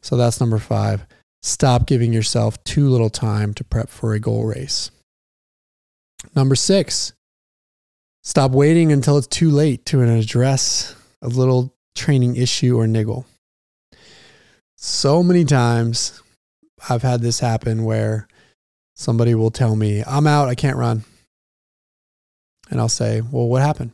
So 0.03 0.17
that's 0.17 0.39
number 0.39 0.59
five. 0.59 1.07
Stop 1.43 1.87
giving 1.87 2.13
yourself 2.13 2.63
too 2.65 2.89
little 2.89 3.11
time 3.11 3.55
to 3.55 3.65
prep 3.65 3.89
for 3.89 4.13
a 4.13 4.21
goal 4.21 4.45
race. 4.45 4.91
Number 6.37 6.55
six, 6.55 7.15
stop 8.23 8.51
waiting 8.51 8.93
until 8.93 9.17
it's 9.17 9.27
too 9.27 9.51
late 9.51 9.87
to 9.87 10.03
address 10.03 10.95
a 11.23 11.29
little 11.29 11.72
training 11.95 12.37
issue 12.37 12.79
or 12.79 12.87
niggle. 12.87 13.27
So 14.77 15.23
many 15.23 15.45
times 15.45 16.21
I've 16.89 17.03
had 17.03 17.21
this 17.21 17.41
happen 17.41 17.85
where 17.85 18.27
somebody 18.95 19.35
will 19.35 19.51
tell 19.51 19.77
me, 19.77 20.03
I'm 20.07 20.27
out, 20.27 20.49
I 20.49 20.55
can't 20.55 20.77
run. 20.77 21.05
And 22.71 22.81
I'll 22.81 22.89
say, 22.89 23.21
Well, 23.21 23.49
what 23.49 23.63
happened? 23.63 23.93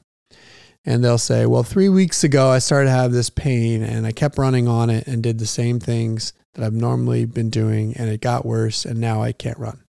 And 0.85 1.05
they'll 1.05 1.19
say, 1.19 1.47
Well, 1.47 1.63
three 1.63 1.89
weeks 1.89 2.25
ago, 2.25 2.49
I 2.49 2.59
started 2.59 2.87
to 2.87 2.97
have 2.97 3.13
this 3.13 3.31
pain 3.31 3.83
and 3.83 4.07
I 4.07 4.13
kept 4.13 4.39
running 4.39 4.69
on 4.69 4.89
it 4.89 5.07
and 5.07 5.23
did 5.23 5.39
the 5.39 5.47
same 5.47 5.81
things 5.81 6.33
that 6.55 6.65
I've 6.65 6.73
normally 6.73 7.25
been 7.25 7.51
doing. 7.51 7.95
And 7.97 8.09
it 8.09 8.21
got 8.21 8.47
worse. 8.47 8.85
And 8.85 9.01
now 9.01 9.23
I 9.23 9.33
can't 9.33 9.59
run. 9.59 9.83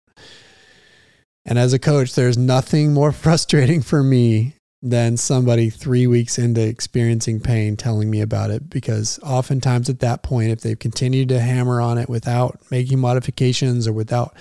And 1.46 1.58
as 1.58 1.74
a 1.74 1.80
coach, 1.80 2.16
there's 2.16 2.38
nothing 2.38 2.94
more 2.94 3.12
frustrating 3.14 3.82
for 3.82 4.04
me 4.04 4.56
than 4.82 5.18
somebody 5.18 5.70
three 5.70 6.08
weeks 6.08 6.38
into 6.38 6.62
experiencing 6.62 7.42
pain 7.42 7.76
telling 7.76 8.10
me 8.10 8.22
about 8.22 8.50
it. 8.50 8.70
Because 8.70 9.20
oftentimes 9.24 9.90
at 9.90 10.00
that 10.00 10.24
point 10.24 10.52
if 10.52 10.62
they've 10.62 10.80
continued 10.80 11.30
to 11.30 11.40
hammer 11.40 11.82
on 11.82 11.98
it 11.98 12.08
without 12.08 12.60
making 12.72 13.00
modifications 13.00 13.88
or 13.88 13.94
without 13.94 14.34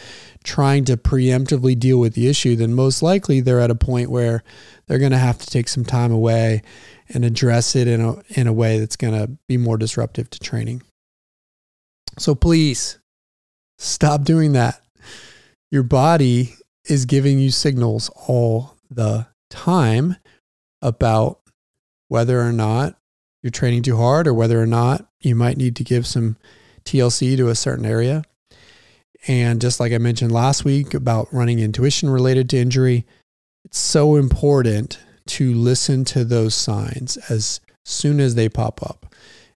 trying 0.44 0.84
to 0.84 0.96
preemptively 0.96 1.76
deal 1.76 1.98
with 1.98 2.14
the 2.14 2.28
issue 2.28 2.54
then 2.54 2.72
most 2.72 3.02
likely 3.02 3.40
they're 3.40 3.60
at 3.60 3.70
a 3.70 3.74
point 3.74 4.10
where 4.10 4.44
they're 4.86 5.00
going 5.00 5.10
to 5.10 5.18
have 5.18 5.38
to 5.38 5.46
take 5.46 5.68
some 5.68 5.84
time 5.84 6.12
away 6.12 6.62
and 7.08 7.24
address 7.24 7.74
it 7.74 7.88
in 7.88 8.00
a 8.00 8.16
in 8.28 8.46
a 8.46 8.52
way 8.52 8.78
that's 8.78 8.96
going 8.96 9.14
to 9.14 9.28
be 9.46 9.56
more 9.56 9.76
disruptive 9.76 10.30
to 10.30 10.38
training. 10.38 10.82
So 12.18 12.34
please 12.34 12.98
stop 13.78 14.22
doing 14.22 14.52
that. 14.52 14.80
Your 15.70 15.82
body 15.82 16.54
is 16.84 17.04
giving 17.04 17.38
you 17.38 17.50
signals 17.50 18.10
all 18.28 18.76
the 18.90 19.26
time 19.50 20.16
about 20.82 21.40
whether 22.08 22.40
or 22.40 22.52
not 22.52 22.96
you're 23.42 23.50
training 23.50 23.82
too 23.82 23.96
hard 23.96 24.26
or 24.26 24.34
whether 24.34 24.60
or 24.60 24.66
not 24.66 25.08
you 25.20 25.34
might 25.34 25.56
need 25.56 25.76
to 25.76 25.84
give 25.84 26.06
some 26.06 26.36
TLC 26.84 27.36
to 27.36 27.48
a 27.48 27.54
certain 27.54 27.86
area. 27.86 28.22
And 29.26 29.60
just 29.60 29.80
like 29.80 29.92
I 29.92 29.98
mentioned 29.98 30.32
last 30.32 30.64
week 30.64 30.94
about 30.94 31.32
running 31.32 31.58
intuition 31.58 32.08
related 32.08 32.48
to 32.50 32.58
injury, 32.58 33.06
it's 33.64 33.78
so 33.78 34.16
important 34.16 34.98
to 35.26 35.52
listen 35.52 36.04
to 36.06 36.24
those 36.24 36.54
signs 36.54 37.16
as 37.28 37.60
soon 37.84 38.20
as 38.20 38.34
they 38.34 38.48
pop 38.48 38.82
up. 38.82 39.14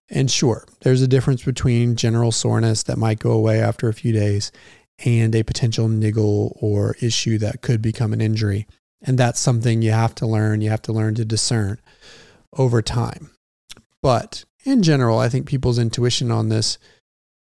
And 0.09 0.29
sure, 0.29 0.65
there's 0.81 1.01
a 1.01 1.07
difference 1.07 1.43
between 1.43 1.95
general 1.95 2.31
soreness 2.31 2.83
that 2.83 2.97
might 2.97 3.19
go 3.19 3.31
away 3.31 3.59
after 3.61 3.89
a 3.89 3.93
few 3.93 4.11
days 4.11 4.51
and 5.03 5.33
a 5.33 5.43
potential 5.43 5.87
niggle 5.87 6.55
or 6.61 6.95
issue 7.01 7.37
that 7.39 7.61
could 7.61 7.81
become 7.81 8.13
an 8.13 8.21
injury. 8.21 8.67
And 9.03 9.17
that's 9.17 9.39
something 9.39 9.81
you 9.81 9.91
have 9.91 10.15
to 10.15 10.25
learn. 10.25 10.61
You 10.61 10.69
have 10.69 10.81
to 10.83 10.93
learn 10.93 11.15
to 11.15 11.25
discern 11.25 11.79
over 12.57 12.81
time. 12.81 13.31
But 14.01 14.45
in 14.63 14.81
general, 14.81 15.19
I 15.19 15.29
think 15.29 15.45
people's 15.45 15.77
intuition 15.77 16.31
on 16.31 16.49
this 16.49 16.77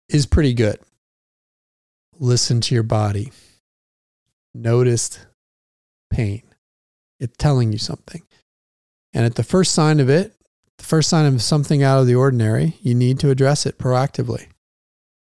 is 0.10 0.26
pretty 0.26 0.54
good. 0.54 0.80
Listen 2.18 2.62
to 2.62 2.76
your 2.76 2.84
body. 2.84 3.32
Notice 4.54 5.20
pain. 6.10 6.44
It's 7.20 7.36
telling 7.38 7.72
you 7.72 7.78
something. 7.78 8.22
And 9.14 9.26
at 9.26 9.36
the 9.36 9.44
first 9.44 9.74
sign 9.74 10.00
of 10.00 10.10
it, 10.10 10.34
the 10.78 10.84
first 10.86 11.10
sign 11.10 11.26
of 11.26 11.42
something 11.42 11.84
out 11.84 12.00
of 12.00 12.08
the 12.08 12.16
ordinary, 12.16 12.78
you 12.82 12.96
need 12.96 13.20
to 13.20 13.30
address 13.30 13.66
it 13.66 13.78
proactively. 13.78 14.48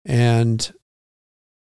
And 0.05 0.71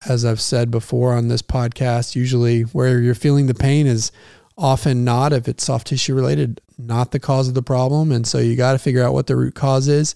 as 0.07 0.25
I've 0.25 0.41
said 0.41 0.71
before 0.71 1.13
on 1.13 1.29
this 1.29 1.43
podcast, 1.43 2.15
usually 2.15 2.63
where 2.63 3.01
you're 3.01 3.15
feeling 3.15 3.47
the 3.47 3.55
pain 3.55 3.87
is 3.87 4.13
often 4.61 5.05
not, 5.05 5.33
if 5.33 5.49
it's 5.49 5.65
soft 5.65 5.89
tissue 5.89 6.15
related, 6.15 6.61
not 6.79 7.11
the 7.11 7.19
cause 7.19 7.49
of 7.49 7.55
the 7.55 7.63
problem. 7.63 8.13
And 8.13 8.27
so 8.27 8.39
you 8.39 8.55
got 8.55 8.73
to 8.73 8.79
figure 8.79 9.03
out 9.03 9.15
what 9.15 9.27
the 9.27 9.37
root 9.37 9.55
cause 9.55 9.89
is. 9.89 10.15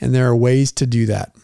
And 0.00 0.14
there 0.14 0.26
are 0.26 0.36
ways 0.36 0.72
to 0.72 0.86
do 0.86 1.06
that. 1.06 1.36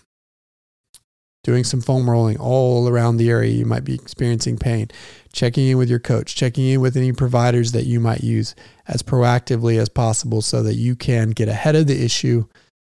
Doing 1.44 1.64
some 1.64 1.80
foam 1.80 2.08
rolling 2.08 2.38
all 2.38 2.88
around 2.88 3.16
the 3.16 3.28
area 3.28 3.52
you 3.52 3.66
might 3.66 3.84
be 3.84 3.94
experiencing 3.94 4.58
pain, 4.58 4.88
checking 5.32 5.68
in 5.68 5.76
with 5.76 5.90
your 5.90 5.98
coach, 5.98 6.36
checking 6.36 6.68
in 6.68 6.80
with 6.80 6.96
any 6.96 7.12
providers 7.12 7.72
that 7.72 7.84
you 7.84 8.00
might 8.00 8.22
use 8.22 8.54
as 8.86 9.02
proactively 9.02 9.78
as 9.78 9.88
possible 9.88 10.40
so 10.40 10.62
that 10.62 10.74
you 10.74 10.94
can 10.94 11.30
get 11.30 11.48
ahead 11.48 11.74
of 11.74 11.86
the 11.86 12.04
issue 12.04 12.46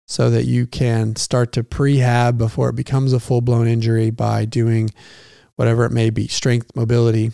so 0.07 0.31
that 0.31 0.45
you 0.45 0.67
can 0.67 1.17
start 1.17 1.53
to 1.53 1.65
prehab 1.65 2.39
before 2.39 2.69
it 2.69 2.77
becomes 2.77 3.13
a 3.13 3.21
full 3.21 3.41
blown 3.41 3.67
injury 3.67 4.11
by 4.11 4.45
doing 4.45 4.89
whatever 5.57 5.85
it 5.85 5.91
may 5.91 6.11
be 6.11 6.29
strength, 6.29 6.71
mobility, 6.77 7.33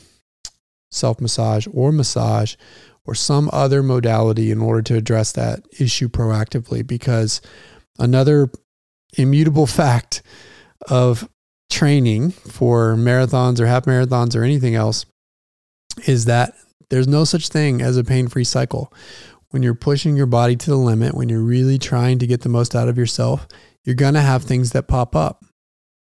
self 0.93 1.21
massage, 1.21 1.67
or 1.73 1.93
massage, 1.93 2.55
or 3.05 3.15
some 3.15 3.51
other 3.53 3.83
modality 3.83 4.51
in 4.51 4.61
order 4.61 4.83
to 4.83 4.97
address 4.97 5.33
that 5.33 5.65
issue 5.79 6.09
proactively. 6.09 6.87
Because 6.87 7.41
another 7.99 8.51
immutable 9.17 9.67
fact 9.83 10.23
of 10.89 11.29
training 11.71 12.31
for 12.31 12.95
marathons 12.95 13.59
or 13.59 13.67
half 13.67 13.85
marathons 13.85 14.37
or 14.37 14.43
anything 14.43 14.75
else 14.75 15.07
is 16.07 16.27
that 16.27 16.55
there's 16.91 17.09
no 17.09 17.25
such 17.25 17.49
thing 17.49 17.81
as 17.81 17.97
a 17.97 18.05
pain 18.05 18.29
free 18.29 18.45
cycle 18.45 18.93
when 19.53 19.63
you're 19.63 19.75
pushing 19.75 20.17
your 20.17 20.27
body 20.27 20.57
to 20.57 20.71
the 20.71 20.77
limit, 20.77 21.15
when 21.15 21.29
you're 21.29 21.41
really 21.41 21.79
trying 21.79 22.19
to 22.19 22.27
get 22.27 22.41
the 22.41 22.49
most 22.49 22.75
out 22.75 22.89
of 22.89 22.97
yourself, 22.97 23.47
you're 23.85 23.95
going 23.95 24.15
to 24.15 24.21
have 24.21 24.43
things 24.43 24.73
that 24.73 24.89
pop 24.89 25.15
up. 25.15 25.45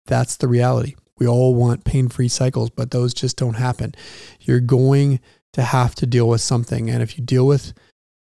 That's 0.08 0.38
the 0.38 0.48
reality. 0.48 0.96
We 1.18 1.28
all 1.28 1.56
want 1.56 1.84
pain 1.84 2.10
free 2.10 2.28
cycles, 2.28 2.70
but 2.70 2.92
those 2.92 3.14
just 3.14 3.38
don't 3.38 3.56
happen. 3.56 3.96
You're 4.40 4.60
going 4.60 5.20
to 5.54 5.64
have 5.64 5.96
to 5.96 6.06
deal 6.06 6.28
with 6.28 6.42
something. 6.42 6.90
And 6.90 7.02
if 7.02 7.18
you 7.18 7.24
deal 7.24 7.48
with 7.48 7.74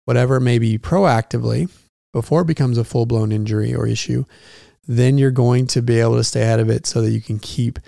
whatever 0.05 0.37
it 0.37 0.43
may 0.43 0.59
be 0.59 0.79
proactively 0.79 1.71
before 2.13 2.43
it 2.43 2.47
becomes 2.47 2.79
a 2.79 2.85
full 2.85 3.07
blown 3.07 3.33
injury 3.33 3.75
or 3.75 3.87
issue, 3.87 4.25
then 4.87 5.17
you're 5.17 5.31
going 5.31 5.67
to 5.69 5.81
be 5.81 6.01
able 6.01 6.17
to 6.17 6.25
stay 6.25 6.43
ahead 6.43 6.61
of 6.61 6.69
it 6.69 6.87
so 6.87 7.01
that 7.01 7.11
you 7.11 7.21
can 7.21 7.39
keep 7.39 7.79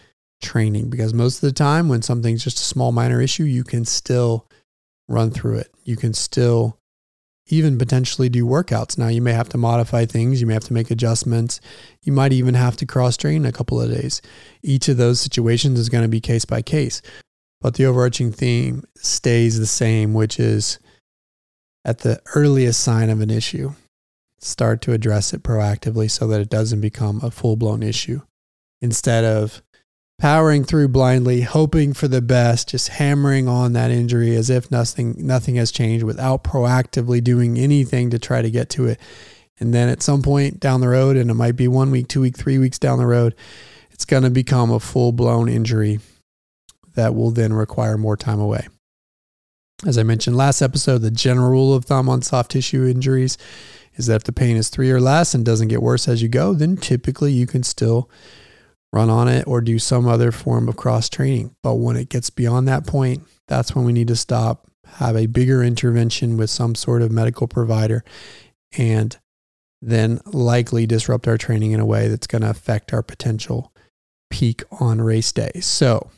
training. 0.43 0.91
Because 0.91 1.13
most 1.13 1.37
of 1.37 1.43
the 1.43 1.53
time, 1.53 1.89
when 1.89 2.03
something's 2.03 2.45
just 2.45 2.59
a 2.59 2.65
small 2.65 2.93
minor 2.93 3.21
issue, 3.21 3.45
you 3.45 3.65
can 3.65 3.85
still 3.85 4.49
run 5.09 5.31
through 5.31 5.59
it. 5.59 5.75
You 5.85 5.97
can 5.97 6.15
still 6.15 6.79
even 7.47 7.79
potentially 7.79 8.29
do 8.29 8.47
workouts. 8.47 8.97
Now, 8.97 9.09
you 9.09 9.21
may 9.21 9.33
have 9.33 9.49
to 9.51 9.59
modify 9.59 10.07
things, 10.07 10.41
you 10.41 10.47
may 10.47 10.55
have 10.55 10.65
to 10.65 10.73
make 10.73 10.91
adjustments, 10.91 11.61
you 12.03 12.13
might 12.13 12.33
even 12.33 12.55
have 12.55 12.77
to 12.79 12.87
cross 12.87 13.17
train 13.17 13.45
a 13.45 13.53
couple 13.53 13.81
of 13.81 13.91
days. 13.91 14.23
Each 14.63 14.89
of 14.89 14.97
those 14.97 15.21
situations 15.21 15.79
is 15.79 15.89
going 15.89 16.05
to 16.05 16.09
be 16.09 16.21
case 16.21 16.45
by 16.45 16.63
case. 16.63 17.03
But 17.61 17.75
the 17.75 17.87
overarching 17.87 18.33
theme 18.33 18.85
stays 18.97 19.59
the 19.59 19.67
same, 19.67 20.15
which 20.15 20.39
is 20.39 20.79
at 21.85 21.99
the 21.99 22.21
earliest 22.35 22.81
sign 22.81 23.11
of 23.11 23.21
an 23.21 23.31
issue, 23.31 23.73
start 24.39 24.81
to 24.83 24.93
address 24.93 25.33
it 25.33 25.43
proactively 25.43 26.11
so 26.11 26.27
that 26.27 26.41
it 26.41 26.51
doesn't 26.51 26.81
become 26.81 27.21
a 27.23 27.31
full 27.31 27.57
blown 27.57 27.83
issue 27.83 28.21
instead 28.83 29.25
of 29.25 29.63
powering 30.19 30.65
through 30.65 30.89
blindly, 30.89 31.43
hoping 31.43 31.93
for 31.93 32.09
the 32.09 32.23
best, 32.23 32.69
just 32.69 32.89
hammering 32.89 33.49
on 33.49 33.73
that 33.73 33.91
injury 33.91 34.37
as 34.37 34.51
if 34.51 34.71
nothing 34.71 35.15
nothing 35.19 35.57
has 35.57 35.73
changed 35.73 36.05
without 36.05 36.45
proactively 36.45 37.23
doing 37.23 37.59
anything 37.59 38.11
to 38.11 38.19
try 38.19 38.43
to 38.43 38.51
get 38.51 38.71
to 38.71 38.87
it. 38.87 39.01
And 39.61 39.73
then 39.73 39.89
at 39.89 40.03
some 40.03 40.23
point 40.23 40.61
down 40.61 40.81
the 40.81 40.89
road, 40.89 41.17
and 41.17 41.31
it 41.31 41.35
might 41.35 41.57
be 41.57 41.69
one 41.69 41.91
week, 41.91 42.09
two 42.09 42.21
week, 42.21 42.37
three 42.37 42.59
weeks 42.59 42.79
down 42.79 42.99
the 42.99 43.07
road, 43.07 43.35
it's 43.91 44.05
going 44.05 44.25
to 44.25 44.31
become 44.31 44.71
a 44.71 44.81
full 44.81 45.13
blown 45.13 45.49
injury 45.49 46.01
that 46.95 47.15
will 47.15 47.31
then 47.31 47.53
require 47.53 47.99
more 47.99 48.17
time 48.17 48.41
away. 48.41 48.67
As 49.87 49.99
I 49.99 50.03
mentioned 50.03 50.37
last 50.37 50.63
episode, 50.63 50.99
the 50.99 51.11
general 51.11 51.51
rule 51.51 51.75
of 51.75 51.85
thumb 51.85 52.09
on 52.09 52.23
soft 52.23 52.53
tissue 52.53 52.87
injuries 52.87 53.37
is 53.97 54.07
that 54.07 54.17
if 54.17 54.25
the 54.25 54.33
pain 54.33 54.57
is 54.57 54.69
three 54.69 54.91
or 54.91 55.01
less 55.01 55.35
and 55.35 55.45
doesn't 55.45 55.69
get 55.69 55.83
worse 55.83 56.09
as 56.09 56.23
you 56.23 56.29
go, 56.29 56.55
then 56.55 56.77
typically 56.77 57.33
you 57.33 57.47
can 57.47 57.63
still 57.63 58.11
run 58.95 59.11
on 59.11 59.27
it 59.29 59.47
or 59.47 59.61
do 59.61 59.79
some 59.79 60.07
other 60.07 60.31
form 60.31 60.69
of 60.69 60.77
cross 60.77 61.09
training. 61.09 61.55
But 61.63 61.75
when 61.75 61.97
it 61.97 62.09
gets 62.09 62.31
beyond 62.31 62.69
that 62.69 62.87
point, 62.87 63.25
that's 63.49 63.75
when 63.75 63.85
we 63.85 63.93
need 63.93 64.09
to 64.09 64.17
stop, 64.17 64.71
have 64.87 65.17
a 65.17 65.27
bigger 65.27 65.63
intervention 65.63 66.37
with 66.37 66.49
some 66.49 66.75
sort 66.75 67.03
of 67.03 67.11
medical 67.11 67.49
provider, 67.49 68.05
and 68.79 69.17
then 69.83 70.21
likely 70.27 70.87
disrupt 70.87 71.27
our 71.27 71.37
training 71.37 71.73
in 71.73 71.81
a 71.81 71.85
way 71.85 72.09
that's 72.09 72.29
going 72.29 72.43
to 72.43 72.51
affect 72.51 72.95
our 72.95 73.03
potential 73.03 73.73
peak 74.31 74.63
on 74.81 75.01
race 75.01 75.33
day. 75.33 75.51
So 75.61 76.11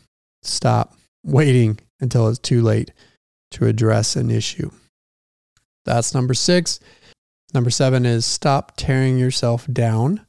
stop 0.43 0.95
waiting 1.25 1.81
until 2.01 2.29
it's 2.29 2.39
too 2.39 2.63
late 2.63 2.93
to 3.53 3.67
address 3.67 4.17
an 4.17 4.31
issue. 4.31 4.71
That's 5.85 6.15
number 6.15 6.35
six. 6.35 6.79
Number 7.55 7.71
seven 7.71 8.05
is 8.05 8.27
stop 8.27 8.73
tearing 8.77 9.19
yourself 9.19 9.67
down 9.73 10.27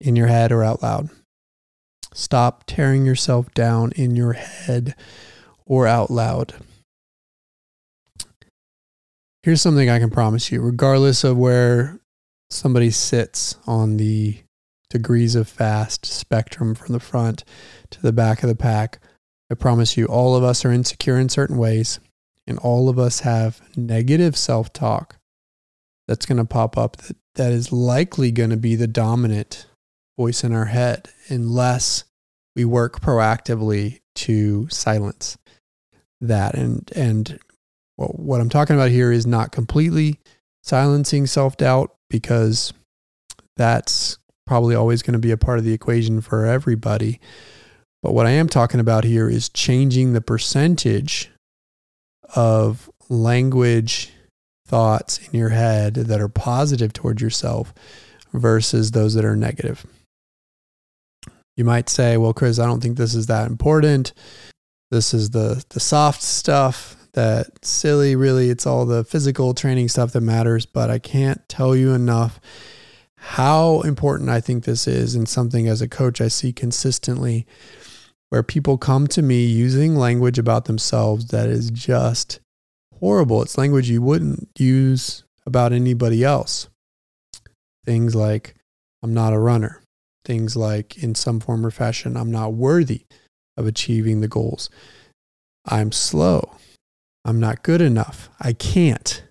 in 0.00 0.16
your 0.16 0.26
head 0.26 0.52
or 0.52 0.64
out 0.64 0.82
loud. 0.82 1.10
Stop 2.16 2.62
tearing 2.68 3.04
yourself 3.04 3.52
down 3.54 3.90
in 3.96 4.14
your 4.14 4.34
head 4.34 4.94
or 5.66 5.88
out 5.88 6.10
loud. 6.10 6.54
Here's 9.42 9.60
something 9.60 9.90
I 9.90 9.98
can 9.98 10.10
promise 10.10 10.52
you, 10.52 10.62
regardless 10.62 11.24
of 11.24 11.36
where 11.36 11.98
somebody 12.50 12.90
sits 12.92 13.56
on 13.66 13.96
the 13.96 14.38
degrees 14.90 15.34
of 15.34 15.48
fast 15.48 16.06
spectrum 16.06 16.76
from 16.76 16.92
the 16.92 17.00
front 17.00 17.42
to 17.90 18.00
the 18.00 18.12
back 18.12 18.44
of 18.44 18.48
the 18.48 18.54
pack, 18.54 19.00
I 19.50 19.54
promise 19.54 19.96
you, 19.96 20.06
all 20.06 20.36
of 20.36 20.44
us 20.44 20.64
are 20.64 20.70
insecure 20.70 21.18
in 21.18 21.28
certain 21.28 21.58
ways, 21.58 21.98
and 22.46 22.58
all 22.60 22.88
of 22.88 22.96
us 22.96 23.20
have 23.20 23.60
negative 23.76 24.36
self 24.36 24.72
talk 24.72 25.16
that's 26.06 26.26
going 26.26 26.38
to 26.38 26.44
pop 26.44 26.78
up 26.78 26.96
that, 26.98 27.16
that 27.34 27.52
is 27.52 27.72
likely 27.72 28.30
going 28.30 28.50
to 28.50 28.56
be 28.56 28.76
the 28.76 28.86
dominant 28.86 29.66
voice 30.16 30.44
in 30.44 30.52
our 30.52 30.66
head 30.66 31.08
unless 31.28 32.04
we 32.56 32.64
work 32.64 33.00
proactively 33.00 34.00
to 34.14 34.68
silence 34.68 35.36
that. 36.20 36.54
And, 36.54 36.90
and 36.94 37.38
well, 37.96 38.10
what 38.16 38.40
I'm 38.40 38.48
talking 38.48 38.76
about 38.76 38.90
here 38.90 39.12
is 39.12 39.26
not 39.26 39.52
completely 39.52 40.20
silencing 40.62 41.26
self 41.26 41.56
doubt 41.56 41.94
because 42.08 42.72
that's 43.56 44.18
probably 44.46 44.74
always 44.74 45.02
going 45.02 45.14
to 45.14 45.18
be 45.18 45.30
a 45.30 45.36
part 45.36 45.58
of 45.58 45.64
the 45.64 45.72
equation 45.72 46.20
for 46.20 46.44
everybody. 46.44 47.20
But 48.02 48.12
what 48.12 48.26
I 48.26 48.30
am 48.30 48.48
talking 48.48 48.80
about 48.80 49.04
here 49.04 49.28
is 49.28 49.48
changing 49.48 50.12
the 50.12 50.20
percentage 50.20 51.30
of 52.34 52.90
language 53.08 54.12
thoughts 54.66 55.18
in 55.26 55.38
your 55.38 55.50
head 55.50 55.94
that 55.94 56.20
are 56.20 56.28
positive 56.28 56.92
towards 56.92 57.22
yourself 57.22 57.72
versus 58.32 58.90
those 58.90 59.14
that 59.14 59.24
are 59.24 59.36
negative. 59.36 59.86
You 61.56 61.64
might 61.64 61.88
say, 61.88 62.16
well, 62.16 62.32
Chris, 62.32 62.58
I 62.58 62.66
don't 62.66 62.80
think 62.82 62.96
this 62.96 63.14
is 63.14 63.26
that 63.26 63.48
important. 63.48 64.12
This 64.90 65.14
is 65.14 65.30
the, 65.30 65.64
the 65.70 65.80
soft 65.80 66.22
stuff 66.22 66.96
that 67.12 67.64
silly, 67.64 68.16
really, 68.16 68.50
it's 68.50 68.66
all 68.66 68.86
the 68.86 69.04
physical 69.04 69.54
training 69.54 69.88
stuff 69.88 70.12
that 70.12 70.20
matters. 70.20 70.66
But 70.66 70.90
I 70.90 70.98
can't 70.98 71.48
tell 71.48 71.76
you 71.76 71.92
enough 71.92 72.40
how 73.16 73.80
important 73.82 74.30
I 74.30 74.40
think 74.40 74.64
this 74.64 74.86
is 74.86 75.14
and 75.14 75.28
something 75.28 75.68
as 75.68 75.80
a 75.80 75.88
coach 75.88 76.20
I 76.20 76.28
see 76.28 76.52
consistently 76.52 77.46
where 78.28 78.42
people 78.42 78.76
come 78.76 79.06
to 79.06 79.22
me 79.22 79.44
using 79.44 79.94
language 79.94 80.38
about 80.38 80.64
themselves 80.64 81.28
that 81.28 81.48
is 81.48 81.70
just 81.70 82.40
horrible. 82.98 83.42
It's 83.42 83.56
language 83.56 83.88
you 83.88 84.02
wouldn't 84.02 84.48
use 84.58 85.22
about 85.46 85.72
anybody 85.72 86.24
else. 86.24 86.68
Things 87.84 88.14
like, 88.14 88.56
I'm 89.02 89.14
not 89.14 89.32
a 89.32 89.38
runner 89.38 89.83
things 90.24 90.56
like 90.56 91.02
in 91.02 91.14
some 91.14 91.40
form 91.40 91.64
or 91.64 91.70
fashion, 91.70 92.16
I'm 92.16 92.30
not 92.30 92.54
worthy 92.54 93.02
of 93.56 93.66
achieving 93.66 94.20
the 94.20 94.28
goals. 94.28 94.70
I'm 95.66 95.92
slow. 95.92 96.56
I'm 97.24 97.40
not 97.40 97.62
good 97.62 97.80
enough. 97.80 98.28
I 98.40 98.52
can't. 98.52 99.22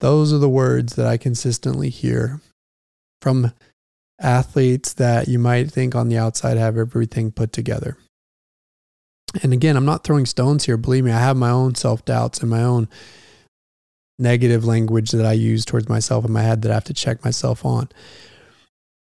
Those 0.00 0.32
are 0.32 0.38
the 0.38 0.48
words 0.48 0.94
that 0.96 1.06
I 1.06 1.16
consistently 1.16 1.88
hear 1.88 2.40
from 3.22 3.52
athletes 4.20 4.92
that 4.94 5.28
you 5.28 5.38
might 5.38 5.70
think 5.70 5.94
on 5.94 6.08
the 6.08 6.18
outside 6.18 6.56
have 6.56 6.76
everything 6.76 7.30
put 7.30 7.52
together. 7.52 7.96
And 9.42 9.52
again, 9.52 9.76
I'm 9.76 9.84
not 9.84 10.04
throwing 10.04 10.26
stones 10.26 10.64
here. 10.64 10.76
Believe 10.76 11.04
me, 11.04 11.12
I 11.12 11.20
have 11.20 11.36
my 11.36 11.50
own 11.50 11.74
self 11.74 12.04
doubts 12.04 12.40
and 12.40 12.50
my 12.50 12.62
own 12.62 12.88
negative 14.18 14.64
language 14.64 15.10
that 15.10 15.26
I 15.26 15.32
use 15.32 15.64
towards 15.64 15.88
myself 15.88 16.24
in 16.24 16.32
my 16.32 16.42
head 16.42 16.62
that 16.62 16.70
I 16.70 16.74
have 16.74 16.84
to 16.84 16.94
check 16.94 17.24
myself 17.24 17.64
on. 17.64 17.88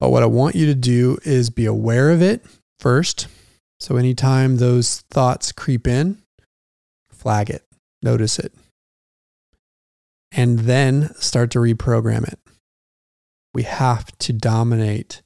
But 0.01 0.11
what 0.11 0.22
I 0.22 0.26
want 0.26 0.55
you 0.55 0.66
to 0.66 0.74
do 0.74 1.18
is 1.24 1.51
be 1.51 1.66
aware 1.66 2.11
of 2.11 2.20
it 2.20 2.45
first. 2.78 3.28
So 3.80 3.97
anytime 3.97 4.57
those 4.57 5.01
thoughts 5.11 5.53
creep 5.53 5.86
in, 5.86 6.18
flag 7.11 7.51
it, 7.51 7.64
notice 8.03 8.38
it, 8.38 8.53
and 10.32 10.61
then 10.61 11.14
start 11.14 11.51
to 11.53 11.59
reprogram 11.59 12.26
it. 12.26 12.38
We 13.53 13.62
have 13.62 14.16
to 14.18 14.32
dominate 14.32 15.22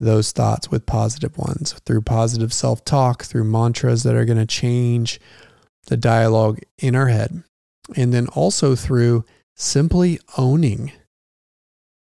those 0.00 0.32
thoughts 0.32 0.70
with 0.70 0.86
positive 0.86 1.36
ones 1.38 1.74
through 1.84 2.02
positive 2.02 2.52
self 2.52 2.84
talk, 2.84 3.24
through 3.24 3.44
mantras 3.44 4.02
that 4.02 4.14
are 4.14 4.24
going 4.24 4.38
to 4.38 4.46
change 4.46 5.20
the 5.86 5.96
dialogue 5.96 6.60
in 6.78 6.94
our 6.94 7.08
head. 7.08 7.42
And 7.96 8.12
then 8.12 8.26
also 8.28 8.74
through 8.74 9.24
simply 9.54 10.18
owning 10.38 10.92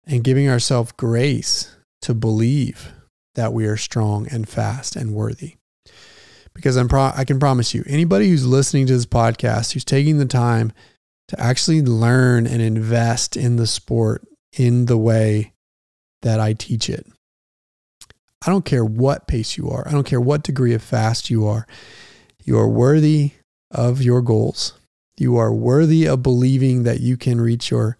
and 0.07 0.25
giving 0.25 0.49
ourselves 0.49 0.93
grace 0.93 1.75
to 2.03 2.15
believe 2.15 2.93
that 3.35 3.53
we 3.53 3.67
are 3.67 3.77
strong 3.77 4.27
and 4.31 4.49
fast 4.49 4.97
and 4.97 5.15
worthy. 5.15 5.57
Because 6.55 6.77
I'm 6.77 6.89
pro- 6.89 7.13
I 7.15 7.25
can 7.25 7.39
promise 7.39 7.75
you, 7.75 7.85
anybody 7.87 8.31
who's 8.31 8.47
listening 8.47 8.87
to 8.87 8.95
this 8.95 9.07
podcast, 9.07 9.73
who's 9.73 9.85
taking 9.85 10.19
the 10.19 10.27
time 10.27 10.73
to 11.29 11.39
actually 11.41 11.83
learn 11.83 12.47
and 12.47 12.63
invest 12.63 13.37
in 13.37 13.57
the 13.57 13.67
sport 13.67 14.27
in 14.57 14.87
the 14.87 14.97
way 14.97 15.53
that 16.23 16.41
I 16.41 16.55
teach 16.55 16.89
it, 16.89 17.07
I 18.47 18.51
don't 18.51 18.65
care 18.65 18.85
what 18.85 19.27
pace 19.27 19.57
you 19.57 19.69
are. 19.71 19.87
I 19.87 19.93
don't 19.93 20.07
care 20.07 20.21
what 20.21 20.45
degree 20.45 20.73
of 20.73 20.83
fast 20.83 21.31
you 21.31 21.47
are. 21.47 21.67
You 22.45 22.59
are 22.59 22.69
worthy 22.69 23.33
of 23.71 24.01
your 24.01 24.23
goals. 24.23 24.73
You 25.19 25.37
are 25.37 25.53
worthy 25.53 26.07
of 26.07 26.23
believing 26.23 26.85
that 26.85 27.01
you 27.01 27.17
can 27.17 27.41
reach 27.41 27.71
your 27.71 27.99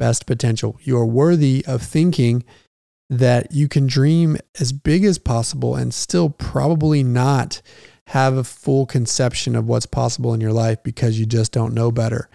best 0.00 0.26
potential. 0.26 0.78
You 0.82 0.96
are 0.96 1.06
worthy 1.06 1.64
of 1.68 1.82
thinking 1.82 2.42
that 3.10 3.52
you 3.52 3.68
can 3.68 3.86
dream 3.86 4.38
as 4.58 4.72
big 4.72 5.04
as 5.04 5.18
possible 5.18 5.76
and 5.76 5.92
still 5.92 6.30
probably 6.30 7.04
not 7.04 7.60
have 8.06 8.36
a 8.36 8.42
full 8.42 8.86
conception 8.86 9.54
of 9.54 9.68
what's 9.68 9.86
possible 9.86 10.32
in 10.32 10.40
your 10.40 10.52
life 10.52 10.82
because 10.82 11.20
you 11.20 11.26
just 11.26 11.52
don't 11.52 11.74
know 11.74 11.92
better. 11.92 12.30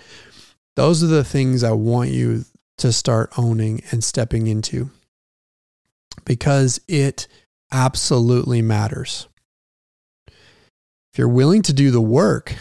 Those 0.76 1.03
are 1.03 1.07
the 1.07 1.24
things 1.24 1.63
I 1.63 1.72
want 1.72 2.11
you 2.11 2.45
to 2.78 2.93
start 2.93 3.34
owning 3.38 3.82
and 3.91 4.03
stepping 4.03 4.47
into 4.47 4.91
because 6.24 6.80
it 6.88 7.28
absolutely 7.72 8.61
matters. 8.61 9.28
If 10.28 11.18
you're 11.18 11.28
willing 11.28 11.63
to 11.63 11.74
do 11.74 11.89
the 11.89 12.01
work 12.01 12.53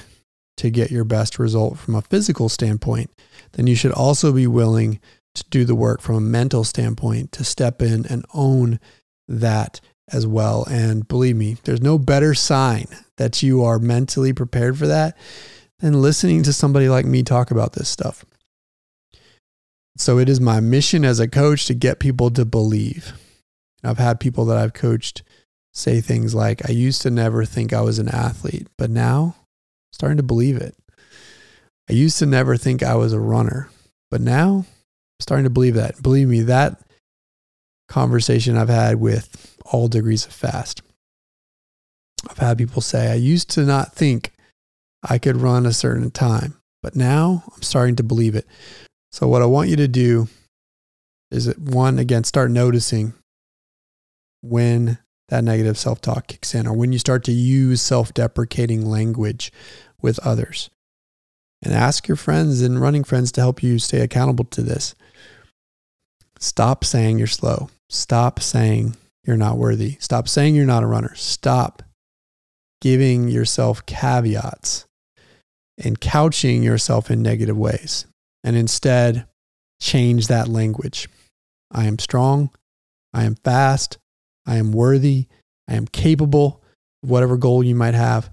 to 0.56 0.70
get 0.70 0.90
your 0.90 1.04
best 1.04 1.38
result 1.38 1.78
from 1.78 1.94
a 1.94 2.02
physical 2.02 2.48
standpoint, 2.48 3.10
then 3.54 3.66
you 3.66 3.74
should 3.74 3.92
also 3.92 4.32
be 4.32 4.46
willing 4.46 5.00
to 5.34 5.44
do 5.50 5.64
the 5.64 5.74
work 5.74 6.00
from 6.00 6.14
a 6.14 6.20
mental 6.20 6.64
standpoint 6.64 7.32
to 7.32 7.44
step 7.44 7.82
in 7.82 8.06
and 8.06 8.24
own 8.32 8.78
that 9.26 9.80
as 10.12 10.26
well. 10.26 10.64
And 10.70 11.08
believe 11.08 11.36
me, 11.36 11.56
there's 11.64 11.82
no 11.82 11.98
better 11.98 12.34
sign 12.34 12.86
that 13.16 13.42
you 13.42 13.64
are 13.64 13.78
mentally 13.78 14.32
prepared 14.32 14.78
for 14.78 14.86
that 14.86 15.16
than 15.80 16.00
listening 16.00 16.42
to 16.44 16.52
somebody 16.52 16.88
like 16.88 17.06
me 17.06 17.22
talk 17.22 17.50
about 17.50 17.72
this 17.72 17.88
stuff. 17.88 18.24
So 19.96 20.18
it 20.18 20.28
is 20.28 20.40
my 20.40 20.60
mission 20.60 21.04
as 21.04 21.20
a 21.20 21.28
coach 21.28 21.66
to 21.66 21.74
get 21.74 22.00
people 22.00 22.30
to 22.30 22.44
believe. 22.44 23.12
I've 23.82 23.98
had 23.98 24.18
people 24.18 24.44
that 24.46 24.56
I've 24.56 24.72
coached 24.72 25.22
say 25.72 26.00
things 26.00 26.34
like, 26.34 26.68
I 26.68 26.72
used 26.72 27.02
to 27.02 27.10
never 27.10 27.44
think 27.44 27.72
I 27.72 27.80
was 27.80 27.98
an 27.98 28.08
athlete, 28.08 28.68
but 28.78 28.90
now 28.90 29.36
I'm 29.36 29.44
starting 29.92 30.16
to 30.16 30.22
believe 30.22 30.56
it. 30.56 30.76
I 31.88 31.92
used 31.92 32.18
to 32.18 32.26
never 32.26 32.56
think 32.56 32.82
I 32.82 32.94
was 32.94 33.12
a 33.12 33.20
runner, 33.20 33.68
but 34.10 34.20
now 34.20 34.64
I'm 34.66 35.20
starting 35.20 35.44
to 35.44 35.50
believe 35.50 35.74
that. 35.74 36.02
Believe 36.02 36.28
me, 36.28 36.42
that 36.42 36.80
conversation 37.88 38.56
I've 38.56 38.68
had 38.68 39.00
with 39.00 39.58
all 39.66 39.88
degrees 39.88 40.26
of 40.26 40.32
fast. 40.32 40.82
I've 42.28 42.38
had 42.38 42.58
people 42.58 42.80
say, 42.80 43.10
I 43.10 43.14
used 43.14 43.50
to 43.50 43.64
not 43.64 43.92
think 43.92 44.32
I 45.02 45.18
could 45.18 45.36
run 45.36 45.66
a 45.66 45.72
certain 45.72 46.10
time, 46.10 46.54
but 46.82 46.96
now 46.96 47.44
I'm 47.54 47.62
starting 47.62 47.96
to 47.96 48.02
believe 48.02 48.34
it. 48.34 48.46
So, 49.12 49.28
what 49.28 49.42
I 49.42 49.46
want 49.46 49.68
you 49.68 49.76
to 49.76 49.88
do 49.88 50.28
is 51.30 51.44
that 51.46 51.58
one, 51.58 51.98
again, 51.98 52.24
start 52.24 52.50
noticing 52.50 53.12
when 54.42 54.98
that 55.28 55.44
negative 55.44 55.78
self 55.78 56.00
talk 56.00 56.26
kicks 56.26 56.54
in 56.54 56.66
or 56.66 56.74
when 56.74 56.92
you 56.92 56.98
start 56.98 57.24
to 57.24 57.32
use 57.32 57.82
self 57.82 58.14
deprecating 58.14 58.86
language 58.86 59.52
with 60.00 60.18
others. 60.20 60.70
And 61.64 61.72
ask 61.72 62.06
your 62.06 62.16
friends 62.16 62.60
and 62.60 62.80
running 62.80 63.04
friends 63.04 63.32
to 63.32 63.40
help 63.40 63.62
you 63.62 63.78
stay 63.78 64.00
accountable 64.00 64.44
to 64.46 64.62
this. 64.62 64.94
Stop 66.38 66.84
saying 66.84 67.18
you're 67.18 67.26
slow. 67.26 67.70
Stop 67.88 68.38
saying 68.40 68.96
you're 69.24 69.36
not 69.36 69.56
worthy. 69.56 69.96
Stop 69.98 70.28
saying 70.28 70.54
you're 70.54 70.66
not 70.66 70.82
a 70.82 70.86
runner. 70.86 71.14
Stop 71.14 71.82
giving 72.82 73.28
yourself 73.28 73.86
caveats 73.86 74.84
and 75.82 76.00
couching 76.00 76.62
yourself 76.62 77.10
in 77.10 77.22
negative 77.22 77.56
ways. 77.56 78.04
And 78.44 78.56
instead, 78.56 79.26
change 79.80 80.26
that 80.26 80.48
language. 80.48 81.08
I 81.72 81.86
am 81.86 81.98
strong. 81.98 82.50
I 83.14 83.24
am 83.24 83.36
fast. 83.36 83.96
I 84.46 84.56
am 84.56 84.70
worthy. 84.70 85.28
I 85.66 85.76
am 85.76 85.86
capable 85.86 86.60
of 87.02 87.08
whatever 87.08 87.38
goal 87.38 87.64
you 87.64 87.74
might 87.74 87.94
have. 87.94 88.30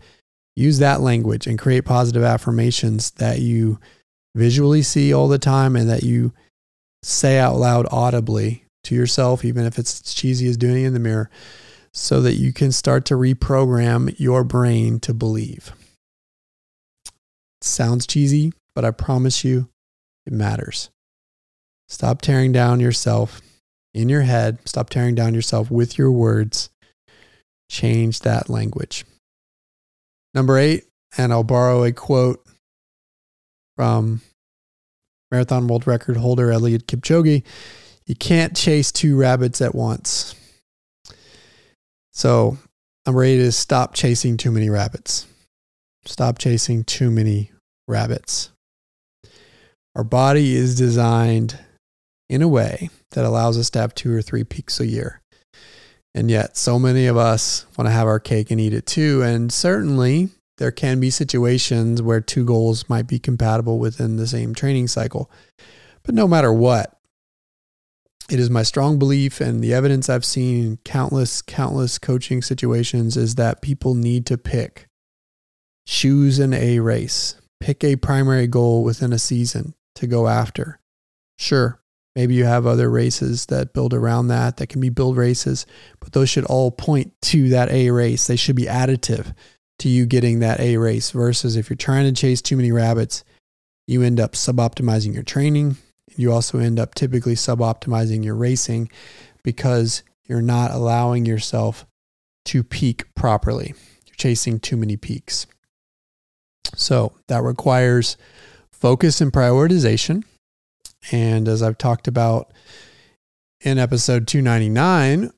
Use 0.56 0.80
that 0.80 1.02
language 1.02 1.48
and 1.48 1.58
create 1.58 1.86
positive 1.86 2.24
affirmations 2.24 3.12
that 3.12 3.40
you 3.40 3.80
visually 4.36 4.82
see 4.82 5.14
all 5.14 5.28
the 5.28 5.40
time 5.40 5.76
and 5.76 5.90
that 5.90 6.04
you 6.04 6.34
say 7.04 7.40
out 7.40 7.56
loud 7.56 7.88
audibly 7.92 8.66
to 8.84 8.96
yourself, 8.96 9.46
even 9.46 9.66
if 9.66 9.80
it's 9.80 10.14
cheesy 10.14 10.48
as 10.48 10.58
doing 10.58 10.84
it 10.84 10.88
in 10.88 10.94
the 10.94 11.00
mirror, 11.00 11.30
so 11.94 12.22
that 12.22 12.36
you 12.36 12.54
can 12.54 12.72
start 12.72 13.06
to 13.06 13.16
reprogram 13.16 14.14
your 14.20 14.44
brain 14.44 15.00
to 15.00 15.14
believe. 15.14 15.74
Sounds 17.62 18.08
cheesy, 18.08 18.54
but 18.74 18.86
I 18.86 18.92
promise 18.92 19.44
you 19.44 19.70
it 20.26 20.34
matters. 20.34 20.90
Stop 21.90 22.22
tearing 22.22 22.52
down 22.52 22.80
yourself 22.80 23.42
in 23.94 24.10
your 24.10 24.22
head. 24.22 24.60
Stop 24.66 24.90
tearing 24.90 25.16
down 25.16 25.34
yourself 25.34 25.70
with 25.70 25.98
your 25.98 26.12
words. 26.12 26.70
Change 27.70 28.22
that 28.22 28.50
language. 28.50 29.06
Number 30.34 30.58
eight, 30.58 30.86
and 31.18 31.34
I'll 31.34 31.44
borrow 31.44 31.84
a 31.84 31.92
quote 31.92 32.46
from 33.76 34.22
marathon 35.30 35.68
world 35.68 35.88
record 35.88 36.18
holder 36.18 36.48
Eliud 36.48 36.84
Kipchoge. 36.84 37.44
You 38.06 38.16
can't 38.16 38.56
chase 38.56 38.92
two 38.92 39.18
rabbits 39.18 39.62
at 39.62 39.76
once. 39.76 40.36
So, 42.14 42.58
number 43.06 43.24
eight 43.24 43.40
is 43.40 43.58
stop 43.58 43.94
chasing 43.94 44.38
too 44.38 44.52
many 44.52 44.70
rabbits. 44.70 45.28
Stop 46.06 46.40
chasing 46.40 46.84
too 46.84 47.12
many 47.12 47.52
rabbits. 47.88 48.52
Our 49.96 50.04
body 50.04 50.56
is 50.56 50.76
designed 50.76 51.60
in 52.30 52.42
a 52.42 52.48
way 52.48 52.90
that 53.12 53.26
allows 53.26 53.58
us 53.58 53.70
to 53.72 53.80
have 53.80 53.94
two 53.94 54.14
or 54.14 54.22
three 54.22 54.44
peaks 54.44 54.80
a 54.80 54.88
year. 54.88 55.21
And 56.14 56.30
yet, 56.30 56.58
so 56.58 56.78
many 56.78 57.08
of 57.08 57.16
us 57.16 57.66
want 57.78 57.88
to 57.88 57.92
have 57.92 58.08
our 58.08 58.20
cake 58.20 58.52
and 58.52 58.60
eat 58.60 58.74
it 58.74 58.86
too. 58.86 59.22
And 59.24 59.52
certainly, 59.52 60.30
there 60.58 60.72
can 60.72 61.00
be 61.00 61.10
situations 61.10 62.02
where 62.02 62.22
two 62.22 62.46
goals 62.46 62.88
might 62.90 63.08
be 63.08 63.18
compatible 63.18 63.80
within 63.80 64.18
the 64.18 64.28
same 64.28 64.54
training 64.54 64.88
cycle. 64.88 65.32
But 66.04 66.16
no 66.16 66.28
matter 66.28 66.54
what, 66.54 67.00
it 68.30 68.40
is 68.40 68.50
my 68.50 68.64
strong 68.64 69.00
belief 69.00 69.42
and 69.42 69.62
the 69.62 69.74
evidence 69.74 70.08
I've 70.08 70.24
seen 70.24 70.64
in 70.64 70.78
countless, 70.86 71.42
countless 71.42 71.98
coaching 71.98 72.42
situations 72.42 73.18
is 73.18 73.36
that 73.36 73.62
people 73.62 73.94
need 73.94 74.26
to 74.28 74.38
pick, 74.38 74.88
choose 75.86 76.40
an 76.40 76.54
A 76.54 76.80
race, 76.80 77.36
pick 77.60 77.84
a 77.84 77.98
primary 77.98 78.48
goal 78.48 78.84
within 78.84 79.12
a 79.12 79.20
season 79.20 79.74
to 79.96 80.08
go 80.08 80.28
after. 80.28 80.80
Sure, 81.38 81.81
maybe 82.16 82.34
you 82.36 82.46
have 82.46 82.66
other 82.66 82.90
races 82.90 83.46
that 83.48 83.74
build 83.74 83.94
around 83.94 84.28
that, 84.28 84.58
that 84.58 84.68
can 84.68 84.82
be 84.82 84.90
build 84.90 85.18
races, 85.18 85.66
but 86.00 86.12
those 86.12 86.30
should 86.30 86.46
all 86.46 86.72
point 86.72 87.14
to 87.22 87.50
that 87.50 87.70
A 87.72 87.92
race. 87.92 88.28
They 88.28 88.36
should 88.36 88.56
be 88.56 88.66
additive 88.66 89.34
to 89.80 89.90
you 89.90 90.06
getting 90.06 90.40
that 90.40 90.60
A 90.60 90.78
race 90.78 91.12
versus 91.12 91.56
if 91.56 91.70
you're 91.70 91.78
trying 91.78 92.06
to 92.06 92.20
chase 92.20 92.42
too 92.42 92.58
many 92.58 92.72
rabbits, 92.72 93.24
you 93.88 94.04
end 94.04 94.20
up 94.20 94.34
suboptimizing 94.34 95.14
your 95.14 95.24
training, 95.24 95.78
you 96.16 96.32
also 96.32 96.60
end 96.60 96.80
up 96.80 96.96
typically 96.96 97.36
suboptimizing 97.36 98.24
your 98.24 98.36
racing 98.36 98.90
because 99.44 100.04
you're 100.28 100.42
not 100.42 100.72
allowing 100.72 101.26
yourself 101.26 101.86
to 102.46 102.64
peak 102.64 103.14
properly. 103.16 103.74
You're 104.06 104.16
chasing 104.18 104.60
too 104.60 104.78
many 104.78 104.98
peaks. 104.98 105.48
So 106.76 107.14
that 107.28 107.44
requires 107.44 108.18
focus 108.72 109.22
and 109.22 109.32
prioritization. 109.32 110.24
And 111.12 111.48
as 111.48 111.62
I've 111.64 111.78
talked 111.78 112.08
about 112.08 112.52
in 113.62 113.78
episode 113.78 114.28
299, 114.28 115.32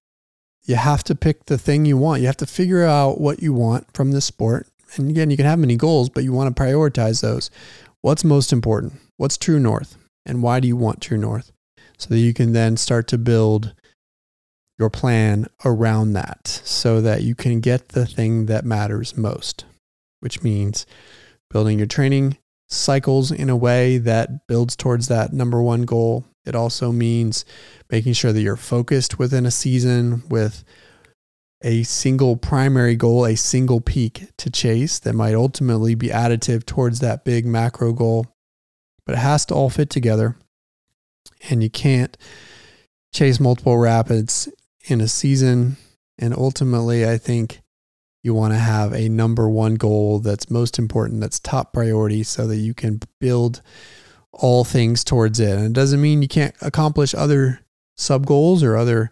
you 0.65 0.75
have 0.75 1.03
to 1.05 1.15
pick 1.15 1.45
the 1.45 1.57
thing 1.57 1.85
you 1.85 1.97
want. 1.97 2.21
You 2.21 2.27
have 2.27 2.37
to 2.37 2.45
figure 2.45 2.83
out 2.83 3.19
what 3.19 3.41
you 3.41 3.53
want 3.53 3.93
from 3.93 4.11
the 4.11 4.21
sport. 4.21 4.67
And 4.95 5.09
again, 5.09 5.29
you 5.29 5.37
can 5.37 5.45
have 5.45 5.59
many 5.59 5.75
goals, 5.75 6.09
but 6.09 6.23
you 6.23 6.31
want 6.31 6.55
to 6.55 6.61
prioritize 6.61 7.21
those. 7.21 7.49
What's 8.01 8.23
most 8.23 8.53
important? 8.53 8.93
What's 9.17 9.37
true 9.37 9.59
north? 9.59 9.97
and 10.25 10.41
why 10.41 10.59
do 10.59 10.67
you 10.67 10.75
want 10.75 11.01
True 11.01 11.17
North? 11.17 11.51
So 11.97 12.09
that 12.09 12.19
you 12.19 12.33
can 12.33 12.53
then 12.53 12.77
start 12.77 13.07
to 13.09 13.17
build 13.17 13.73
your 14.79 14.89
plan 14.89 15.47
around 15.63 16.13
that 16.13 16.47
so 16.47 16.99
that 17.01 17.21
you 17.21 17.35
can 17.35 17.59
get 17.59 17.89
the 17.89 18.05
thing 18.05 18.47
that 18.47 18.65
matters 18.65 19.15
most, 19.15 19.65
which 20.19 20.41
means 20.41 20.85
building 21.49 21.77
your 21.77 21.87
training 21.87 22.37
cycles 22.73 23.31
in 23.31 23.49
a 23.49 23.55
way 23.55 23.97
that 23.97 24.47
builds 24.47 24.75
towards 24.75 25.07
that 25.07 25.33
number 25.33 25.61
one 25.61 25.83
goal 25.83 26.25
It 26.45 26.55
also 26.55 26.91
means 26.91 27.45
making 27.89 28.13
sure 28.13 28.33
that 28.33 28.41
you're 28.41 28.57
focused 28.57 29.17
within 29.17 29.45
a 29.45 29.51
season 29.51 30.23
with 30.27 30.63
a 31.63 31.83
single 31.83 32.35
primary 32.35 32.95
goal, 32.95 33.25
a 33.25 33.35
single 33.35 33.79
peak 33.79 34.27
to 34.37 34.49
chase 34.49 34.99
that 34.99 35.13
might 35.13 35.33
ultimately 35.33 35.95
be 35.95 36.09
additive 36.09 36.65
towards 36.65 36.99
that 36.99 37.23
big 37.23 37.45
macro 37.45 37.93
goal. 37.93 38.27
But 39.05 39.15
it 39.15 39.19
has 39.19 39.45
to 39.47 39.55
all 39.55 39.69
fit 39.69 39.89
together. 39.89 40.35
And 41.49 41.63
you 41.63 41.69
can't 41.69 42.17
chase 43.13 43.39
multiple 43.39 43.77
rapids 43.77 44.49
in 44.85 44.99
a 44.99 45.07
season. 45.07 45.77
And 46.19 46.33
ultimately, 46.33 47.07
I 47.07 47.17
think 47.17 47.61
you 48.23 48.33
want 48.33 48.53
to 48.53 48.59
have 48.59 48.93
a 48.93 49.09
number 49.09 49.49
one 49.49 49.75
goal 49.75 50.19
that's 50.19 50.49
most 50.49 50.79
important, 50.79 51.19
that's 51.21 51.39
top 51.39 51.73
priority, 51.73 52.23
so 52.23 52.47
that 52.47 52.55
you 52.55 52.73
can 52.73 53.01
build 53.19 53.61
all 54.31 54.63
things 54.63 55.03
towards 55.03 55.39
it. 55.39 55.57
And 55.57 55.65
it 55.65 55.73
doesn't 55.73 56.01
mean 56.01 56.21
you 56.21 56.27
can't 56.27 56.55
accomplish 56.61 57.13
other 57.13 57.59
sub 57.97 58.25
goals 58.25 58.63
or 58.63 58.77
other 58.77 59.11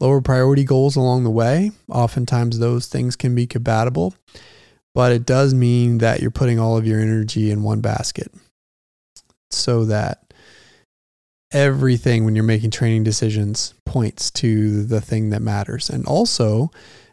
lower 0.00 0.20
priority 0.20 0.64
goals 0.64 0.96
along 0.96 1.24
the 1.24 1.30
way. 1.30 1.72
Oftentimes, 1.90 2.58
those 2.58 2.86
things 2.86 3.16
can 3.16 3.34
be 3.34 3.46
compatible, 3.46 4.14
but 4.94 5.12
it 5.12 5.26
does 5.26 5.52
mean 5.52 5.98
that 5.98 6.20
you're 6.20 6.30
putting 6.30 6.58
all 6.58 6.76
of 6.76 6.86
your 6.86 7.00
energy 7.00 7.50
in 7.50 7.62
one 7.62 7.80
basket 7.80 8.32
so 9.50 9.84
that 9.84 10.32
everything 11.52 12.24
when 12.24 12.34
you're 12.34 12.44
making 12.44 12.70
training 12.70 13.04
decisions 13.04 13.74
points 13.84 14.30
to 14.30 14.84
the 14.84 15.00
thing 15.00 15.30
that 15.30 15.42
matters. 15.42 15.90
And 15.90 16.06
also, 16.06 16.70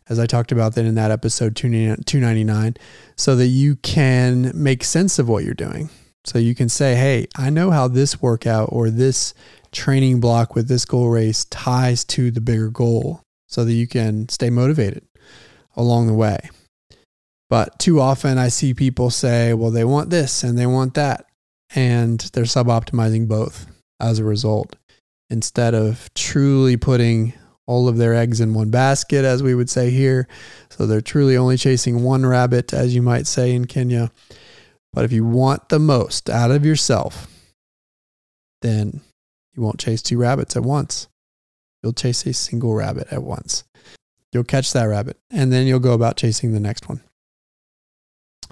as 0.09 0.19
I 0.19 0.25
talked 0.25 0.51
about 0.51 0.75
that 0.75 0.85
in 0.85 0.95
that 0.95 1.11
episode 1.11 1.55
299, 1.55 2.75
so 3.15 3.35
that 3.35 3.47
you 3.47 3.75
can 3.77 4.51
make 4.53 4.83
sense 4.83 5.19
of 5.19 5.29
what 5.29 5.43
you're 5.43 5.53
doing. 5.53 5.89
So 6.25 6.37
you 6.37 6.53
can 6.55 6.67
say, 6.67 6.95
hey, 6.95 7.27
I 7.37 7.49
know 7.49 7.71
how 7.71 7.87
this 7.87 8.21
workout 8.21 8.69
or 8.71 8.89
this 8.89 9.33
training 9.71 10.19
block 10.19 10.55
with 10.55 10.67
this 10.67 10.83
goal 10.83 11.09
race 11.09 11.45
ties 11.45 12.03
to 12.05 12.31
the 12.31 12.41
bigger 12.41 12.69
goal 12.69 13.21
so 13.47 13.63
that 13.63 13.73
you 13.73 13.87
can 13.87 14.27
stay 14.29 14.49
motivated 14.49 15.05
along 15.75 16.07
the 16.07 16.13
way. 16.13 16.49
But 17.49 17.79
too 17.79 17.99
often 17.99 18.37
I 18.37 18.49
see 18.49 18.73
people 18.73 19.09
say, 19.09 19.53
well, 19.53 19.71
they 19.71 19.83
want 19.83 20.09
this 20.09 20.43
and 20.43 20.57
they 20.57 20.67
want 20.67 20.95
that. 20.95 21.25
And 21.75 22.19
they're 22.33 22.45
sub 22.45 22.67
optimizing 22.67 23.27
both 23.27 23.67
as 23.99 24.19
a 24.19 24.23
result 24.23 24.75
instead 25.29 25.75
of 25.75 26.09
truly 26.15 26.77
putting 26.77 27.33
all 27.69 27.87
of 27.87 27.97
their 27.97 28.15
eggs 28.15 28.41
in 28.41 28.55
one 28.55 28.71
basket, 28.71 29.23
as 29.23 29.43
we 29.43 29.53
would 29.53 29.69
say 29.69 29.91
here. 29.91 30.27
So 30.71 30.87
they're 30.87 31.01
truly 31.01 31.37
only 31.37 31.55
chasing 31.55 32.01
one 32.01 32.25
rabbit, 32.25 32.73
as 32.73 32.95
you 32.95 33.03
might 33.03 33.27
say 33.27 33.53
in 33.53 33.65
Kenya. 33.65 34.09
But 34.91 35.05
if 35.05 35.11
you 35.11 35.23
want 35.23 35.69
the 35.69 35.77
most 35.77 36.31
out 36.31 36.49
of 36.49 36.65
yourself, 36.65 37.27
then 38.63 39.01
you 39.53 39.61
won't 39.61 39.79
chase 39.79 40.01
two 40.01 40.17
rabbits 40.17 40.55
at 40.55 40.63
once. 40.63 41.09
You'll 41.83 41.93
chase 41.93 42.25
a 42.25 42.33
single 42.33 42.73
rabbit 42.73 43.07
at 43.11 43.21
once. 43.21 43.65
You'll 44.33 44.45
catch 44.45 44.73
that 44.73 44.85
rabbit, 44.85 45.17
and 45.29 45.53
then 45.53 45.67
you'll 45.67 45.77
go 45.77 45.93
about 45.93 46.17
chasing 46.17 46.53
the 46.53 46.59
next 46.59 46.89
one. 46.89 47.01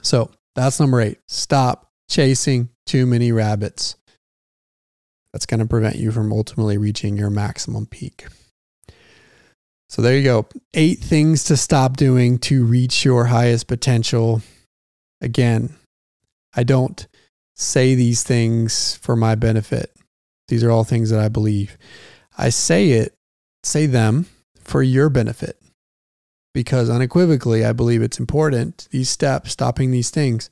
So 0.03 0.29
that's 0.53 0.79
number 0.79 1.01
eight. 1.01 1.17
Stop 1.27 1.89
chasing 2.07 2.69
too 2.85 3.07
many 3.07 3.31
rabbits. 3.31 3.95
That's 5.33 5.47
going 5.47 5.59
to 5.59 5.65
prevent 5.65 5.95
you 5.95 6.11
from 6.11 6.31
ultimately 6.31 6.77
reaching 6.77 7.17
your 7.17 7.31
maximum 7.31 7.87
peak. 7.87 8.27
So 9.89 10.01
there 10.01 10.17
you 10.17 10.23
go. 10.23 10.47
Eight 10.73 10.99
things 10.99 11.45
to 11.45 11.57
stop 11.57 11.97
doing 11.97 12.39
to 12.39 12.65
reach 12.65 13.05
your 13.05 13.25
highest 13.25 13.67
potential. 13.67 14.41
Again, 15.21 15.75
I 16.55 16.63
don't 16.63 17.07
say 17.55 17.95
these 17.95 18.23
things 18.23 18.95
for 18.97 19.15
my 19.15 19.35
benefit. 19.35 19.91
These 20.47 20.63
are 20.63 20.71
all 20.71 20.83
things 20.83 21.09
that 21.09 21.19
I 21.19 21.29
believe. 21.29 21.77
I 22.37 22.49
say 22.49 22.91
it, 22.91 23.13
say 23.63 23.85
them 23.85 24.27
for 24.59 24.83
your 24.83 25.09
benefit 25.09 25.57
because 26.53 26.89
unequivocally, 26.89 27.65
I 27.65 27.71
believe 27.71 28.01
it's 28.01 28.19
important. 28.19 28.87
These 28.91 29.09
steps, 29.09 29.51
stopping 29.51 29.91
these 29.91 30.09
things, 30.09 30.49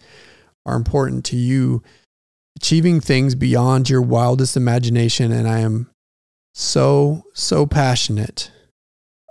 are 0.66 0.76
important 0.76 1.26
to 1.26 1.36
you 1.36 1.84
achieving 2.56 3.02
things 3.02 3.36
beyond 3.36 3.90
your 3.90 4.02
wildest 4.02 4.56
imagination. 4.56 5.32
And 5.32 5.48
I 5.48 5.60
am 5.60 5.90
so, 6.54 7.24
so 7.34 7.66
passionate 7.66 8.52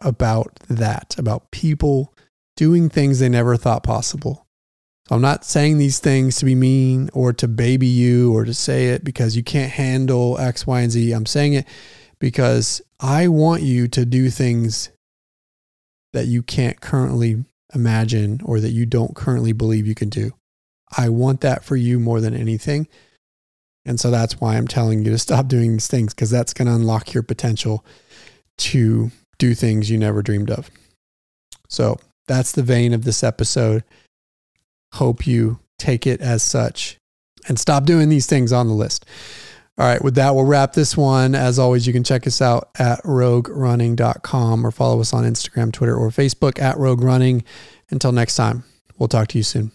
about 0.04 0.54
that, 0.68 1.14
about 1.18 1.50
people 1.50 2.14
doing 2.56 2.88
things 2.88 3.18
they 3.18 3.28
never 3.28 3.56
thought 3.56 3.82
possible. 3.82 4.46
So 5.08 5.16
I'm 5.16 5.22
not 5.22 5.44
saying 5.44 5.78
these 5.78 5.98
things 5.98 6.36
to 6.36 6.44
be 6.44 6.54
mean 6.54 7.10
or 7.12 7.32
to 7.34 7.48
baby 7.48 7.86
you 7.86 8.32
or 8.34 8.44
to 8.44 8.54
say 8.54 8.88
it 8.88 9.04
because 9.04 9.36
you 9.36 9.42
can't 9.42 9.72
handle 9.72 10.38
X, 10.38 10.66
Y, 10.66 10.80
and 10.80 10.90
Z. 10.92 11.12
I'm 11.12 11.26
saying 11.26 11.54
it 11.54 11.66
because 12.18 12.80
I 13.00 13.28
want 13.28 13.62
you 13.62 13.88
to 13.88 14.06
do 14.06 14.30
things 14.30 14.90
that 16.14 16.26
you 16.26 16.42
can't 16.42 16.80
currently 16.80 17.44
imagine 17.74 18.40
or 18.44 18.60
that 18.60 18.70
you 18.70 18.86
don't 18.86 19.14
currently 19.14 19.52
believe 19.52 19.86
you 19.86 19.94
can 19.94 20.08
do. 20.08 20.30
I 20.96 21.08
want 21.08 21.40
that 21.40 21.64
for 21.64 21.76
you 21.76 21.98
more 21.98 22.20
than 22.20 22.34
anything. 22.34 22.88
And 23.84 24.00
so 24.00 24.10
that's 24.10 24.40
why 24.40 24.56
I'm 24.56 24.68
telling 24.68 25.04
you 25.04 25.10
to 25.10 25.18
stop 25.18 25.48
doing 25.48 25.72
these 25.72 25.88
things 25.88 26.14
because 26.14 26.30
that's 26.30 26.54
going 26.54 26.68
to 26.68 26.74
unlock 26.74 27.12
your 27.12 27.22
potential 27.22 27.84
to 28.58 29.10
do 29.38 29.54
things 29.54 29.90
you 29.90 29.98
never 29.98 30.22
dreamed 30.22 30.50
of. 30.50 30.70
So 31.68 31.96
that's 32.26 32.52
the 32.52 32.62
vein 32.62 32.92
of 32.92 33.04
this 33.04 33.22
episode. 33.22 33.84
Hope 34.94 35.26
you 35.26 35.58
take 35.78 36.06
it 36.06 36.20
as 36.20 36.42
such 36.42 36.98
and 37.48 37.58
stop 37.58 37.84
doing 37.84 38.08
these 38.08 38.26
things 38.26 38.52
on 38.52 38.68
the 38.68 38.74
list. 38.74 39.04
All 39.76 39.86
right, 39.86 40.02
with 40.02 40.14
that, 40.14 40.34
we'll 40.36 40.44
wrap 40.44 40.72
this 40.72 40.96
one. 40.96 41.34
As 41.34 41.58
always, 41.58 41.84
you 41.84 41.92
can 41.92 42.04
check 42.04 42.28
us 42.28 42.40
out 42.40 42.70
at 42.78 43.02
roguerunning.com 43.02 44.64
or 44.64 44.70
follow 44.70 45.00
us 45.00 45.12
on 45.12 45.24
Instagram, 45.24 45.72
Twitter, 45.72 45.96
or 45.96 46.10
Facebook 46.10 46.60
at 46.60 46.78
Rogue 46.78 47.02
Running. 47.02 47.42
Until 47.90 48.12
next 48.12 48.36
time, 48.36 48.62
we'll 48.98 49.08
talk 49.08 49.26
to 49.28 49.38
you 49.38 49.44
soon. 49.44 49.72